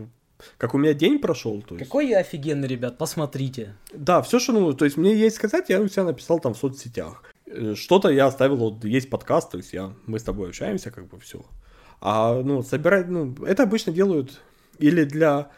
[0.57, 1.63] Как у меня день прошел.
[1.63, 1.87] То есть...
[1.87, 3.75] Какой я офигенный, ребят, посмотрите.
[3.93, 6.59] Да, все, что, ну, то есть мне есть сказать, я у себя написал там в
[6.59, 7.25] соцсетях.
[7.51, 11.09] Э, что-то я оставил, вот есть подкаст, то есть я, мы с тобой общаемся, как
[11.09, 11.45] бы все.
[12.01, 14.41] А, ну, собирать, ну, это обычно делают
[14.79, 15.51] или для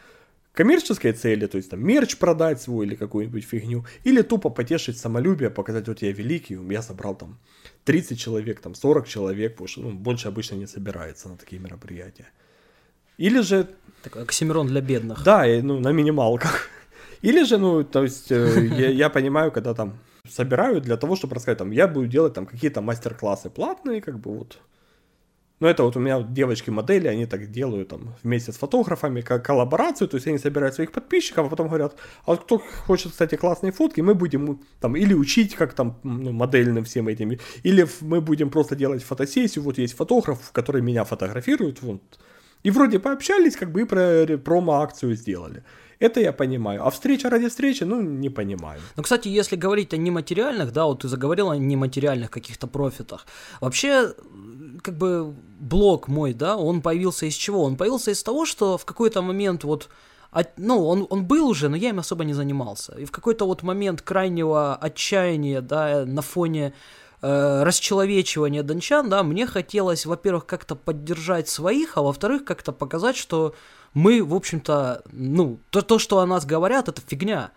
[0.53, 5.49] коммерческой цели, то есть там мерч продать свой или какую-нибудь фигню, или тупо потешить самолюбие,
[5.49, 7.37] показать, вот я великий, я собрал там
[7.85, 12.27] 30 человек, там 40 человек, потому что ну, больше обычно не собирается на такие мероприятия.
[13.17, 13.67] Или же...
[14.03, 15.23] Такой оксимирон для бедных.
[15.23, 16.69] Да, ну, на минималках.
[17.21, 19.99] Или же, ну, то есть, э, я, я понимаю, когда там
[20.31, 24.31] собираю для того, чтобы рассказать, там, я буду делать там какие-то мастер-классы платные, как бы
[24.37, 24.59] вот,
[25.61, 30.07] Но это вот у меня девочки-модели, они так делают там вместе с фотографами, как коллаборацию,
[30.07, 31.95] то есть они собирают своих подписчиков, а потом говорят,
[32.25, 36.31] а вот кто хочет, кстати, классные фотки, мы будем там или учить, как там ну,
[36.31, 41.83] модельным всем этим, или мы будем просто делать фотосессию, вот есть фотограф, который меня фотографирует,
[41.83, 42.01] вот.
[42.63, 45.63] И вроде пообщались, как бы и про промо-акцию сделали.
[46.01, 46.85] Это я понимаю.
[46.85, 48.81] А встреча ради встречи, ну, не понимаю.
[48.97, 53.27] Ну, кстати, если говорить о нематериальных, да, вот ты заговорил о нематериальных каких-то профитах.
[53.61, 54.13] Вообще,
[54.81, 57.63] как бы блог мой, да, он появился из чего?
[57.63, 59.89] Он появился из того, что в какой-то момент вот
[60.31, 62.95] от, ну, он, он был уже, но я им особо не занимался.
[62.97, 66.73] И в какой-то вот момент крайнего отчаяния, да, на фоне
[67.21, 73.53] э, расчеловечивания дончан, да, мне хотелось, во-первых, как-то поддержать своих, а во-вторых, как-то показать, что
[73.93, 77.51] мы, в общем-то, ну, то, то, что о нас говорят, это фигня.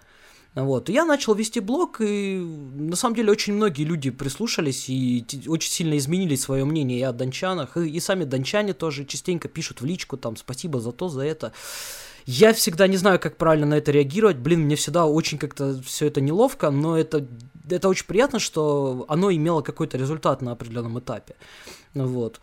[0.55, 0.89] Вот.
[0.89, 5.99] Я начал вести блог, и на самом деле очень многие люди прислушались и очень сильно
[5.99, 10.17] изменили свое мнение и о дончанах, и, и сами дончане тоже частенько пишут в личку,
[10.17, 11.53] там, спасибо за то, за это.
[12.27, 14.39] Я всегда не знаю, как правильно на это реагировать.
[14.39, 17.27] Блин, мне всегда очень как-то все это неловко, но это,
[17.69, 21.35] это очень приятно, что оно имело какой-то результат на определенном этапе.
[21.95, 22.41] Вот.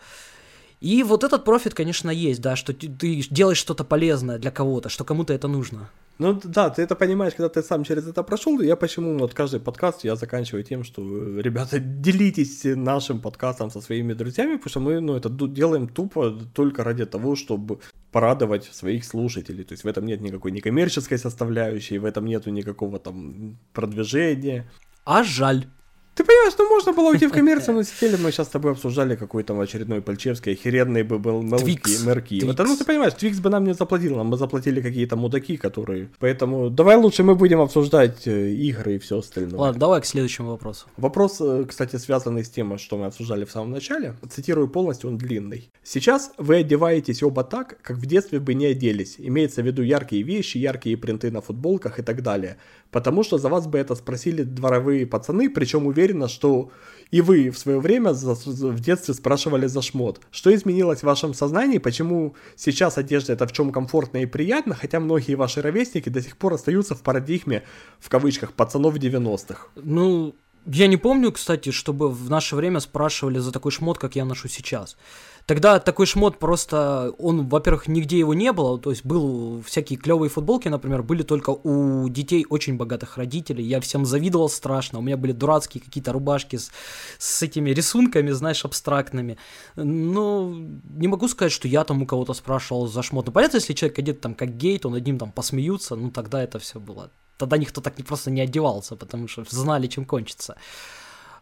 [0.82, 5.03] И вот этот профит, конечно, есть, да, что ты делаешь что-то полезное для кого-то, что
[5.03, 5.90] кому-то это нужно.
[6.18, 8.62] Ну да, ты это понимаешь, когда ты сам через это прошел.
[8.62, 11.02] Я почему вот каждый подкаст я заканчиваю тем, что
[11.40, 16.84] ребята, делитесь нашим подкастом со своими друзьями, потому что мы ну, это делаем тупо только
[16.84, 17.80] ради того, чтобы
[18.12, 19.64] порадовать своих слушателей.
[19.64, 24.70] То есть в этом нет никакой некоммерческой составляющей, в этом нету никакого там продвижения.
[25.06, 25.66] А жаль.
[26.14, 29.16] Ты понимаешь, ну можно было уйти в коммерцию, но сидели мы сейчас с тобой обсуждали
[29.16, 32.40] какой там очередной Пальчевский, охеренный бы был мелки, мерки.
[32.40, 32.53] Twix.
[32.54, 36.10] Это, ну ты понимаешь, Twix бы нам не заплатил, нам мы заплатили какие-то мудаки, которые...
[36.20, 39.60] Поэтому давай лучше мы будем обсуждать э, игры и все остальное.
[39.60, 40.88] Ладно, давай к следующему вопросу.
[40.98, 44.16] Вопрос, э, кстати, связанный с тем, что мы обсуждали в самом начале.
[44.30, 45.72] Цитирую полностью, он длинный.
[45.84, 49.16] Сейчас вы одеваетесь оба так, как в детстве бы не оделись.
[49.18, 52.58] Имеется в виду яркие вещи, яркие принты на футболках и так далее
[52.92, 56.72] потому что за вас бы это спросили дворовые пацаны, причем уверена, что
[57.11, 60.22] и вы в свое время в детстве спрашивали за шмот.
[60.32, 64.99] Что изменилось в вашем сознании, почему сейчас одежда это в чем комфортно и приятно, хотя
[64.99, 67.64] многие ваши ровесники до сих пор остаются в парадигме,
[67.99, 69.68] в кавычках, пацанов 90-х?
[69.76, 70.34] Ну,
[70.65, 74.48] я не помню, кстати, чтобы в наше время спрашивали за такой шмот, как я ношу
[74.48, 74.98] сейчас.
[75.45, 80.30] Тогда такой шмот просто, он, во-первых, нигде его не было, то есть был всякие клевые
[80.30, 85.18] футболки, например, были только у детей очень богатых родителей, я всем завидовал страшно, у меня
[85.18, 86.72] были дурацкие какие-то рубашки с,
[87.18, 89.38] с этими рисунками, знаешь, абстрактными,
[89.76, 90.53] но
[90.95, 93.99] не могу сказать, что я там у кого-то спрашивал за шмот, ну понятно, если человек
[93.99, 97.57] одет там как гей, то над ним там посмеются, ну тогда это все было, тогда
[97.57, 100.55] никто так просто не одевался, потому что знали, чем кончится.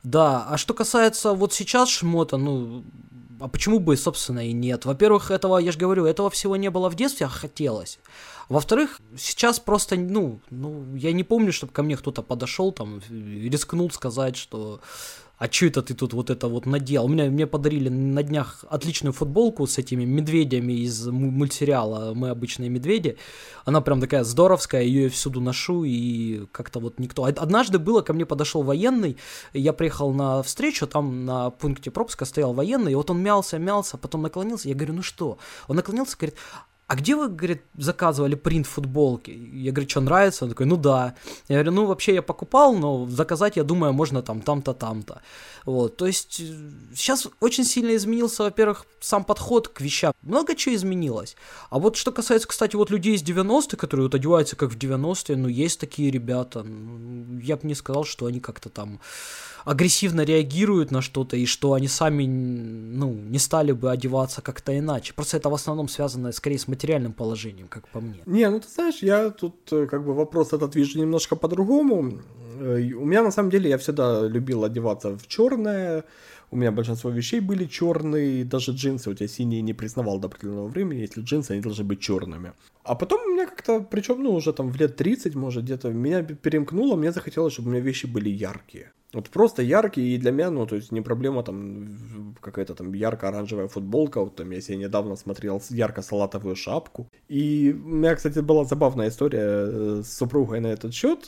[0.04, 2.84] Да, а что касается вот сейчас шмота, ну,
[3.40, 4.86] а почему бы, собственно, и нет?
[4.86, 8.00] Во-первых, этого, я же говорю, этого всего не было в детстве, а хотелось.
[8.50, 13.92] Во-вторых, сейчас просто, ну, ну, я не помню, чтобы ко мне кто-то подошел там, рискнул
[13.92, 14.82] сказать, что
[15.40, 17.06] а что это ты тут вот это вот надел?
[17.06, 22.70] У меня мне подарили на днях отличную футболку с этими медведями из мультсериала «Мы обычные
[22.70, 23.18] медведи».
[23.64, 27.24] Она прям такая здоровская, ее я всюду ношу, и как-то вот никто...
[27.24, 29.16] Однажды было, ко мне подошел военный,
[29.54, 33.98] я приехал на встречу, там на пункте пропуска стоял военный, и вот он мялся, мялся,
[33.98, 35.38] потом наклонился, я говорю, ну что?
[35.70, 36.36] Он наклонился, говорит,
[36.90, 39.30] а где вы, говорит, заказывали принт футболки?
[39.54, 40.46] Я говорю, что нравится?
[40.46, 41.14] Он такой, ну да.
[41.48, 45.22] Я говорю, ну вообще я покупал, но заказать, я думаю, можно там, там-то, там-то.
[45.66, 46.42] Вот, то есть
[46.96, 50.14] сейчас э, очень сильно изменился, во-первых, сам подход к вещам.
[50.24, 51.36] Много чего изменилось.
[51.70, 55.36] А вот что касается, кстати, вот людей из 90-х, которые вот одеваются как в 90-е,
[55.38, 56.66] ну есть такие ребята.
[57.40, 59.00] Я бы не сказал, что они как-то там
[59.66, 65.14] агрессивно реагируют на что-то, и что они сами, ну, не стали бы одеваться как-то иначе.
[65.14, 68.22] Просто это в основном связано скорее с материальным положением, как по мне.
[68.26, 72.14] Не, ну ты знаешь, я тут э, как бы вопрос этот вижу немножко по-другому.
[72.62, 76.04] Э, у меня на самом деле я всегда любил одеваться в черное,
[76.52, 80.68] у меня большинство вещей были черные, даже джинсы у тебя синие не признавал до определенного
[80.68, 82.54] времени, если джинсы, они должны быть черными.
[82.84, 86.24] А потом у меня как-то, причем, ну, уже там в лет 30, может, где-то, меня
[86.24, 88.92] перемкнуло, мне захотелось, чтобы у меня вещи были яркие.
[89.12, 93.68] Вот просто яркие, и для меня, ну, то есть не проблема там какая-то там ярко-оранжевая
[93.68, 97.08] футболка, вот там я себе недавно смотрел ярко-салатовую шапку.
[97.28, 101.28] И у меня, кстати, была забавная история э, с супругой на этот счет.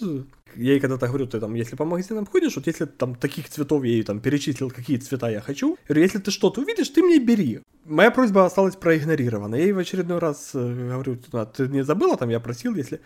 [0.56, 3.84] Я ей когда-то говорю, ты там, если по магазинам ходишь, вот если там таких цветов
[3.84, 7.20] я ей там перечислил, какие цвета я хочу, говорю, если ты что-то увидишь, ты мне
[7.20, 7.62] бери.
[7.86, 9.56] Моя просьба осталась проигнорирована.
[9.56, 13.02] Я ей в очередной раз э, говорю, «А ты не забыла, там я просил, если...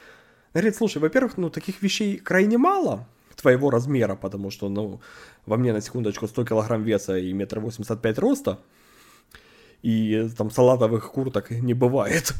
[0.53, 5.01] Она говорит, слушай, во-первых, ну таких вещей крайне мало, твоего размера, потому что, ну,
[5.45, 8.59] во мне на секундочку 100 килограмм веса и метр восемьдесят пять роста.
[9.81, 12.33] и там салатовых курток не бывает.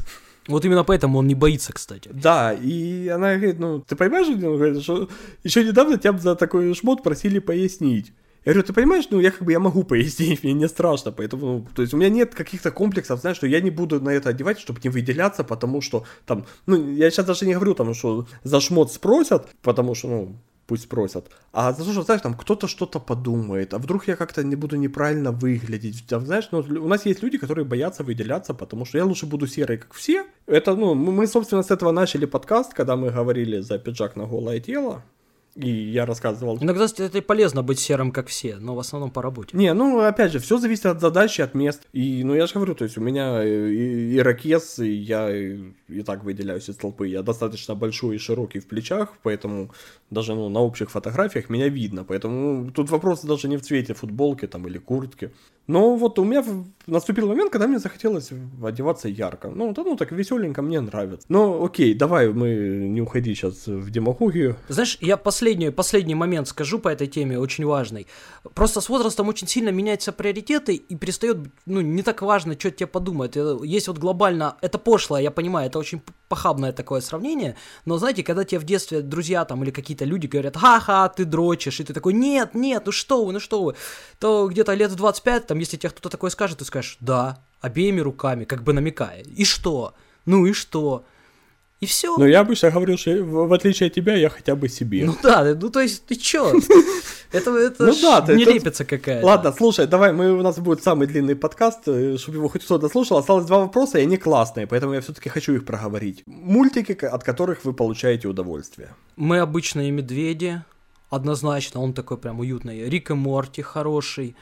[0.48, 2.10] Вот именно поэтому он не боится, кстати.
[2.12, 5.08] Да, и она говорит, ну, ты понимаешь, он говорит, что
[5.44, 8.12] еще недавно тебя за такой шмот просили пояснить.
[8.46, 11.46] Я говорю, ты понимаешь, ну я как бы я могу пояснить, мне не страшно, поэтому,
[11.46, 14.28] ну, то есть у меня нет каких-то комплексов, знаешь, что я не буду на это
[14.28, 18.28] одевать, чтобы не выделяться, потому что там, ну я сейчас даже не говорю там, что
[18.44, 20.36] за шмот спросят, потому что, ну,
[20.66, 21.30] пусть спросят.
[21.52, 25.32] А то, что, знаешь, там кто-то что-то подумает, а вдруг я как-то не буду неправильно
[25.32, 26.12] выглядеть.
[26.12, 29.46] А, знаешь, ну, у нас есть люди, которые боятся выделяться, потому что я лучше буду
[29.46, 30.24] серый, как все.
[30.46, 34.60] Это, ну, мы, собственно, с этого начали подкаст, когда мы говорили за пиджак на голое
[34.60, 35.02] тело.
[35.56, 36.58] И я рассказывал.
[36.60, 39.56] Иногда это полезно быть серым, как все, но в основном по работе.
[39.56, 41.82] Не, ну опять же, все зависит от задачи, от мест.
[41.94, 46.02] И, ну я же говорю, то есть у меня и, ирокез, и я и, и
[46.02, 47.08] так выделяюсь из толпы.
[47.08, 49.70] Я достаточно большой и широкий в плечах, поэтому
[50.10, 52.04] даже ну, на общих фотографиях меня видно.
[52.04, 55.32] Поэтому ну, тут вопрос даже не в цвете футболки там или куртки.
[55.66, 56.44] Но вот у меня
[56.86, 58.30] наступил момент, когда мне захотелось
[58.62, 59.48] одеваться ярко.
[59.48, 61.26] Ну, да, ну так веселенько, мне нравится.
[61.28, 64.56] Но окей, давай мы не уходи сейчас в демагогию.
[64.68, 68.06] Знаешь, я последний, последний момент скажу по этой теме, очень важный.
[68.54, 72.86] Просто с возрастом очень сильно меняются приоритеты и перестает, ну, не так важно, что тебе
[72.86, 73.36] подумают.
[73.36, 78.22] Э, есть вот глобально, это пошлое, я понимаю, это очень похабное такое сравнение, но знаете,
[78.22, 81.94] когда тебе в детстве друзья там или какие-то люди говорят, ха-ха, ты дрочишь, и ты
[81.94, 83.74] такой, нет, нет, ну что вы, ну что вы,
[84.18, 88.00] то где-то лет в 25 там, если тебе кто-то такое скажет, ты скажешь, да, обеими
[88.00, 89.22] руками, как бы намекая.
[89.22, 89.94] И что?
[90.24, 91.04] Ну и что?
[91.80, 92.16] И все.
[92.16, 95.04] Ну, я обычно говорю, что в, отличие от тебя, я хотя бы себе.
[95.04, 96.52] Ну да, ну то есть ты чё?
[97.32, 99.26] Это, это ну, да, не ты, лепится какая-то.
[99.26, 102.88] Ладно, слушай, давай, мы, у нас будет самый длинный подкаст, э, чтобы его хоть кто-то
[102.88, 103.18] слушал.
[103.18, 106.22] Осталось два вопроса, и они классные, поэтому я все-таки хочу их проговорить.
[106.26, 108.94] Мультики, от которых вы получаете удовольствие.
[109.16, 110.62] Мы обычные медведи,
[111.10, 112.88] однозначно, он такой прям уютный.
[112.88, 114.36] Рик и Морти хороший.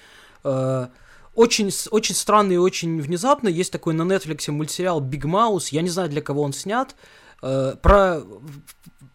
[0.44, 0.89] Э,
[1.35, 3.48] очень, очень странный и очень внезапно.
[3.48, 5.70] Есть такой на Netflix мультсериал Биг Маус.
[5.70, 6.94] Я не знаю, для кого он снят.
[7.45, 8.23] Э, про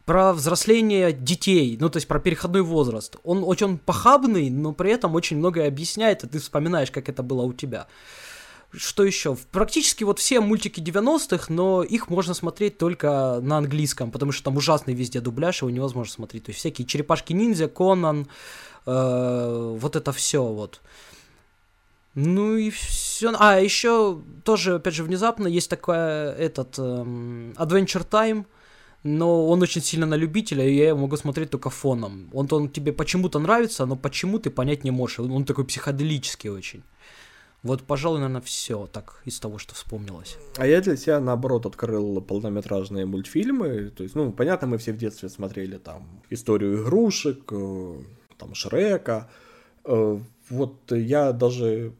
[0.05, 3.17] про взросление детей, ну, то есть про переходной возраст.
[3.23, 7.43] Он очень похабный, но при этом очень многое объясняет, и ты вспоминаешь, как это было
[7.43, 7.85] у тебя.
[8.71, 9.37] Что еще?
[9.51, 14.57] Практически вот все мультики 90-х, но их можно смотреть только на английском, потому что там
[14.57, 16.45] ужасный везде дубляж, его невозможно смотреть.
[16.45, 18.27] То есть всякие черепашки-ниндзя, Конан,
[18.87, 20.81] э, вот это все вот.
[22.15, 23.31] Ну и все.
[23.37, 28.45] А, еще тоже, опять же, внезапно есть такой этот эм, Adventure Time,
[29.03, 32.29] но он очень сильно на любителя, и я его могу смотреть только фоном.
[32.33, 35.19] Он, он тебе почему-то нравится, но почему ты понять не можешь.
[35.19, 36.83] Он такой психоделический очень.
[37.61, 40.37] Вот, пожалуй, наверное, все так из того, что вспомнилось.
[40.57, 43.89] А я для себя, наоборот, открыл полнометражные мультфильмы.
[43.89, 47.95] То есть, ну, понятно, мы все в детстве смотрели там историю игрушек, э,
[48.37, 49.29] там Шрека.
[50.49, 51.93] Вот я даже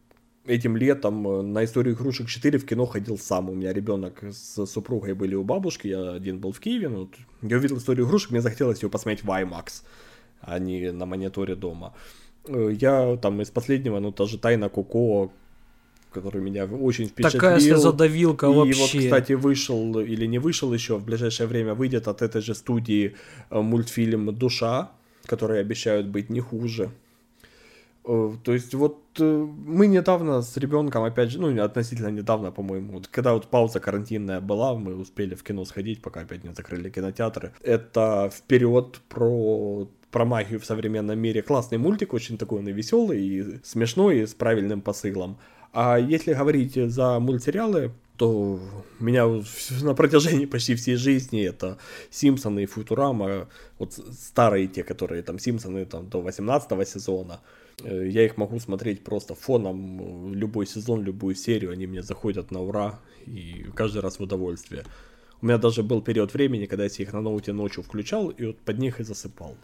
[0.50, 3.50] этим летом э, на историю игрушек 4 в кино ходил сам.
[3.50, 6.90] У меня ребенок с супругой были у бабушки, я один был в Киеве.
[6.90, 7.10] Ну,
[7.42, 9.84] я увидел историю игрушек, мне захотелось ее посмотреть в IMAX,
[10.42, 11.94] а не на мониторе дома.
[12.48, 15.32] Э, я там из последнего, ну, та же Тайна Коко,
[16.12, 17.42] который меня очень впечатлил.
[17.42, 18.98] Такая слезодавилка и вообще.
[18.98, 22.56] И вот, кстати, вышел или не вышел еще, в ближайшее время выйдет от этой же
[22.56, 23.16] студии
[23.50, 24.92] э, мультфильм «Душа»,
[25.26, 26.90] который обещают быть не хуже.
[28.10, 32.94] Э, то есть вот э, мы недавно с ребенком, опять же, ну относительно недавно, по-моему,
[32.94, 36.90] вот, когда вот пауза карантинная была, мы успели в кино сходить, пока опять не закрыли
[36.90, 37.54] кинотеатры.
[37.62, 41.44] Это вперед про про магию в современном мире.
[41.44, 45.38] Классный мультик, очень такой он и веселый, и смешной, и с правильным посылом.
[45.72, 48.60] А если говорить за мультсериалы, то
[49.00, 49.28] меня
[49.82, 51.78] на протяжении почти всей жизни это
[52.10, 57.40] Симпсоны и Футурама, вот старые те, которые там Симпсоны там до 18 сезона,
[57.86, 62.62] я их могу смотреть просто фоном, э, любой сезон, любую серию, они мне заходят на
[62.62, 64.84] ура, и каждый раз в удовольствие.
[65.42, 68.58] У меня даже был период времени, когда я их на ноуте ночью включал, и вот
[68.58, 69.56] под них и засыпал.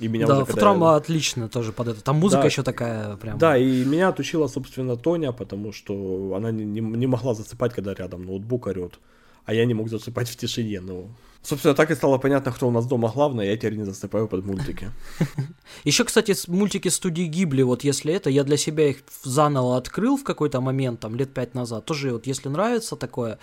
[0.00, 0.96] И меня да, уже, Футурама я...
[0.96, 2.04] отлично тоже под это.
[2.04, 3.36] Там музыка да, еще такая прям.
[3.38, 7.94] Да, и меня отучила, собственно, Тоня, потому что она не, не, не могла засыпать, когда
[7.94, 9.00] рядом ноутбук орет.
[9.48, 10.80] А я не мог засыпать в тишине.
[10.80, 11.08] Ну,
[11.42, 14.44] Собственно, так и стало понятно, кто у нас дома главный, я теперь не засыпаю под
[14.44, 14.90] мультики.
[15.84, 20.24] Еще, кстати, мультики студии Гибли, вот если это, я для себя их заново открыл в
[20.24, 21.86] какой-то момент, там, лет пять назад.
[21.86, 23.38] Тоже вот если нравится такое,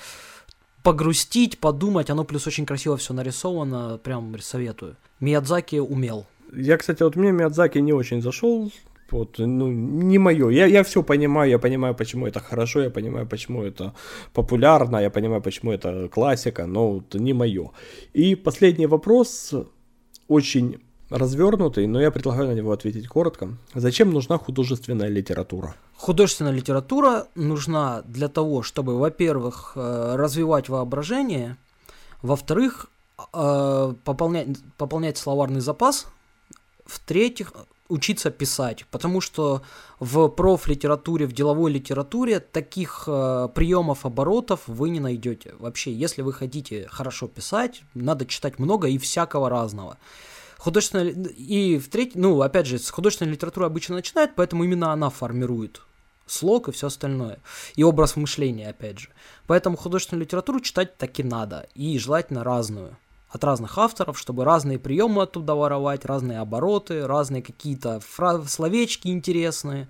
[0.83, 4.97] погрустить, подумать, оно плюс очень красиво все нарисовано, прям советую.
[5.19, 6.27] Миядзаки умел.
[6.55, 8.71] Я, кстати, вот мне Миядзаки не очень зашел,
[9.11, 10.49] вот, ну, не мое.
[10.49, 13.93] Я, я все понимаю, я понимаю, почему это хорошо, я понимаю, почему это
[14.33, 17.71] популярно, я понимаю, почему это классика, но вот не мое.
[18.13, 19.53] И последний вопрос,
[20.27, 23.49] очень развернутый, но я предлагаю на него ответить коротко.
[23.73, 25.75] Зачем нужна художественная литература?
[25.95, 31.57] Художественная литература нужна для того, чтобы, во-первых, э, развивать воображение,
[32.21, 32.87] во-вторых,
[33.33, 36.07] э, пополнять, пополнять словарный запас,
[36.85, 37.53] в-третьих,
[37.87, 39.61] учиться писать, потому что
[39.99, 45.53] в профлитературе, в деловой литературе таких э, приемов оборотов вы не найдете.
[45.59, 49.97] Вообще, если вы хотите хорошо писать, надо читать много и всякого разного.
[50.57, 51.11] Художественная...
[51.37, 52.15] И в треть...
[52.15, 55.81] ну, опять же, с художественной литературы обычно начинают, поэтому именно она формирует
[56.25, 57.39] слог и все остальное.
[57.75, 59.09] И образ мышления, опять же.
[59.45, 61.67] Поэтому художественную литературу читать таки надо.
[61.75, 62.97] И желательно разную
[63.35, 69.87] от разных авторов, чтобы разные приемы оттуда воровать, разные обороты, разные какие-то фра- словечки интересные.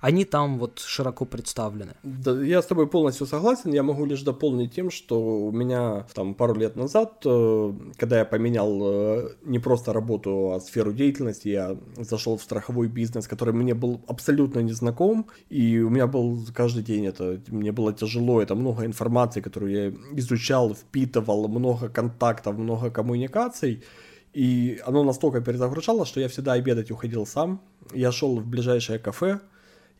[0.00, 1.94] Они там вот широко представлены.
[2.02, 3.72] Да, я с тобой полностью согласен.
[3.72, 8.24] Я могу лишь дополнить тем, что у меня там пару лет назад, э, когда я
[8.24, 13.74] поменял э, не просто работу, а сферу деятельности, я зашел в страховой бизнес, который мне
[13.74, 18.84] был абсолютно незнаком, и у меня был каждый день это, мне было тяжело, это много
[18.84, 23.82] информации, которую я изучал, впитывал, много контактов, много много коммуникаций,
[24.32, 27.60] и оно настолько перезагружало, что я всегда обедать уходил сам.
[27.92, 29.40] Я шел в ближайшее кафе,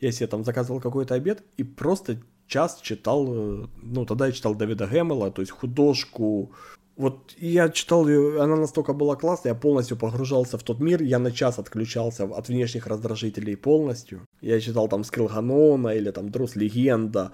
[0.01, 2.17] я себе там заказывал какой-то обед и просто
[2.47, 6.53] час читал, э, ну, тогда я читал Дэвида Гэммела, то есть художку.
[6.97, 11.19] Вот я читал ее, она настолько была классная, я полностью погружался в тот мир, я
[11.19, 14.21] на час отключался от внешних раздражителей полностью.
[14.41, 17.33] Я читал там Скилганона или там Друс Легенда,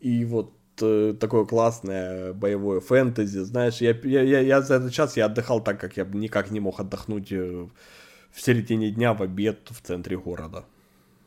[0.00, 5.26] и вот такое классное боевое фэнтези, знаешь, я, я, я, я за этот час я
[5.26, 7.68] отдыхал так, как я никак не мог отдохнуть э,
[8.32, 10.64] в середине дня в обед в центре города.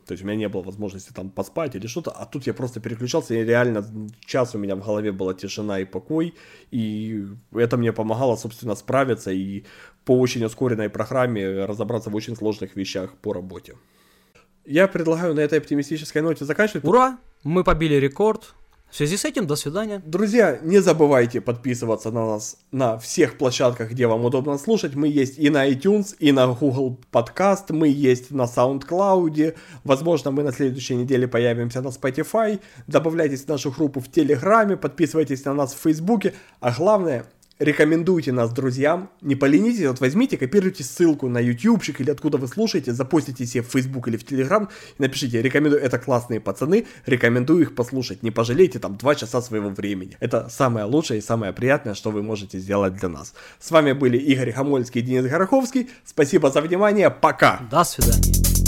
[0.06, 2.80] То есть у меня не было возможности там поспать или что-то, а тут я просто
[2.80, 3.86] переключался, и реально
[4.26, 6.36] час у меня в голове была тишина и покой,
[6.72, 9.64] и это мне помогало, собственно, справиться и
[10.04, 13.76] по очень ускоренной программе разобраться в очень сложных вещах по работе.
[14.66, 16.86] Я предлагаю на этой оптимистической ноте заканчивать.
[16.86, 17.18] Ура!
[17.44, 18.56] Мы побили рекорд.
[18.94, 20.04] В связи с этим, до свидания.
[20.06, 24.94] Друзья, не забывайте подписываться на нас на всех площадках, где вам удобно слушать.
[24.94, 29.56] Мы есть и на iTunes, и на Google Podcast, мы есть на SoundCloud.
[29.84, 32.60] Возможно, мы на следующей неделе появимся на Spotify.
[32.86, 36.36] Добавляйтесь в нашу группу в Телеграме, подписывайтесь на нас в Фейсбуке.
[36.60, 37.26] А главное,
[37.60, 42.94] рекомендуйте нас друзьям, не поленитесь, вот возьмите, копируйте ссылку на ютубчик или откуда вы слушаете,
[42.94, 44.68] запустите себе в Facebook или в Telegram
[44.98, 49.70] и напишите, рекомендую, это классные пацаны, рекомендую их послушать, не пожалейте там два часа своего
[49.70, 50.18] времени.
[50.20, 53.34] Это самое лучшее и самое приятное, что вы можете сделать для нас.
[53.60, 57.62] С вами были Игорь Хамольский и Денис Гороховский, спасибо за внимание, пока!
[57.72, 58.63] До свидания!